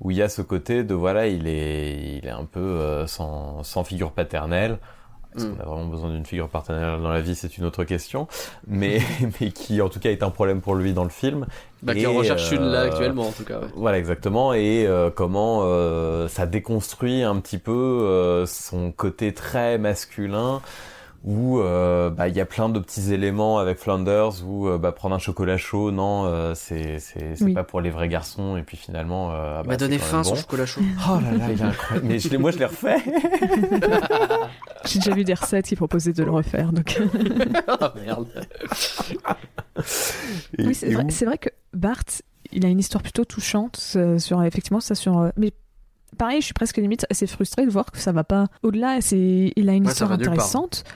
[0.00, 3.06] où il y a ce côté de voilà il est il est un peu euh,
[3.06, 4.78] sans sans figure paternelle
[5.36, 5.56] est-ce Mm.
[5.56, 8.26] qu'on a vraiment besoin d'une figure partenaire dans la vie C'est une autre question.
[8.66, 9.00] Mais,
[9.40, 11.46] mais qui, en tout cas, est un problème pour lui dans le film.
[11.82, 13.58] Bah, qui en recherche une là euh, actuellement, en tout cas.
[13.60, 13.66] ouais.
[13.76, 14.54] Voilà, exactement.
[14.54, 20.62] Et euh, comment euh, ça déconstruit un petit peu euh, son côté très masculin,
[21.24, 24.92] où euh, bah, il y a plein de petits éléments avec Flanders, où euh, bah,
[24.92, 27.54] prendre un chocolat chaud, non, euh, c'est c'est Oui.
[27.54, 28.56] pas pour les vrais garçons.
[28.56, 30.36] Et puis finalement, euh, ah Il bah, m'a donné faim même son bon.
[30.36, 30.80] chocolat chaud.
[31.08, 32.06] Oh là là, il est incroyable.
[32.08, 32.98] Mais je moi, je l'ai refait.
[34.84, 36.72] J'ai déjà vu des recettes qui proposaient de le refaire.
[36.72, 37.00] Donc...
[37.66, 38.28] Ah merde.
[40.58, 42.04] Et- Oui, c'est vrai, vrai que Bart,
[42.52, 43.76] il a une histoire plutôt touchante
[44.18, 45.30] sur effectivement ça sur.
[45.36, 45.52] mais
[46.18, 49.00] pareil, je suis presque limite assez frustrée de voir que ça va pas au-delà.
[49.00, 50.84] C'est, il a une Ouais, histoire intéressante.
[50.86, 50.92] Hmm.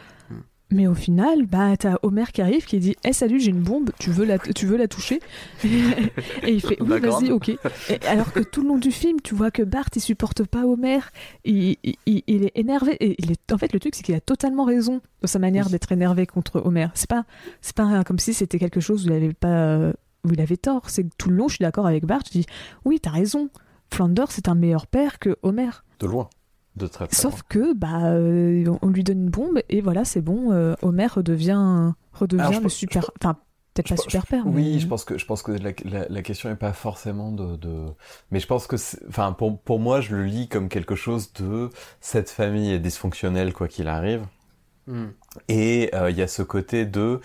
[0.73, 3.91] Mais au final, bah, t'as Homer qui arrive qui dit Eh salut, j'ai une bombe,
[3.99, 5.21] tu veux la, tu veux la toucher?
[5.65, 7.49] Et il fait Oui, vas-y, ok.
[7.49, 10.65] Et alors que tout le long du film, tu vois que Bart, il supporte pas
[10.65, 11.01] Homer,
[11.45, 12.97] il, il, est énervé.
[13.01, 15.67] Et il est, en fait, le truc, c'est qu'il a totalement raison dans sa manière
[15.67, 15.73] Oui.
[15.73, 16.87] d'être énervé contre Homer.
[16.95, 17.25] C'est pas,
[17.63, 19.91] c'est pas comme si c'était quelque chose où il avait pas.
[20.25, 20.89] où il avait tort.
[20.89, 22.21] C'est que tout le long, je suis d'accord avec Bart.
[22.27, 22.47] Je dis
[22.85, 23.51] oui, t'as raison.
[23.93, 25.70] Flanders c'est un meilleur père que Homer.
[25.99, 26.28] De loin.
[26.76, 30.20] De très très Sauf que bah euh, on lui donne une bombe et voilà, c'est
[30.20, 30.53] bon.
[30.53, 33.11] euh, Homer redevient redevient Alors, le pense- super.
[33.20, 33.34] Enfin,
[33.74, 34.43] peut-être pas pense- super père.
[34.47, 37.32] Oui, mais- je pense que je pense que la, la, la question n'est pas forcément
[37.32, 37.86] de, de...
[38.30, 38.76] mais je pense que
[39.09, 41.70] enfin pour pour moi je le lis comme quelque chose de
[42.01, 44.22] cette famille est dysfonctionnelle quoi qu'il arrive
[44.86, 45.09] Hmm.
[45.49, 47.20] et euh, il y a ce côté de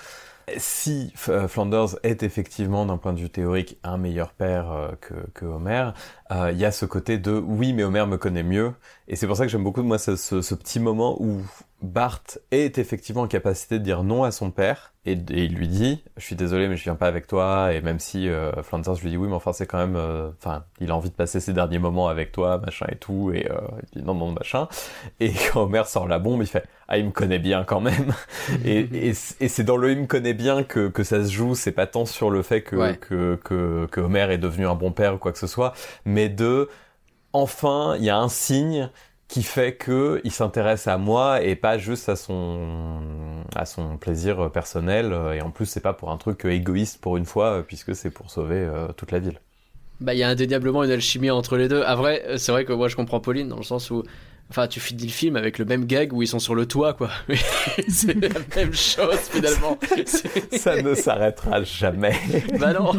[0.57, 5.45] si Flanders est effectivement d'un point de vue théorique un meilleur père euh, que, que
[5.45, 5.89] Homer,
[6.31, 8.73] euh, il y a ce côté de oui mais Homer me connaît mieux.
[9.07, 11.41] Et c'est pour ça que j'aime beaucoup moi ce, ce, ce petit moment où
[11.81, 14.91] Bart est effectivement en capacité de dire non à son père.
[15.07, 17.81] Et, et il lui dit je suis désolé mais je viens pas avec toi et
[17.81, 20.89] même si euh, Flanders lui dit oui mais enfin c'est quand même euh, enfin il
[20.89, 23.55] a envie de passer ses derniers moments avec toi machin et tout et euh,
[23.93, 24.67] il dit non non machin
[25.19, 28.13] et quand Homer sort la bombe il fait ah il me connaît bien quand même
[28.65, 31.53] et, et, c'est dans le il me connaît bien que, que ça se joue.
[31.55, 32.97] C'est pas tant sur le fait que, Ouais.
[32.97, 35.73] que, que, que Homer est devenu un bon père ou quoi que ce soit
[36.05, 36.69] mais de
[37.33, 38.89] enfin il y a un signe
[39.27, 42.99] qui fait que il s'intéresse à moi et pas juste à son
[43.55, 47.25] à son plaisir personnel et en plus c'est pas pour un truc égoïste pour une
[47.25, 49.39] fois puisque c'est pour sauver euh, toute la ville.
[50.01, 51.81] Bah, il y a indéniablement une alchimie entre les deux.
[51.83, 54.03] À vrai, euh, c'est vrai que moi je comprends Pauline dans le sens où.
[54.51, 56.93] Enfin, tu finis le film avec le même gag où ils sont sur le toit,
[56.93, 57.09] quoi.
[57.89, 59.77] C'est la même chose finalement.
[60.51, 62.13] Ça ne s'arrêtera jamais.
[62.59, 62.91] Bah non.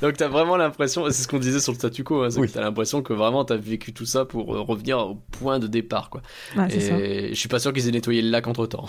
[0.00, 2.48] Donc t'as vraiment l'impression, c'est ce qu'on disait sur le statu quo, hein, c'est Oui.
[2.48, 5.66] que t'as l'impression que vraiment t'as vécu tout ça pour euh, revenir au point de
[5.66, 6.22] départ, quoi.
[6.56, 6.98] Ouais, c'est ça.
[6.98, 8.88] Et je suis pas sûr qu'ils aient nettoyé le lac entre temps.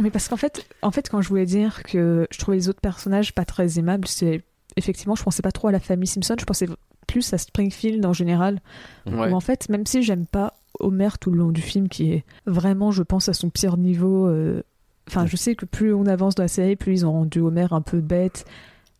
[0.00, 2.80] Mais parce qu'en fait, en fait, quand je voulais dire que je trouvais les autres
[2.80, 4.42] personnages pas très aimables, c'est
[4.76, 6.66] effectivement, je pensais pas trop à la famille Simpson, je pensais
[7.08, 8.60] plus à Springfield en général.
[9.06, 9.32] Ouais.
[9.32, 12.24] Où en fait, même si j'aime pas Homer tout le long du film, qui est
[12.46, 14.28] vraiment, je pense, à son pire niveau.
[14.28, 14.62] euh,
[15.08, 17.66] Enfin, je sais que plus on avance dans la série, plus ils ont rendu Homer
[17.72, 18.44] un peu bête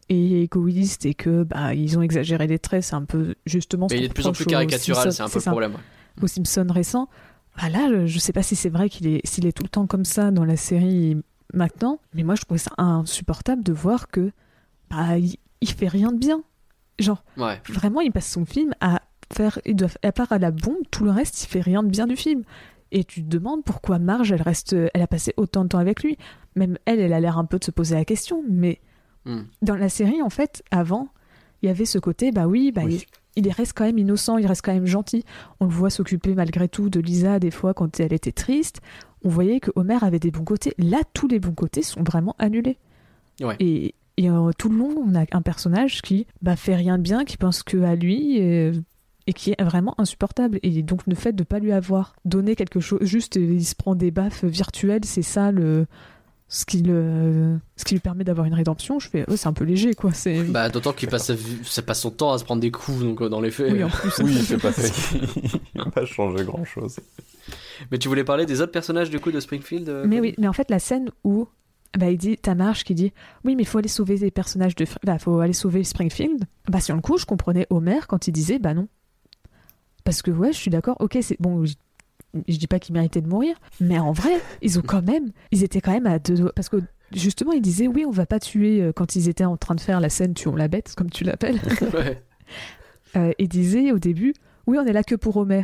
[0.09, 2.83] et égoïste et que bah ils ont exagéré les traits.
[2.83, 3.89] C'est un peu justement.
[3.89, 5.73] ce Mais il est de plus en plus caricatural, c'est un peu le problème.
[5.73, 6.23] ouais.
[6.25, 7.09] aux Simpsons récents.
[7.61, 9.69] Bah là, je- je sais pas si c'est vrai qu'il est, s'il est tout le
[9.69, 11.17] temps comme ça dans la série
[11.53, 14.31] maintenant, mais moi je trouvais ça insupportable de voir que
[14.91, 16.41] bah, il, il fait rien de bien.
[16.99, 17.61] Genre, Ouais.
[17.69, 21.05] vraiment, il passe son film à faire, il doit, à part à la bombe, tout
[21.05, 22.43] le reste, il fait rien de bien du film.
[22.91, 26.03] Et tu te demandes pourquoi Marge, elle reste, elle a passé autant de temps avec
[26.03, 26.17] lui.
[26.57, 28.81] Même elle, elle a l'air un peu de se poser la question, mais
[29.27, 29.43] Hmm.
[29.63, 31.09] dans la série, en fait, avant,
[31.61, 33.05] il y avait ce côté, bah oui, bah, Oui.
[33.37, 35.25] il, il reste quand même innocent, il reste quand même gentil.
[35.61, 38.81] On le voit s'occuper malgré tout de Lisa des fois quand elle était triste.
[39.25, 40.73] On voyait que Homer avait des bons côtés.
[40.79, 42.79] Là, tous les bons côtés sont vraiment annulés.
[43.43, 43.57] Ouais.
[43.61, 47.03] Et, et, euh, tout le long, on a un personnage qui bah, fait rien de
[47.03, 48.39] bien, qui pense que à lui.
[48.39, 48.73] Et,
[49.29, 50.59] et qui est vraiment insupportable.
[50.63, 53.75] Et donc le fait de pas lui avoir donné quelque chose, juste euh, il se
[53.75, 55.87] prend des baffes virtuelles, c'est ça le
[56.49, 58.99] ce qui le ce qui lui permet d'avoir une rédemption.
[58.99, 60.15] Je fais, oh, c'est un peu léger quoi.
[60.15, 61.31] C'est Bah d'autant qu'il passe,
[61.63, 63.71] ça passe son temps à se prendre des coups, donc euh, dans les faits.
[63.71, 64.19] oui en plus.
[64.25, 64.89] Oui, c'est pas ça.
[65.13, 66.99] Il n'a pas changé grand chose.
[67.91, 70.49] Mais tu voulais parler des autres personnages du coup de Springfield euh, Mais oui, mais
[70.49, 71.49] en fait, la scène où
[71.97, 73.13] bah, il dit, t'as Marge qui dit,
[73.45, 76.45] oui, mais il faut aller sauver les personnages de, bah, faut aller sauver Springfield.
[76.69, 78.89] Bah, sur le coup, je comprenais Homer quand il disait, bah non.
[80.05, 81.75] Parce que, ouais, je suis d'accord, ok, c'est bon, je,
[82.47, 85.65] je dis pas qu'ils méritaient de mourir, mais en vrai, ils ont quand même, ils
[85.65, 86.53] étaient quand même à deux doigts.
[86.55, 86.79] Parce que,
[87.13, 89.81] justement, ils disaient, oui, on va pas tuer, euh, quand ils étaient en train de
[89.81, 91.61] faire la scène tuons la bête, comme tu l'appelles.
[91.95, 92.23] Ouais.
[93.17, 94.35] Euh, et disait au début,
[94.67, 95.63] oui, on est là que pour Homer.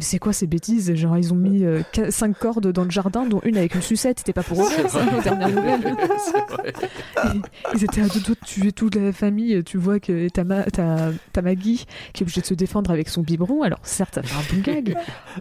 [0.00, 0.94] Mais c'est quoi ces bêtises?
[0.94, 3.82] Genre, ils ont mis euh, qu- cinq cordes dans le jardin, dont une avec une
[3.82, 4.20] sucette.
[4.20, 5.94] C'était pas pour Homer, ça, aux dernières nouvelles.
[7.74, 9.62] Ils étaient à deux doigts de tuer toute la famille.
[9.62, 11.84] Tu vois que t'as, Ma- t'as, t'as Maggie
[12.14, 13.62] qui est obligée de se défendre avec son biberon.
[13.62, 14.96] Alors, certes, ça fait un bon gag,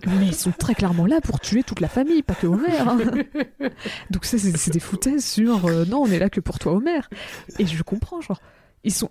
[0.05, 2.79] mais ils sont très clairement là pour tuer toute la famille, pas que Homer.
[2.79, 2.97] hein.
[4.09, 6.73] Donc, ça, c'est, c'est des foutaises sur euh, non, on est là que pour toi,
[6.73, 6.99] Homer.
[7.59, 8.41] Et je comprends, genre,
[8.83, 9.09] ils sont,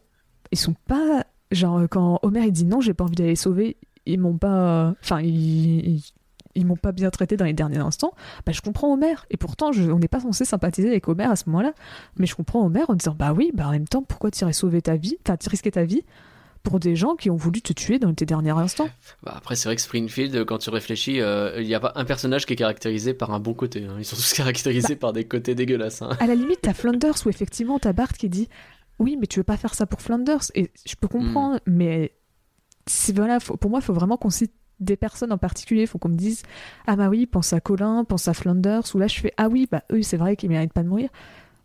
[0.53, 1.24] ils sont pas.
[1.51, 3.78] Genre, quand Homer il dit non, j'ai pas envie d'aller sauver,
[4.12, 4.94] ils m'ont pas.
[5.02, 5.86] Enfin, ils.
[5.88, 6.04] ils-
[6.54, 9.14] ils m'ont pas bien traité dans les derniers instants, bah je comprends Homer.
[9.30, 11.72] Et pourtant, je- on n'est pas censé sympathiser avec Homer à ce moment-là.
[12.16, 14.96] Mais je comprends Homer en disant bah oui, bah en même temps, pourquoi sauver ta
[14.96, 16.02] vie, enfin risquer ta vie
[16.64, 18.88] pour des gens qui ont voulu te tuer dans tes derniers instants?
[19.22, 21.92] Bah, après, c'est vrai que Springfield, euh, quand tu réfléchis, euh, il n'y a pas
[21.94, 23.84] un personnage qui est caractérisé par un bon côté.
[23.84, 23.94] hein.
[23.98, 26.02] Ils sont tous caractérisés par des côtés dégueulasses.
[26.02, 26.11] hein.
[26.18, 28.48] À la limite, t'as Flanders où effectivement t'as Bart qui dit
[28.98, 30.40] oui, mais tu veux pas faire ça pour Flanders.
[30.56, 32.17] Et je peux comprendre, mais c'est
[33.14, 35.82] voilà, faut- pour moi, il faut vraiment qu'on cite des personnes en particulier.
[35.82, 36.43] Il faut qu'on me dise
[36.86, 38.82] ah bah oui, pense à Colin, pense à Flanders.
[38.95, 41.09] Ou là, je fais ah oui, bah eux, c'est vrai qu'ils méritent pas de mourir.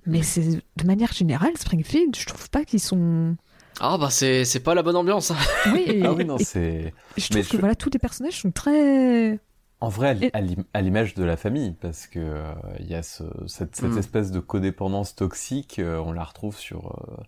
[0.06, 0.42] Mais c'est
[0.76, 3.36] de manière générale, Springfield, je trouve pas qu'ils sont.
[3.80, 5.32] Ah bah c'est c'est pas la bonne ambiance.
[5.32, 5.38] hein.
[5.74, 6.94] Oui, et- Ah oui, non, c'est.
[7.18, 9.40] je trouve mais que je- voilà, tous les personnages sont très.
[9.80, 13.24] En vrai, à Et- l'image de la famille, parce que euh, il y a ce,
[13.48, 13.98] cette, cette Mm.
[13.98, 17.24] espèce de codépendance toxique, euh, on la retrouve sur euh,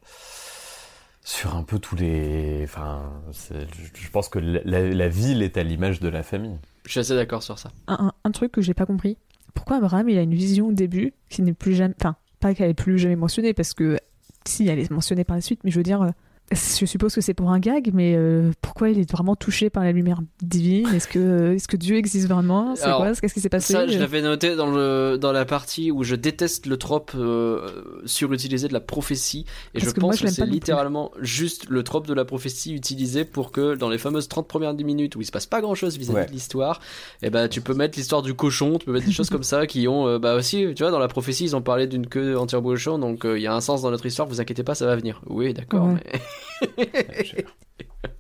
[1.26, 2.62] sur un peu tous les.
[2.64, 6.58] Enfin, je, pense que la, la- la ville est à l'image de la famille.
[6.86, 7.72] Je suis assez d'accord sur ça.
[7.88, 9.18] un, un- un truc que j'ai pas compris.
[9.56, 12.70] Pourquoi Abraham il a une vision au début qui n'est plus jamais, enfin pas qu'elle
[12.70, 13.98] est plus jamais mentionnée parce que
[14.46, 16.12] si elle est mentionnée par la suite, mais je veux dire, euh,
[16.52, 19.84] je suppose que c'est pour un gag, mais euh, pourquoi il est vraiment touché par
[19.84, 20.88] la lumière divine?
[20.94, 22.76] Est-ce que euh, est-ce que Dieu existe vraiment?
[22.76, 23.12] C'est Alors, quoi?
[23.16, 23.74] Qu'est-ce qui s'est passé?
[23.74, 27.68] Ça, je l'avais noté dans, le, dans la partie où je déteste le trope euh,
[28.06, 29.46] surutilisé de la prophétie.
[29.74, 32.26] Et Parce je que moi, pense je que c'est littéralement juste le trope de la
[32.26, 35.62] prophétie utilisé pour que dans les fameuses 30 premières minutes où il se passe pas
[35.62, 36.26] grand chose vis-à-vis Ouais.
[36.28, 36.80] de l'histoire,
[37.24, 39.66] et ben tu peux mettre l'histoire du cochon, tu peux mettre des choses comme ça
[39.68, 40.08] qui ont.
[40.08, 43.26] euh, bah aussi, tu vois, dans la prophétie, ils ont parlé d'une queue anti-embauchant, donc
[43.26, 45.22] euh, il y a un sens dans notre histoire, vous inquiétez pas, ça va venir.
[45.28, 45.96] Oui, d'accord, Ouais.
[46.14, 46.20] mais.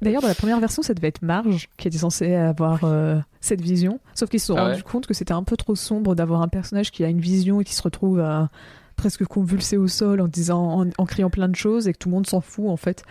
[0.02, 3.62] D'ailleurs, dans la première version, ça devait être Marge qui était censée avoir euh, cette
[3.62, 4.00] vision.
[4.14, 6.42] Sauf qu'ils se sont Ah ouais rendus compte que c'était un peu trop sombre d'avoir
[6.42, 8.50] un personnage qui a une vision et qui se retrouve à
[8.96, 12.10] presque convulsé au sol en disant, en, en criant plein de choses et que tout
[12.10, 13.04] le monde s'en fout en fait.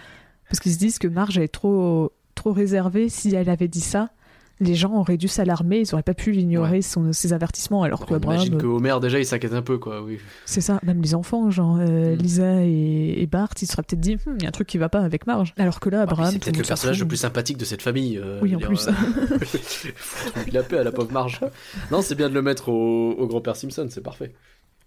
[0.48, 3.08] Parce qu'ils se disent que Marge est trop, trop réservée.
[3.08, 4.10] Si elle avait dit ça,
[4.60, 5.80] les gens auraient dû s'alarmer.
[5.80, 7.82] Ils auraient pas pu l'ignorer son- ses avertissements.
[7.82, 10.18] Alors que Abraham, imagine que Homer, déjà, il s'inquiète un peu, quoi, oui.
[10.46, 10.78] c'est ça.
[10.84, 12.18] Même les enfants, genre euh, Mm.
[12.18, 14.68] Lisa et, et Bart, ils se seraient peut-être dit, Hum, il y a un truc
[14.68, 15.54] qui va pas avec Marge.
[15.58, 18.18] Alors que là, Ah, Abraham, c'est peut-être le personnage le plus sympathique de cette famille.
[18.18, 18.88] euh, Oui, en plus.
[18.88, 18.92] euh,
[19.96, 21.40] Faut la paix à la pauvre Marge.
[21.90, 24.32] Non, c'est bien de le mettre au, au grand-père Simpson, c'est parfait.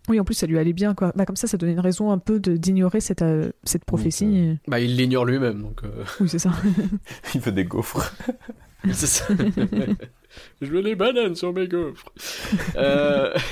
[0.10, 1.12] Oui, en plus, ça lui allait bien, quoi.
[1.18, 4.58] Bah, comme ça, ça donnait une raison un peu d'ignorer cette, euh, cette prophétie.
[4.68, 5.82] Bah, il l'ignore lui-même, donc.
[5.84, 6.52] euh, Oui, c'est ça.
[7.36, 8.14] Il fait des gaufres.
[8.94, 9.26] c'est ça.
[10.62, 12.06] Je veux les bananes sur mes gaufres.
[12.76, 13.34] Euh,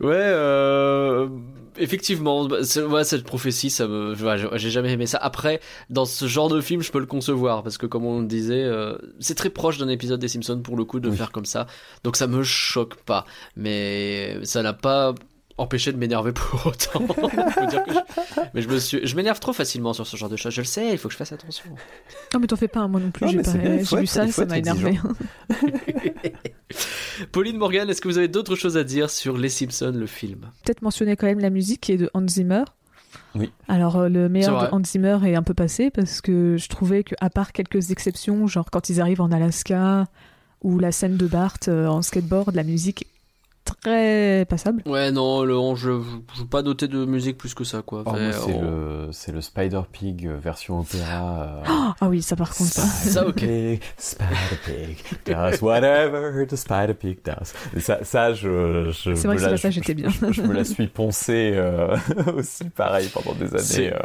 [0.00, 1.28] Ouais, euh...
[1.76, 4.14] effectivement, bah, ouais, cette prophétie, ça me,
[4.56, 5.18] j'ai jamais aimé ça.
[5.18, 5.58] Après,
[5.90, 8.62] dans ce genre de film, je peux le concevoir parce que, comme on le disait,
[8.62, 11.16] euh, c'est très proche d'un épisode des Simpsons pour le coup de Oui.
[11.16, 11.66] faire comme ça.
[12.04, 13.24] Donc ça me choque pas,
[13.56, 15.14] mais ça n'a pas
[15.58, 17.06] empêché de m'énerver pour autant.
[17.14, 20.28] Faut dire que je- Mais je me suis, je m'énerve trop facilement sur ce genre
[20.28, 20.52] de choses.
[20.54, 21.64] Je le sais, il faut que je fasse attention.
[22.32, 23.26] Non, mais t'en fais pas, moi non plus.
[23.26, 24.98] Non, J'ai pas- bien, j'ai être- ça, ça m'a énervé.
[27.32, 30.50] Pauline Morgan, est-ce que vous avez d'autres choses à dire sur Les Simpsons, le film?
[30.64, 32.64] Peut-être mentionner quand même la musique qui est de Hans Zimmer.
[33.34, 33.50] Oui.
[33.68, 37.02] Alors, euh, le meilleur de Hans Zimmer est un peu passé parce que je trouvais
[37.04, 40.06] qu'à part quelques exceptions, genre quand ils arrivent en Alaska
[40.62, 43.06] ou la scène de Bart euh, en skateboard, la musique est
[43.82, 44.82] très passable.
[44.86, 48.02] Ouais, non, le, je ne veux pas noter de musique plus que ça, quoi.
[48.06, 51.62] Oh, moi, c'est on- le, c'est le Spider Pig euh, version opéra.
[51.66, 52.70] euh, Ah oui, ça par contre.
[52.70, 52.82] ça.
[52.82, 53.36] Ça, ok.
[53.36, 54.28] Pig, Spider
[54.64, 54.96] Pig
[55.26, 57.52] does whatever the Spider Pig does.
[57.80, 60.08] Ça, ça je, je C'est vrai me que ce la- passage était je- bien.
[60.10, 61.96] Je, je me la suis poncé euh,
[62.36, 63.92] aussi pareil pendant des C'est- années.
[63.94, 63.98] euh.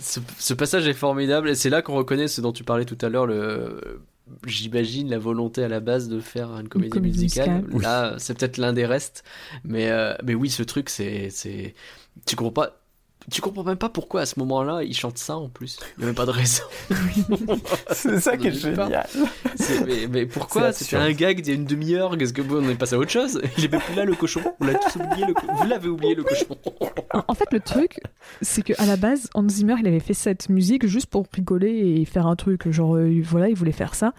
[0.00, 2.98] Ce, ce passage est formidable et c'est là qu'on reconnaît ce dont tu parlais tout
[3.00, 4.00] à l'heure, le,
[4.46, 7.62] j'imagine la volonté à la base de faire une comédie, comédie musicale.
[7.62, 7.82] musicale.
[7.82, 9.24] Là, c'est peut-être l'un des restes,
[9.64, 11.74] mais euh, mais oui, ce truc, c'est c'est,
[12.26, 12.85] tu comprends pas.
[13.30, 15.78] Tu comprends même pas pourquoi à ce moment-là il chante ça en plus.
[15.98, 16.62] Il y a même pas de raison.
[17.92, 19.06] C'est ça qui est génial.
[19.86, 22.16] Mais, mais pourquoi C'est C'était un gag d'il y a une demi-heure.
[22.16, 23.40] Qu'est-ce que bon, on est passé à autre chose?
[23.58, 24.40] Il est même plus là le cochon.
[24.60, 26.46] Vous l'avez tous oublié le co- Vous l'avez oublié le cochon.
[27.26, 27.98] En fait, le truc,
[28.42, 31.96] c'est que à la base, Hans Zimmer, il avait fait cette musique juste pour rigoler
[32.00, 32.70] et faire un truc.
[32.70, 34.12] Genre, euh, voilà, il voulait faire ça.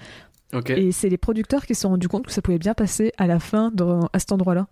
[0.53, 0.69] Ok.
[0.71, 3.25] Et c'est les producteurs qui se sont rendus compte que ça pouvait bien passer à
[3.27, 4.67] la fin dans- à cet endroit-là.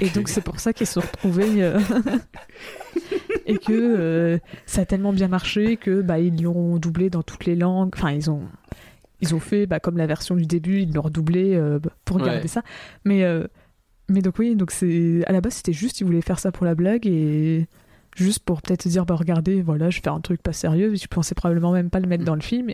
[0.00, 1.78] Et donc c'est pour ça qu'ils se sont retrouvés euh,
[3.50, 7.44] et que euh, ça a tellement bien marché que bah ils l'ont doublé dans toutes
[7.46, 7.92] les langues.
[7.96, 8.42] Enfin ils ont
[9.20, 12.18] ils ont fait bah, comme la version du début, ils l'ont redoublé euh, bah, pour
[12.18, 12.48] garder Ouais.
[12.48, 12.62] ça.
[13.04, 13.46] Mais euh,
[14.08, 16.64] mais donc oui donc c'est à la base c'était juste ils voulaient faire ça pour
[16.66, 17.66] la blague et
[18.16, 20.94] juste pour peut-être dire bah regardez voilà je fais un truc pas sérieux.
[20.94, 22.70] Je pensais probablement même pas le mettre dans le film.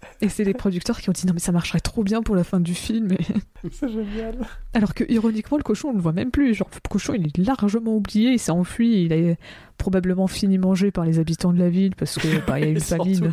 [0.20, 2.44] Et, c'est les producteurs qui ont dit non mais ça marcherait trop bien pour la
[2.44, 3.12] fin du film.
[3.12, 3.18] Et...
[3.72, 4.36] C'est génial.
[4.74, 6.54] Alors que ironiquement, le cochon, on le voit même plus.
[6.54, 9.36] Genre, le cochon, il est largement oublié, il s'est enfui, il est
[9.76, 12.70] probablement fini mangé par les habitants de la ville parce que bah, il y a
[12.70, 13.32] eu une famine.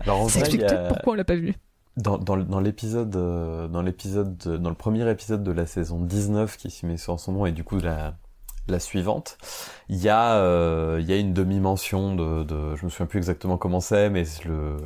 [0.00, 1.54] Alors en Ça explique a- peut-être pourquoi on l'a pas vu.
[1.96, 6.00] Dans, dans, dans l'épisode, euh, dans l'épisode, de- dans le premier épisode de la saison
[6.00, 8.16] 19 qui s'y met sur en ce moment et du coup la,
[8.68, 9.38] la suivante,
[9.88, 13.18] il y a, euh, il y a une demi-mention de, de, je me souviens plus
[13.18, 14.76] exactement comment c'est, mais le,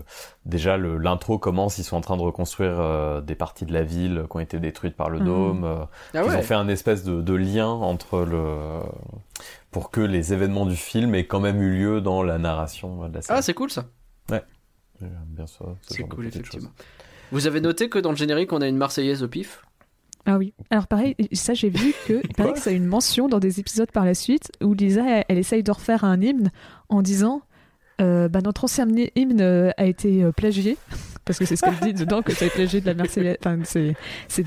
[0.45, 4.25] déjà l'intro commence, ils sont en train de reconstruire euh, des parties de la ville
[4.31, 5.25] qui ont été détruites par le Mhm.
[5.27, 5.65] dôme.
[5.65, 5.85] euh,
[6.15, 6.37] Ah ils ouais.
[6.37, 8.81] ont fait un espèce de, de lien entre le,
[9.71, 13.15] pour que les événements du film aient quand même eu lieu dans la narration de
[13.15, 13.39] la série.
[13.39, 13.87] Ah, c'est cool ça.
[15.01, 15.65] J'aime bien ça.
[15.83, 16.69] ce C'est cool, effectivement.
[17.33, 19.63] Vous avez noté que dans le générique, on a une Marseillaise au pif?
[20.27, 20.53] Ah oui.
[20.71, 23.59] Alors pareil, ça j'ai vu que, il paraît que ça a une mention dans des
[23.61, 26.51] épisodes par la suite où Lisa, elle, elle essaye de refaire un hymne
[26.89, 27.43] en disant
[28.01, 28.87] euh, bah, notre ancien
[29.17, 30.77] hymne euh, a été euh, plagié
[31.25, 33.95] parce que c'est ce qu'elle dit dedans que c'est plagié de la Marseillaise, enfin c'est
[34.29, 34.45] c'est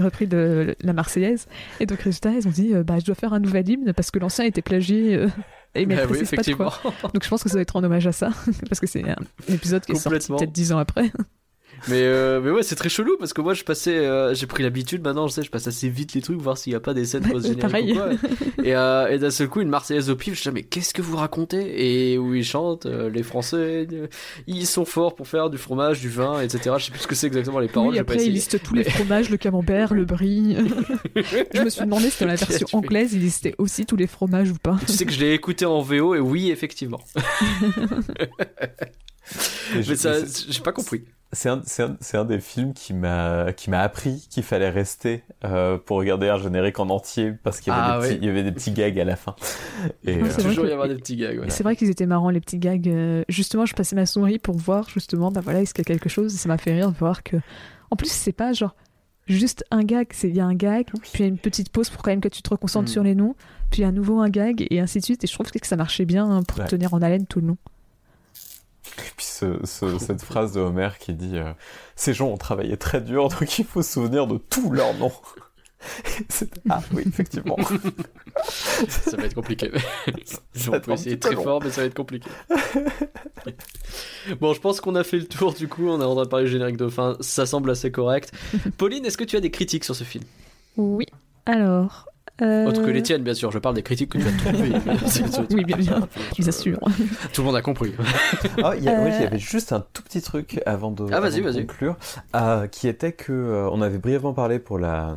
[0.00, 1.46] repris de la Marseillaise.
[1.80, 4.18] Et donc résultat, ils ont dit bah je dois faire un nouvel hymne parce que
[4.18, 5.14] l'ancien était plagié.
[5.16, 5.28] euh,
[5.74, 6.72] et mais Bah oui, pas de quoi.
[7.14, 8.30] Donc je pense que ça doit être en hommage à ça,
[8.68, 9.16] parce que c'est un
[9.48, 11.10] épisode qui est sorti peut-être dix ans après.
[11.88, 14.62] Mais, euh, mais ouais, c'est très chelou parce que moi je passais, euh, j'ai pris
[14.62, 16.94] l'habitude maintenant, je sais, je passe assez vite les trucs, voir s'il y a pas
[16.94, 17.92] des scènes Ouais, post-génériques pareil.
[17.92, 18.10] ou quoi.
[18.64, 21.02] Et, euh, et d'un seul coup, une Marseillaise au pif, je dis, mais qu'est-ce que
[21.02, 22.12] vous racontez?
[22.12, 24.06] Et où ils chantent, euh, les Français, euh,
[24.46, 26.74] ils sont forts pour faire du fromage, du vin, etc.
[26.78, 28.32] Je sais plus ce que c'est exactement les paroles, oui, j'ai pas après il essayé.
[28.34, 30.56] liste tous les fromages, le camembert, le brie.
[31.54, 33.96] je me suis demandé si dans la version Tu fais- anglaise il listait aussi tous
[33.96, 34.78] les fromages ou pas.
[34.86, 37.00] Tu sais que je l'ai écouté en VO et oui, effectivement.
[39.74, 40.14] Mais je- ça,
[40.48, 41.04] j'ai pas compris.
[41.32, 44.68] C'est un, c'est un, c'est un des films qui m'a, qui m'a appris qu'il fallait
[44.68, 48.12] rester euh, pour regarder un générique en entier parce qu'il y, avait Ah des petits-
[48.14, 48.18] ouais.
[48.20, 49.36] il y avait des petits gags à la fin.
[50.04, 51.40] Et, Ouais, euh, Toujours y avoir des petits gags.
[51.48, 52.88] C'est vrai qu'ils étaient marrants les petits gags.
[52.88, 55.92] euh, Justement, je passais ma souris pour voir justement, bah voilà, est-ce qu'il y a
[55.94, 56.34] quelque chose.
[56.34, 57.36] Et ça m'a fait rire de voir que.
[57.92, 58.74] En plus, c'est pas genre
[59.28, 61.70] juste un gag, c'est il y a un gag, puis il y a une petite
[61.70, 62.92] pause pour quand même que tu te reconcentres Mm.
[62.92, 63.36] sur les noms,
[63.70, 65.22] puis à nouveau un gag et ainsi de suite.
[65.22, 66.66] Et je trouve que ça marchait bien hein, pour Ouais.
[66.66, 67.56] tenir en haleine tout le long.
[69.06, 71.52] Et puis ce, ce- cette phrase de Homer qui dit euh,
[71.96, 75.12] Ces gens ont travaillé très dur, donc il faut se souvenir de tous leurs noms.
[76.28, 77.56] C'est- ah oui, effectivement.
[78.88, 79.70] Ça va être compliqué.
[80.54, 81.42] Ça On peut essayer très long.
[81.42, 82.28] fort, mais ça va être compliqué.
[84.40, 85.88] bon, je pense qu'on a fait le tour du coup.
[85.88, 87.16] On est en train de parler du générique de fin.
[87.20, 88.32] Ça semble assez correct.
[88.78, 90.24] Pauline, est-ce que tu as des critiques sur ce film?
[90.76, 91.06] Oui.
[91.46, 92.06] Alors.
[92.42, 93.50] Euh, Autre que les tiennes, bien sûr.
[93.52, 94.72] Je parle des critiques que tu as trouvées.
[95.54, 96.08] Oui, bien sûr.
[96.38, 96.78] Bien sûr.
[97.32, 97.92] Tout le monde a compris.
[98.62, 100.90] Ah, il y, a- Euh, oui, il y avait juste un tout petit truc avant
[100.90, 101.66] de, Ah, vas-y, avant de vas-y.
[101.66, 101.96] conclure,
[102.36, 105.16] euh, qui était que euh, on avait brièvement parlé pour la,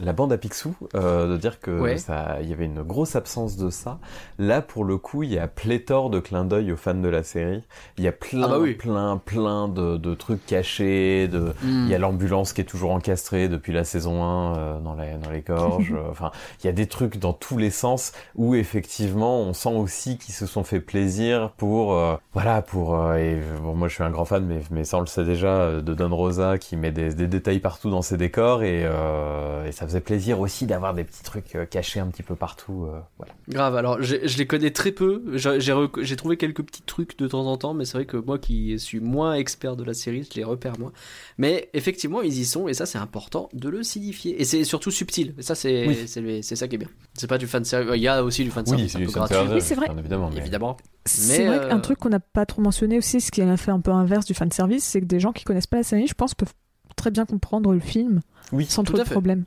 [0.00, 1.96] la bande à Picsou, euh, de dire que Ouais.
[1.98, 3.98] ça, il y avait une grosse absence de ça.
[4.38, 7.22] Là, pour le coup, il y a pléthore de clins d'œil aux fans de la
[7.22, 7.62] série.
[7.98, 8.74] Il y a plein, Ah bah oui.
[8.74, 11.28] plein, plein de, de trucs cachés.
[11.28, 14.94] De, il y a l'ambulance qui est toujours encastrée depuis la saison 1 euh, dans,
[14.94, 15.92] les, dans les gorges.
[15.92, 16.30] euh, Enfin,
[16.62, 20.34] il y a des trucs dans tous les sens où effectivement on sent aussi qu'ils
[20.34, 24.10] se sont fait plaisir pour euh, voilà pour euh, et bon moi je suis un
[24.10, 26.92] grand fan mais mais ça on le sait déjà euh, de Don Rosa qui met
[26.92, 30.94] des, des détails partout dans ses décors et, euh, et ça faisait plaisir aussi d'avoir
[30.94, 32.88] des petits trucs cachés un petit peu partout.
[33.18, 33.32] voilà.
[33.48, 35.22] Grave, alors je les connais très peu.
[35.34, 38.78] J'ai trouvé quelques petits trucs de temps en temps, mais c'est vrai que moi qui
[38.78, 40.92] suis moins expert de la série, je les repère moins.
[41.38, 44.40] Mais effectivement, ils y sont, et ça c'est important de le signifier.
[44.40, 45.34] Et c'est surtout subtil.
[45.38, 46.42] Et ça c'est Oui.
[46.46, 46.88] C'est ça qui est bien.
[47.14, 47.92] C'est pas du fan service.
[47.96, 49.88] Il y a aussi du fan service un peu gratuit, Oui, c'est vrai.
[49.98, 50.30] évidemment.
[50.32, 50.76] mais- évidemment.
[51.04, 53.56] C'est Mais, vrai euh, qu'un truc qu'on n'a pas trop mentionné aussi, ce qui a
[53.56, 56.06] fait un peu inverse du fanservice, c'est que des gens qui connaissent pas la série,
[56.06, 56.52] je pense, peuvent
[56.96, 58.20] très bien comprendre le film
[58.52, 59.10] Oui, sans trop de fait.
[59.12, 59.44] problèmes.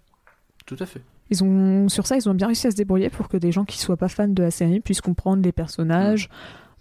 [0.66, 1.02] Tout à fait.
[1.32, 3.66] Ils ont, sur ça, ils ont bien réussi à se débrouiller pour que des gens
[3.66, 6.30] qui soient pas fans de la série puissent comprendre les personnages.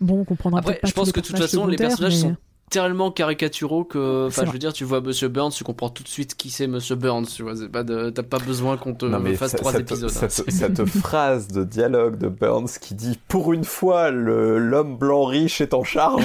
[0.01, 2.21] Bon, on comprendra Après, peut-être pas je pense que de toute façon, les personnages mais-
[2.21, 2.37] sont
[2.71, 6.09] tellement caricaturaux que, enfin, je veux dire, tu vois Monsieur Burns, tu comprends tout de
[6.09, 7.27] suite qui c'est Monsieur Burns.
[7.27, 9.83] Tu vois, pas de, t'as pas besoin qu'on te Non, mais fasse ça- trois cette,
[9.91, 10.11] épisodes.
[10.23, 10.27] hein.
[10.29, 15.25] cette- cette phrase de dialogue de Burns qui dit pour une fois le- l'homme blanc
[15.25, 16.25] riche est en charge,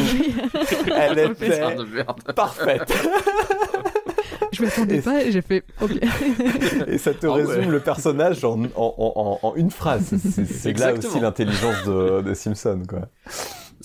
[0.95, 1.61] elle était
[2.35, 2.91] parfaite.
[4.51, 5.91] Je m'attendais pas et j'ai fait OK.
[6.87, 7.43] Et ça te Ah ouais.
[7.43, 10.13] résume le personnage en, en, en, en une phrase.
[10.21, 12.99] C'est- là aussi l'intelligence de, de Simpson, quoi.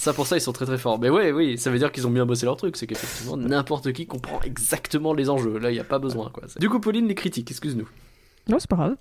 [0.01, 0.99] Ça, pour ça, ils sont très très forts.
[1.01, 2.77] Mais ouais, oui, ça veut dire qu'ils ont bien bossé leur truc.
[2.77, 5.59] C'est qu'effectivement, n'importe qui comprend exactement les enjeux.
[5.59, 6.45] Là, il n'y a pas besoin, quoi.
[6.61, 7.89] Du coup, Pauline, les critiques, excuse-nous.
[8.49, 8.97] Non, c'est pas grave.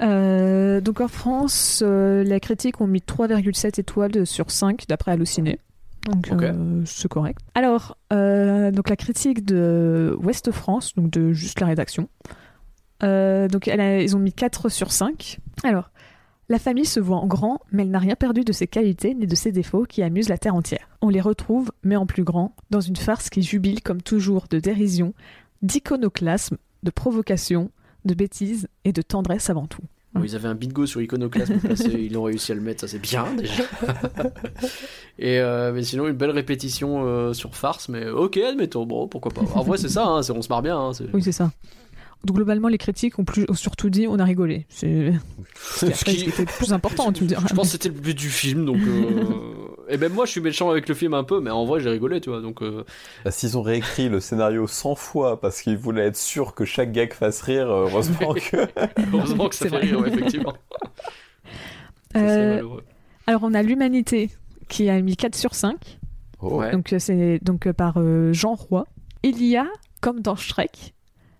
[0.00, 5.58] Euh, donc en France, euh, les critiques ont mis 3,7 étoiles sur 5 d'après Allociné.
[6.10, 6.42] Donc Ok.
[6.42, 7.38] euh, c'est correct.
[7.54, 12.08] Alors, euh, donc la critique de Ouest France, donc de juste la rédaction.
[13.02, 15.38] Euh, donc elle a- ils ont mis 4 sur 5.
[15.64, 15.90] Alors,
[16.48, 19.26] la famille se voit en grand, mais elle n'a rien perdu de ses qualités ni
[19.26, 20.88] de ses défauts qui amusent la terre entière.
[21.02, 24.58] On les retrouve, mais en plus grand, dans une farce qui jubile comme toujours de
[24.58, 25.12] dérision,
[25.62, 27.70] d'iconoclasme, de provocation,
[28.04, 29.82] de bêtises et de tendresse avant tout.
[30.14, 31.58] Bon, ils avaient un bingo sur Iconoclasme
[31.98, 33.64] ils ont réussi à le mettre, ça c'est bien déjà.
[35.18, 39.32] Et euh, mais sinon, une belle répétition euh, sur farce, mais ok, admettons, bon, pourquoi
[39.32, 39.42] pas.
[39.54, 40.78] En vrai, c'est ça, hein, on se marre bien.
[40.78, 41.50] hein, Oui, c'est ça.
[42.24, 44.66] Donc globalement, les critiques ont, plus, ont surtout dit on a rigolé.
[44.68, 45.12] C'est
[45.54, 47.46] Ce qui- était le plus important, tu me diras.
[47.48, 48.78] Je pense que c'était le but du film, donc.
[48.78, 51.78] euh, Et même moi, je suis méchant avec le film un peu, mais en vrai,
[51.80, 52.40] j'ai rigolé, tu vois.
[52.40, 52.84] Donc, euh,
[53.24, 56.90] Bah, S'ils ont réécrit le scénario 100 fois parce qu'ils voulaient être sûrs que chaque
[56.92, 58.66] gag fasse rire, euh, heureusement que.
[59.12, 59.86] heureusement que ça C'est fait vrai.
[59.86, 60.54] rire, ouais, effectivement.
[62.12, 62.84] Ça, c'est Euh, malheureux.
[63.26, 64.30] alors on a l'Humanité
[64.68, 65.98] qui a mis 4 sur 5.
[66.40, 66.56] Oh.
[66.60, 66.72] Ouais.
[66.72, 68.86] Donc c'est donc par euh, Jean Roy.
[69.22, 69.66] Il y a,
[70.00, 70.94] comme dans Shrek,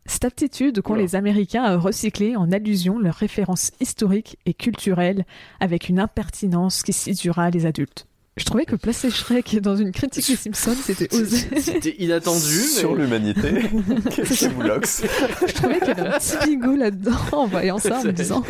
[0.09, 5.24] cette aptitude qu'ont les Américains à recycler en allusion leurs références historiques et culturelles
[5.60, 8.06] avec une impertinence qui séduira les adultes.
[8.39, 11.48] Je trouvais que placer Shrek dans une critique des Simpsons, c'était osé.
[11.60, 12.80] C'était inattendu, mais...
[12.80, 13.68] Sur l'humanité.
[14.14, 15.02] Qu'est-ce que vous lox
[15.47, 18.44] Je trouvais qu'il y avait un petit bigot là-dedans en voyant ça, en me disant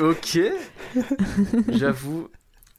[0.00, 0.40] Ok.
[1.68, 2.28] J'avoue.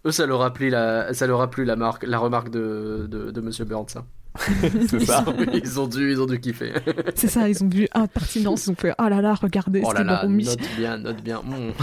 [0.05, 3.07] Eux, ça leur a plu la, ça leur a plu la marque, la remarque de,
[3.09, 3.87] de, de Monsieur Burns.
[4.37, 4.45] ça.
[4.87, 5.25] C'est ça.
[5.53, 6.73] Ils ont dû, ils ont dû kiffer.
[7.15, 9.89] C'est ça, ils ont vu ah, pertinence, ils ont fait oh là là, regardez Oh
[9.89, 10.45] ce là qu'ils là, mis.
[10.45, 11.41] note bien, note bien.
[11.41, 11.73] Mm.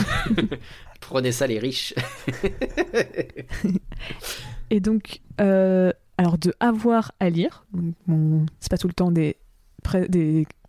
[1.00, 1.94] Prenez ça, les riches.
[4.70, 7.64] Et donc, euh, alors de avoir à lire,
[8.06, 9.36] bon, c'est pas tout le temps des,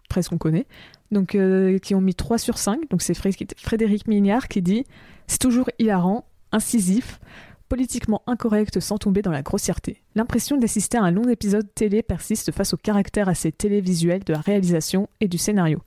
[0.10, 0.66] presses qu'on connaît,
[1.12, 4.86] donc euh, qui ont mis 3 sur 5, donc c'est Fré- Frédéric Mignard qui dit
[5.28, 7.20] C'est toujours hilarant, incisif,
[7.70, 10.02] politiquement incorrect sans tomber dans la grossièreté.
[10.16, 14.40] L'impression d'assister à un long épisode télé persiste face au caractère assez télévisuel de la
[14.42, 15.82] réalisation et du scénario.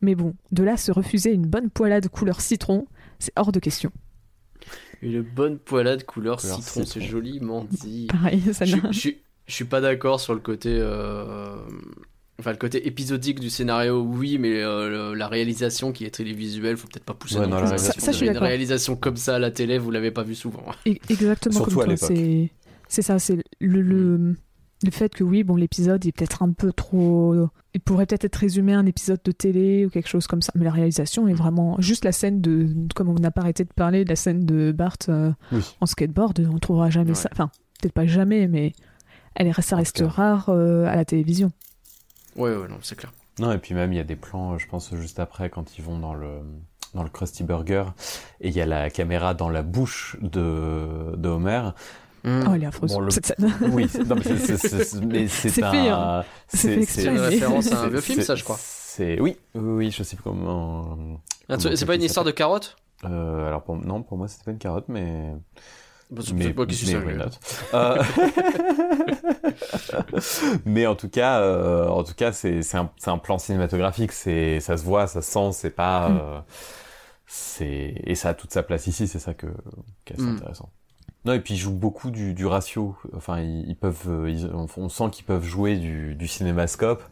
[0.00, 2.86] Mais bon, de là se refuser une bonne poêlade couleur citron,
[3.18, 3.90] c'est hors de question.
[5.02, 6.90] Une bonne poêlade couleur, Couleur citron, citron.
[7.00, 8.06] c'est joliment dit.
[8.08, 9.10] Pareil, ça je, n'a- je,
[9.46, 10.76] je suis pas d'accord sur le côté.
[10.78, 11.56] euh,
[12.40, 16.76] Enfin, le côté épisodique du scénario, oui, mais euh, le- la réalisation qui est télévisuelle,
[16.76, 17.38] faut peut-être pas pousser.
[17.38, 19.90] Ouais, non la Ça- ça, je suis Une réalisation comme ça à la télé, vous
[19.92, 20.64] l'avez pas vu souvent.
[20.86, 22.08] E- Exactement Surtout comme toi.
[22.88, 24.34] C'est, ça, c'est le, le,
[24.84, 27.36] le fait que oui, bon, l'épisode est peut-être un peu trop.
[27.72, 30.50] Il pourrait peut-être être résumé à un épisode de télé ou quelque chose comme ça,
[30.56, 31.76] mais la réalisation est vraiment.
[31.80, 32.68] Juste la scène de.
[32.96, 35.60] Comme on n'a pas arrêté de parler de la scène de Bart euh, Oui.
[35.80, 37.14] en skateboard, on trouvera jamais Ouais.
[37.14, 37.28] ça.
[37.32, 37.50] Enfin,
[37.80, 38.72] peut-être pas jamais, mais
[39.36, 41.52] elle ça reste rare euh, à la télévision.
[42.36, 43.12] Ouais, ouais, non, c'est clair.
[43.38, 45.84] Non, et puis même, il y a des plans, je pense, juste après, quand ils
[45.84, 46.38] vont dans le,
[46.94, 47.84] dans le Krusty Burger,
[48.40, 51.70] et il y a la caméra dans la bouche de, de Homer.
[52.24, 52.44] Mm.
[52.46, 53.52] Oh, elle est affreuse, Bon, le- cette scène.
[53.72, 55.70] Oui, c'est- non, mais c'est- c'est- c'est mais c'est C'est un...
[55.72, 56.24] fait, hein.
[56.48, 58.56] C'est une référence à un c'est- vieux film, c'est- ça, je crois.
[58.60, 60.96] C'est oui, oui, oui, je sais plus comment.
[61.48, 64.52] Ah, c'est pas une histoire de carotte Euh, alors pour, non, pour moi c'était pas
[64.52, 65.34] une carotte, mais
[66.10, 66.22] mais,
[66.52, 67.24] peut-être moi qui mais not?
[67.74, 68.02] Euh,
[70.64, 74.12] mais en tout cas, euh, en tout cas, c'est c'est un, c'est un plan cinématographique.
[74.12, 75.50] C'est ça se voit, ça se sent.
[75.52, 76.08] C'est pas.
[76.08, 76.20] Mm.
[76.22, 76.40] euh,
[77.26, 79.08] c'est et ça a toute sa place ici.
[79.08, 79.46] C'est ça que
[80.04, 80.36] qui est assez Mm.
[80.36, 80.68] intéressant.
[81.24, 82.96] Non et puis ils jouent beaucoup du, du ratio.
[83.16, 87.02] Enfin ils, ils peuvent, euh, ils- on, on sent qu'ils peuvent jouer du, du cinémascope,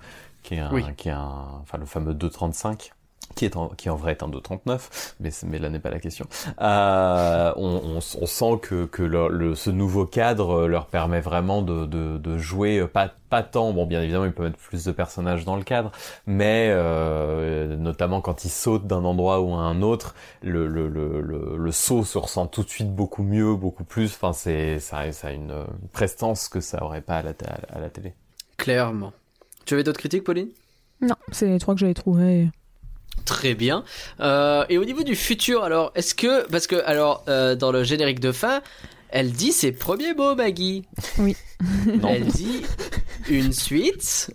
[0.42, 0.84] qui est un, Oui.
[0.98, 2.90] qui est un, enfin le fameux 2.35
[3.34, 5.98] qui est en, qui en vrai est un 2.39, mais, mais là n'est pas la
[6.00, 6.26] question.
[6.60, 11.62] Euh, on, on, on sent que, que le, le- ce nouveau cadre leur permet vraiment
[11.62, 14.84] de, de, de jouer, euh, pas, pas tant, bon bien évidemment ils peuvent mettre plus
[14.84, 15.90] de personnages dans le cadre,
[16.26, 21.20] mais euh, notamment quand ils sautent d'un endroit ou à un autre, le, le, le,
[21.20, 25.10] le, le saut se ressent tout de suite beaucoup mieux, beaucoup plus, enfin c'est, ça,
[25.12, 27.32] ça a une euh, prestance que ça aurait pas à la,
[27.72, 28.14] à la télé.
[28.56, 29.12] Clairement.
[29.64, 30.48] Tu avais d'autres critiques, Pauline?
[31.00, 32.48] Non, c'est les trois que j'avais trouvés.
[33.24, 33.84] Très bien.
[34.20, 36.46] Euh, et au niveau du futur, alors, est-ce que.
[36.48, 38.62] Parce que, alors, euh, dans le générique de fin,
[39.10, 40.84] elle dit ses premiers mots, Maggie.
[41.18, 41.36] Oui.
[41.86, 42.08] Non.
[42.08, 42.62] Elle dit
[43.28, 44.32] une suite.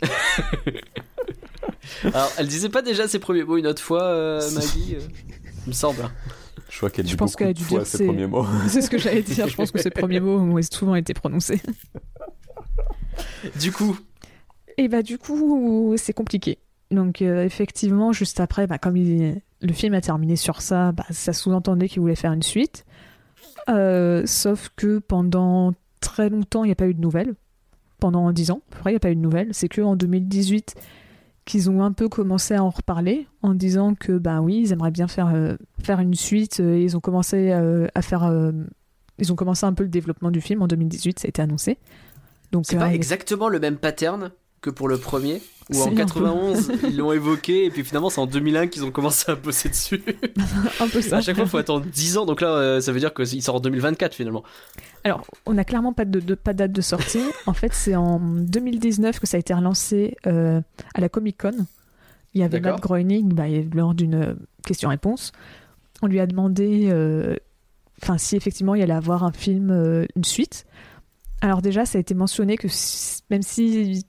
[2.03, 4.95] alors, elle disait pas déjà ses premiers mots une autre fois, euh, Maggie
[5.65, 6.09] Il me semble.
[6.69, 8.45] Je crois qu'elle Je dit pense beaucoup qu'elle a de dû fois ses premiers mots.
[8.67, 9.47] C'est ce que j'allais dire.
[9.47, 11.61] Je pense que ces premiers mots ont souvent été prononcés.
[13.59, 13.97] Du coup,
[14.77, 16.59] Et bah du coup, c'est compliqué.
[16.91, 21.05] Donc euh, effectivement, juste après, bah, comme il- le film a terminé sur ça, bah,
[21.09, 22.85] ça sous-entendait qu'il voulait faire une suite.
[23.69, 27.33] Euh, sauf que pendant très longtemps, il n'y a pas eu de nouvelles.
[27.99, 29.49] Pendant 10 ans, il n'y a pas eu de nouvelles.
[29.53, 30.75] C'est que en 2018
[31.45, 34.91] qu'ils ont un peu commencé à en reparler en disant que bah oui, ils aimeraient
[34.91, 36.59] bien faire euh, faire une suite.
[36.59, 38.31] et ils ont commencé à faire,
[39.17, 41.19] ils ont commencé un peu le développement du film en 2018.
[41.19, 41.77] Ça a été annoncé.
[42.51, 44.31] Donc c'est pas exactement le même pattern
[44.67, 45.41] que pour le premier
[45.73, 48.83] Ou en un peu- 91, ils l'ont évoqué, et puis finalement, c'est en 2001 qu'ils
[48.85, 50.01] ont commencé à bosser dessus.
[50.79, 51.17] un peu ça.
[51.17, 53.41] à chaque fois, il faut attendre 10 ans, donc là, euh, ça veut dire qu'il
[53.41, 54.43] sort en 2024 finalement.
[55.03, 57.21] Alors, on n'a clairement pas de, de- pas date de sortie.
[57.45, 60.61] en fait, c'est en 2019 que ça a été relancé euh,
[60.93, 61.65] à la Comic Con.
[62.33, 62.59] Il y avait.
[62.59, 64.33] Matt Groening bah, lors d'une euh,
[64.65, 65.31] question-réponse.
[66.01, 67.35] On lui a demandé euh,
[68.03, 70.65] enfin, si effectivement il allait avoir un film, euh, une suite.
[71.41, 74.05] Alors déjà, ça a été mentionné que si- même si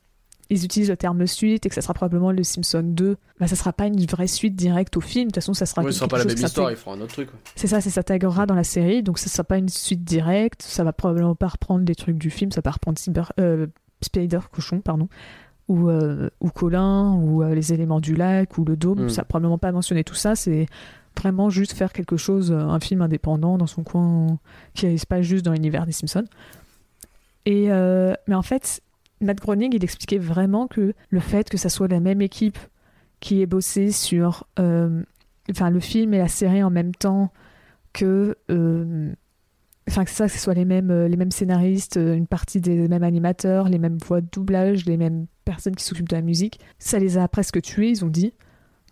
[0.50, 3.54] ils utilisent le terme suite et que ça sera probablement le Simpson 2, bah, ça
[3.56, 5.24] sera pas une vraie suite directe au film.
[5.24, 7.00] De toute façon, ça sera Ouais, ce sera pas la même histoire, ils feront un
[7.02, 7.28] autre truc.
[7.54, 10.84] c'est ça, ça s'intégrera dans la série, donc ça sera pas une suite directe, ça
[10.84, 13.66] va probablement pas reprendre des trucs du film, ça va reprendre Cyber, euh,
[14.00, 15.08] Spider Cochon, pardon,
[15.68, 19.08] ou, euh, ou Colin, ou euh, les éléments du lac, ou le dôme, Mm.
[19.10, 20.64] ça va probablement pas mentionner tout ça, c'est
[21.18, 24.38] vraiment juste faire quelque chose, un film indépendant dans son coin,
[24.72, 26.24] qui se passe juste dans l'univers des Simpsons.
[27.44, 28.80] Et, mais en fait,
[29.20, 32.58] Matt Groening, il expliquait vraiment que le fait que ça soit la même équipe
[33.20, 35.02] qui ait bossé sur euh,
[35.48, 37.32] le film et la série en même temps
[37.92, 39.12] que, euh,
[39.88, 43.68] ça, que ce soit les mêmes, euh, les mêmes scénaristes, une partie des mêmes animateurs,
[43.68, 47.18] les mêmes voix de doublage, les mêmes personnes qui s'occupent de la musique, ça les
[47.18, 48.34] a presque tués, ils ont dit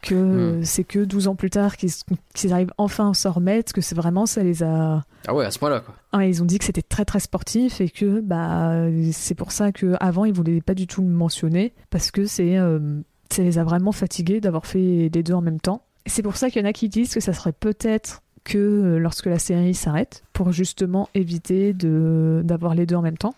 [0.06, 0.64] que Hmm.
[0.64, 4.26] c'est que 12 ans plus tard qu'ils arrivent enfin à s'en remettre, que c'est vraiment
[4.26, 5.02] ça les a...
[5.26, 5.94] Ah ouais, à ce point-là, quoi.
[6.12, 9.72] Ah, ils ont dit que c'était très très sportif et que bah c'est pour ça
[9.72, 13.00] que avant ils voulaient pas du tout le mentionner parce que c'est euh,
[13.30, 15.82] ça les a vraiment fatigués d'avoir fait les deux en même temps.
[16.06, 18.98] C'est pour ça qu'il y en a qui disent que ça serait peut-être que euh,
[18.98, 23.34] lorsque la série s'arrête pour justement éviter de d'avoir les deux en même temps.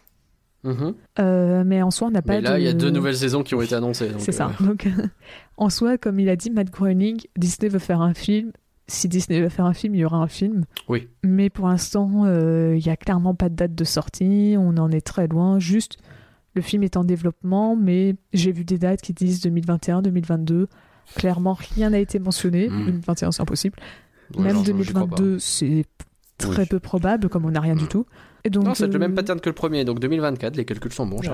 [0.65, 0.95] Mhm.
[1.21, 2.59] Euh, mais en soi on n'a pas Mais là, de...
[2.61, 4.11] il y a deux nouvelles saisons qui ont été annoncées.
[4.19, 4.51] C'est ça.
[4.61, 4.89] euh, Donc,
[5.57, 8.53] en soi, comme il a dit Matt Groening, Disney veut faire un film.
[8.91, 10.65] Si Disney veut faire un film, il y aura un film.
[10.89, 11.09] Oui.
[11.23, 14.57] Mais pour l'instant, euh, il y a clairement pas de date de sortie.
[14.59, 15.59] On en est très loin.
[15.59, 15.99] Juste,
[16.55, 20.69] le film est en développement, mais j'ai vu des dates qui disent 2021, 2022.
[21.15, 22.69] Clairement, rien n'a été mentionné.
[22.69, 22.85] Mm.
[22.87, 23.77] 2021, c'est impossible.
[24.37, 25.17] ouais, Même genre, j'y crois pas.
[25.17, 25.85] 2022, c'est
[26.39, 26.67] très Oui.
[26.69, 27.89] peu probable, comme on n'a rien du Mm.
[27.89, 28.07] tout.
[28.45, 30.93] Et donc, Non, c'est le euh, même pattern que le premier, donc 2024, les calculs
[30.93, 31.19] sont bons.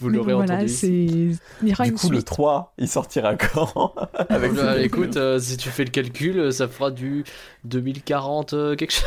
[0.00, 0.68] Vous l'aurez voilà, entendu.
[0.68, 0.88] c'est.
[0.88, 2.26] Il y aura Du coup, le suite.
[2.26, 3.94] 3, il sortira quand
[4.28, 7.24] Avec Bah, écoute, euh, si tu fais le calcul, euh, ça fera du
[7.64, 9.04] 2040 euh, quelque chose.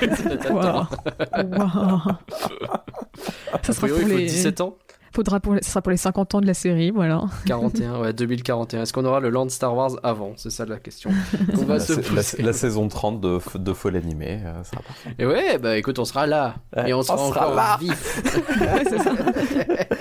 [0.50, 0.86] Waouh.
[1.36, 2.00] Waouh.
[3.62, 4.24] Ça sera priori, pour il faut les...
[4.26, 4.76] 17 ans.
[5.18, 5.54] Faudra pour...
[5.56, 7.24] Ça sera pour les 50 ans de la série, voilà.
[7.46, 8.82] 41, ouais, 2041.
[8.82, 10.34] Est-ce qu'on aura le Land Star Wars avant?
[10.36, 11.10] C'est ça la question
[11.56, 14.80] qu'on va la, se la- la saison 30 de, de Folle Animé euh, sera.
[15.18, 16.54] Et ouais, bah écoute, on sera là.
[16.76, 17.78] Ouais, Et on on sera sera encore là.
[17.80, 18.22] vif.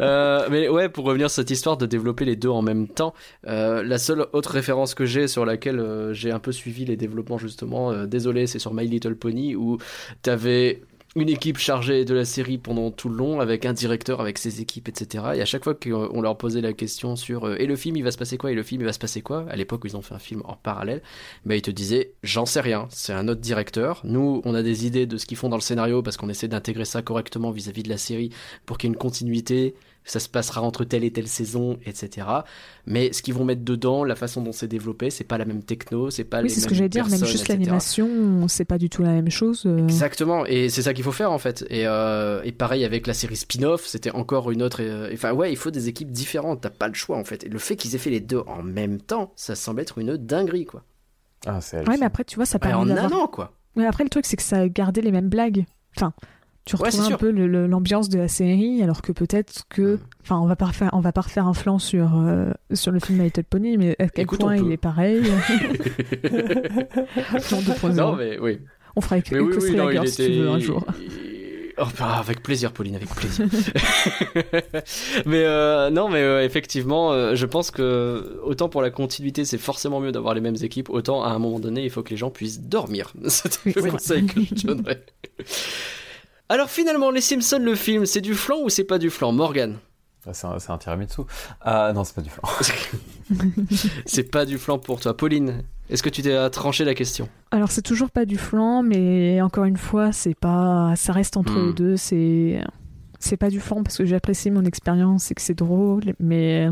[0.00, 3.14] Euh, mais ouais, pour revenir sur cette histoire de développer les deux en même temps,
[3.46, 6.96] euh, la seule autre référence que j'ai sur laquelle euh, j'ai un peu suivi les
[6.96, 9.78] développements justement, euh, désolé, c'est sur My Little Pony où
[10.22, 10.82] t'avais
[11.16, 14.60] une équipe chargée de la série pendant tout le long avec un directeur avec ses
[14.60, 17.76] équipes etc et à chaque fois qu'on leur posait la question sur euh, et le
[17.76, 19.56] film il va se passer quoi et le film il va se passer quoi à
[19.56, 21.02] l'époque où ils ont fait un film en parallèle
[21.44, 24.00] bah ils te disaient j'en sais rien c'est un autre directeur.
[24.04, 26.48] Nous on a des idées de ce qu'ils font dans le scénario parce qu'on essaie
[26.48, 28.30] d'intégrer ça correctement vis-à-vis de la série
[28.66, 29.74] pour qu'il y ait une continuité
[30.04, 32.26] ça se passera entre telle et telle saison, etc.
[32.86, 35.62] Mais ce qu'ils vont mettre dedans, la façon dont c'est développé, c'est pas la même
[35.62, 38.78] techno, c'est pas oui, les c'est ce que j'allais dire, même juste l'animation, c'est pas
[38.78, 39.64] du tout la même chose.
[39.66, 39.78] euh.
[39.84, 41.64] Exactement, et c'est ça qu'il faut faire en fait.
[41.70, 44.78] Et, euh, et pareil avec la série spin-off, c'était encore une autre.
[44.82, 47.44] euh, Enfin ouais, il faut des équipes différentes, t'as pas le choix en fait.
[47.44, 50.16] Et le fait qu'ils aient fait les deux en même temps, ça semble être une
[50.16, 50.82] dinguerie quoi.
[51.46, 53.52] Ah, c'est Ouais, mais après, tu vois, ça Ouais, permet en un an quoi.
[53.76, 55.64] Mais après, le truc, c'est que ça a gardé les mêmes blagues.
[55.96, 56.12] Enfin,
[56.64, 57.18] tu retrouves un sûr.
[57.18, 59.98] peu l'ambiance de la série, alors que peut-être que...
[60.22, 63.00] Enfin, on va pas refaire, on va pas refaire un flanc sur, euh, sur le
[63.00, 65.22] film My Little Pony, mais à quel Écoute, point il est pareil.
[67.40, 67.92] Flanc 2.0.
[67.94, 68.60] non mais oui.
[68.96, 70.06] On fera avec Mais oui, non, était.
[70.06, 70.84] si tu veux, un jour.
[71.76, 73.46] Oh, bah, avec plaisir, Pauline, avec plaisir.
[75.26, 79.58] mais euh, non, mais euh, effectivement, euh, je pense que autant pour la continuité, c'est
[79.58, 82.16] forcément mieux d'avoir les mêmes équipes, autant à un moment donné, il faut que les
[82.16, 83.12] gens puissent dormir.
[83.26, 85.04] C'est le conseil que je donnerais.
[86.54, 89.76] Alors finalement, Les Simpsons, le film, c'est du flan ou c'est pas du flan, Morgan
[90.24, 91.22] Ah, C'est un, c'est un tiramisu.
[91.60, 92.42] Ah non, c'est pas du flan.
[94.06, 95.64] C'est pas du flan pour toi, Pauline.
[95.90, 99.64] Est-ce que tu t'es tranché la question Alors c'est toujours pas du flan, mais encore
[99.64, 101.66] une fois, c'est pas, ça reste entre Hmm.
[101.68, 101.96] les deux.
[101.96, 102.60] C'est,
[103.18, 106.68] c'est pas du flan parce que j'apprécie mon expérience et que c'est drôle, mais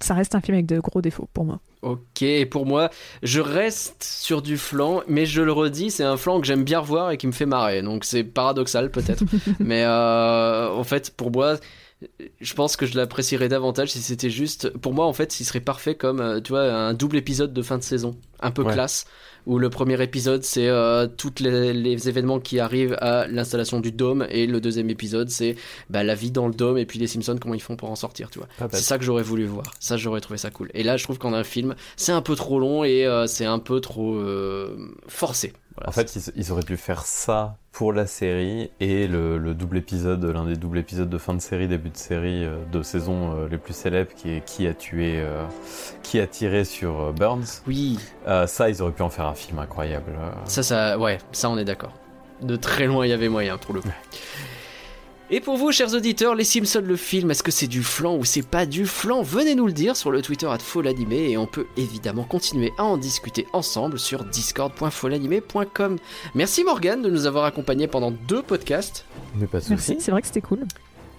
[0.00, 1.60] ça reste un film avec de gros défauts pour moi.
[1.82, 2.90] Ok, pour moi,
[3.22, 6.80] je reste sur du flan, mais je le redis, c'est un flan que j'aime bien
[6.80, 7.82] revoir et qui me fait marrer.
[7.82, 9.22] Donc c'est paradoxal peut-être,
[9.60, 11.58] mais euh, en fait, pour moi,
[12.40, 14.70] je pense que je l'apprécierais davantage si c'était juste.
[14.78, 17.62] Pour moi, en fait, il serait parfait comme, euh, tu vois, un double épisode de
[17.62, 18.72] fin de saison, un peu Ouais.
[18.72, 19.06] classe,
[19.46, 23.92] où le premier épisode c'est euh, tous les, les événements qui arrivent à l'installation du
[23.92, 25.56] dôme, et le deuxième épisode c'est
[25.88, 27.96] bah, la vie dans le dôme et puis les Simpsons comment ils font pour en
[27.96, 28.48] sortir, tu vois.
[28.58, 28.76] Pas bête.
[28.76, 29.74] C'est ça que j'aurais voulu voir.
[29.80, 30.70] Ça, j'aurais trouvé ça cool.
[30.74, 33.44] Et là, je trouve qu'en un film, c'est un peu trop long et euh, c'est
[33.44, 34.76] un peu trop euh,
[35.08, 35.52] forcé.
[35.76, 39.52] Voilà, En fait, ils, ils auraient pu faire ça pour la série et le, le
[39.54, 42.82] double épisode, l'un des doubles épisodes de fin de série, début de série, euh, de
[42.82, 45.44] saison euh, les plus célèbres, qui est qui a tué, euh,
[46.02, 47.44] qui a tiré sur euh, Burns.
[47.66, 50.12] oui, Euh, ça, ils auraient pu en faire un film incroyable.
[50.46, 51.92] ça, ça, ouais, ça, on est d'accord.
[52.42, 53.88] De très loin, il y avait moyen pour le coup.
[55.28, 58.24] Et pour vous, chers auditeurs, Les Simpsons le film, est-ce que c'est du flan ou
[58.24, 59.22] c'est pas du flan?
[59.22, 62.96] Venez nous le dire sur le Twitter @folanimé et on peut évidemment continuer à en
[62.96, 65.96] discuter ensemble sur discord.folanimé.com.
[66.36, 69.04] Merci Morgane de nous avoir accompagnés pendant deux podcasts.
[69.34, 70.00] Mais pas de Merci, soucis.
[70.00, 70.60] c'est vrai que c'était cool.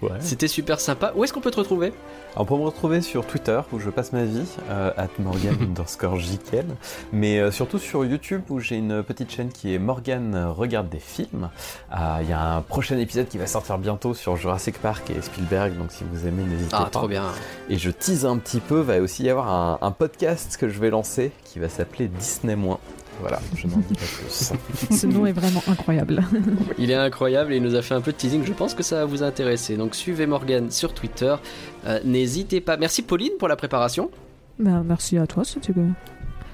[0.01, 0.09] Ouais.
[0.19, 1.11] C'était super sympa.
[1.15, 1.91] Où est-ce qu'on peut te retrouver?
[2.35, 6.19] Alors pour me retrouver sur Twitter où je passe ma vie, euh, at Morgan underscore
[6.19, 6.65] JKL,
[7.11, 10.99] mais euh, surtout sur YouTube où j'ai une petite chaîne qui est Morgan regarde des
[10.99, 11.49] films.
[11.89, 15.19] Ah, Il y a un prochain épisode qui va sortir bientôt sur Jurassic Park et
[15.21, 16.89] Spielberg, donc si vous aimez n'hésitez Ah, pas.
[16.91, 17.23] trop bien.
[17.69, 20.79] Et je tease un petit peu, va aussi y avoir un, un podcast que je
[20.79, 22.55] vais lancer qui va s'appeler Disney-.
[23.19, 24.95] Voilà, je n'en dis pas plus.
[24.95, 26.23] Ce nom est vraiment incroyable.
[26.77, 28.43] Il est incroyable et il nous a fait un peu de teasing.
[28.45, 29.75] Je pense que ça va vous intéresser.
[29.75, 31.35] Donc suivez Morgan sur Twitter.
[31.85, 32.77] Euh, N'hésitez pas.
[32.77, 34.11] Merci Pauline pour la préparation.
[34.59, 35.73] Bah, merci à toi, c'était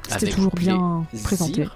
[0.10, 1.26] c'était toujours bien plaisir.
[1.26, 1.68] présenté.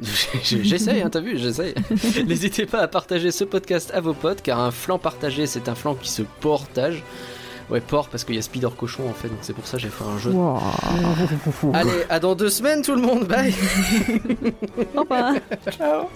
[0.42, 1.74] J'essaye, hein, t'as vu, j'essaye.
[2.26, 5.74] N'hésitez pas à partager ce podcast à vos potes, car un flanc partagé, c'est un
[5.74, 7.02] flanc qui se portage.
[7.70, 9.82] Ouais, port, parce qu'il y a Spider Cochon en fait, donc c'est pour ça que
[9.82, 10.30] j'ai fait un jeu.
[10.30, 10.58] Wow.
[11.74, 13.54] Allez, à dans deux semaines tout le monde, bye
[14.96, 15.34] Au revoir.
[15.70, 16.08] Ciao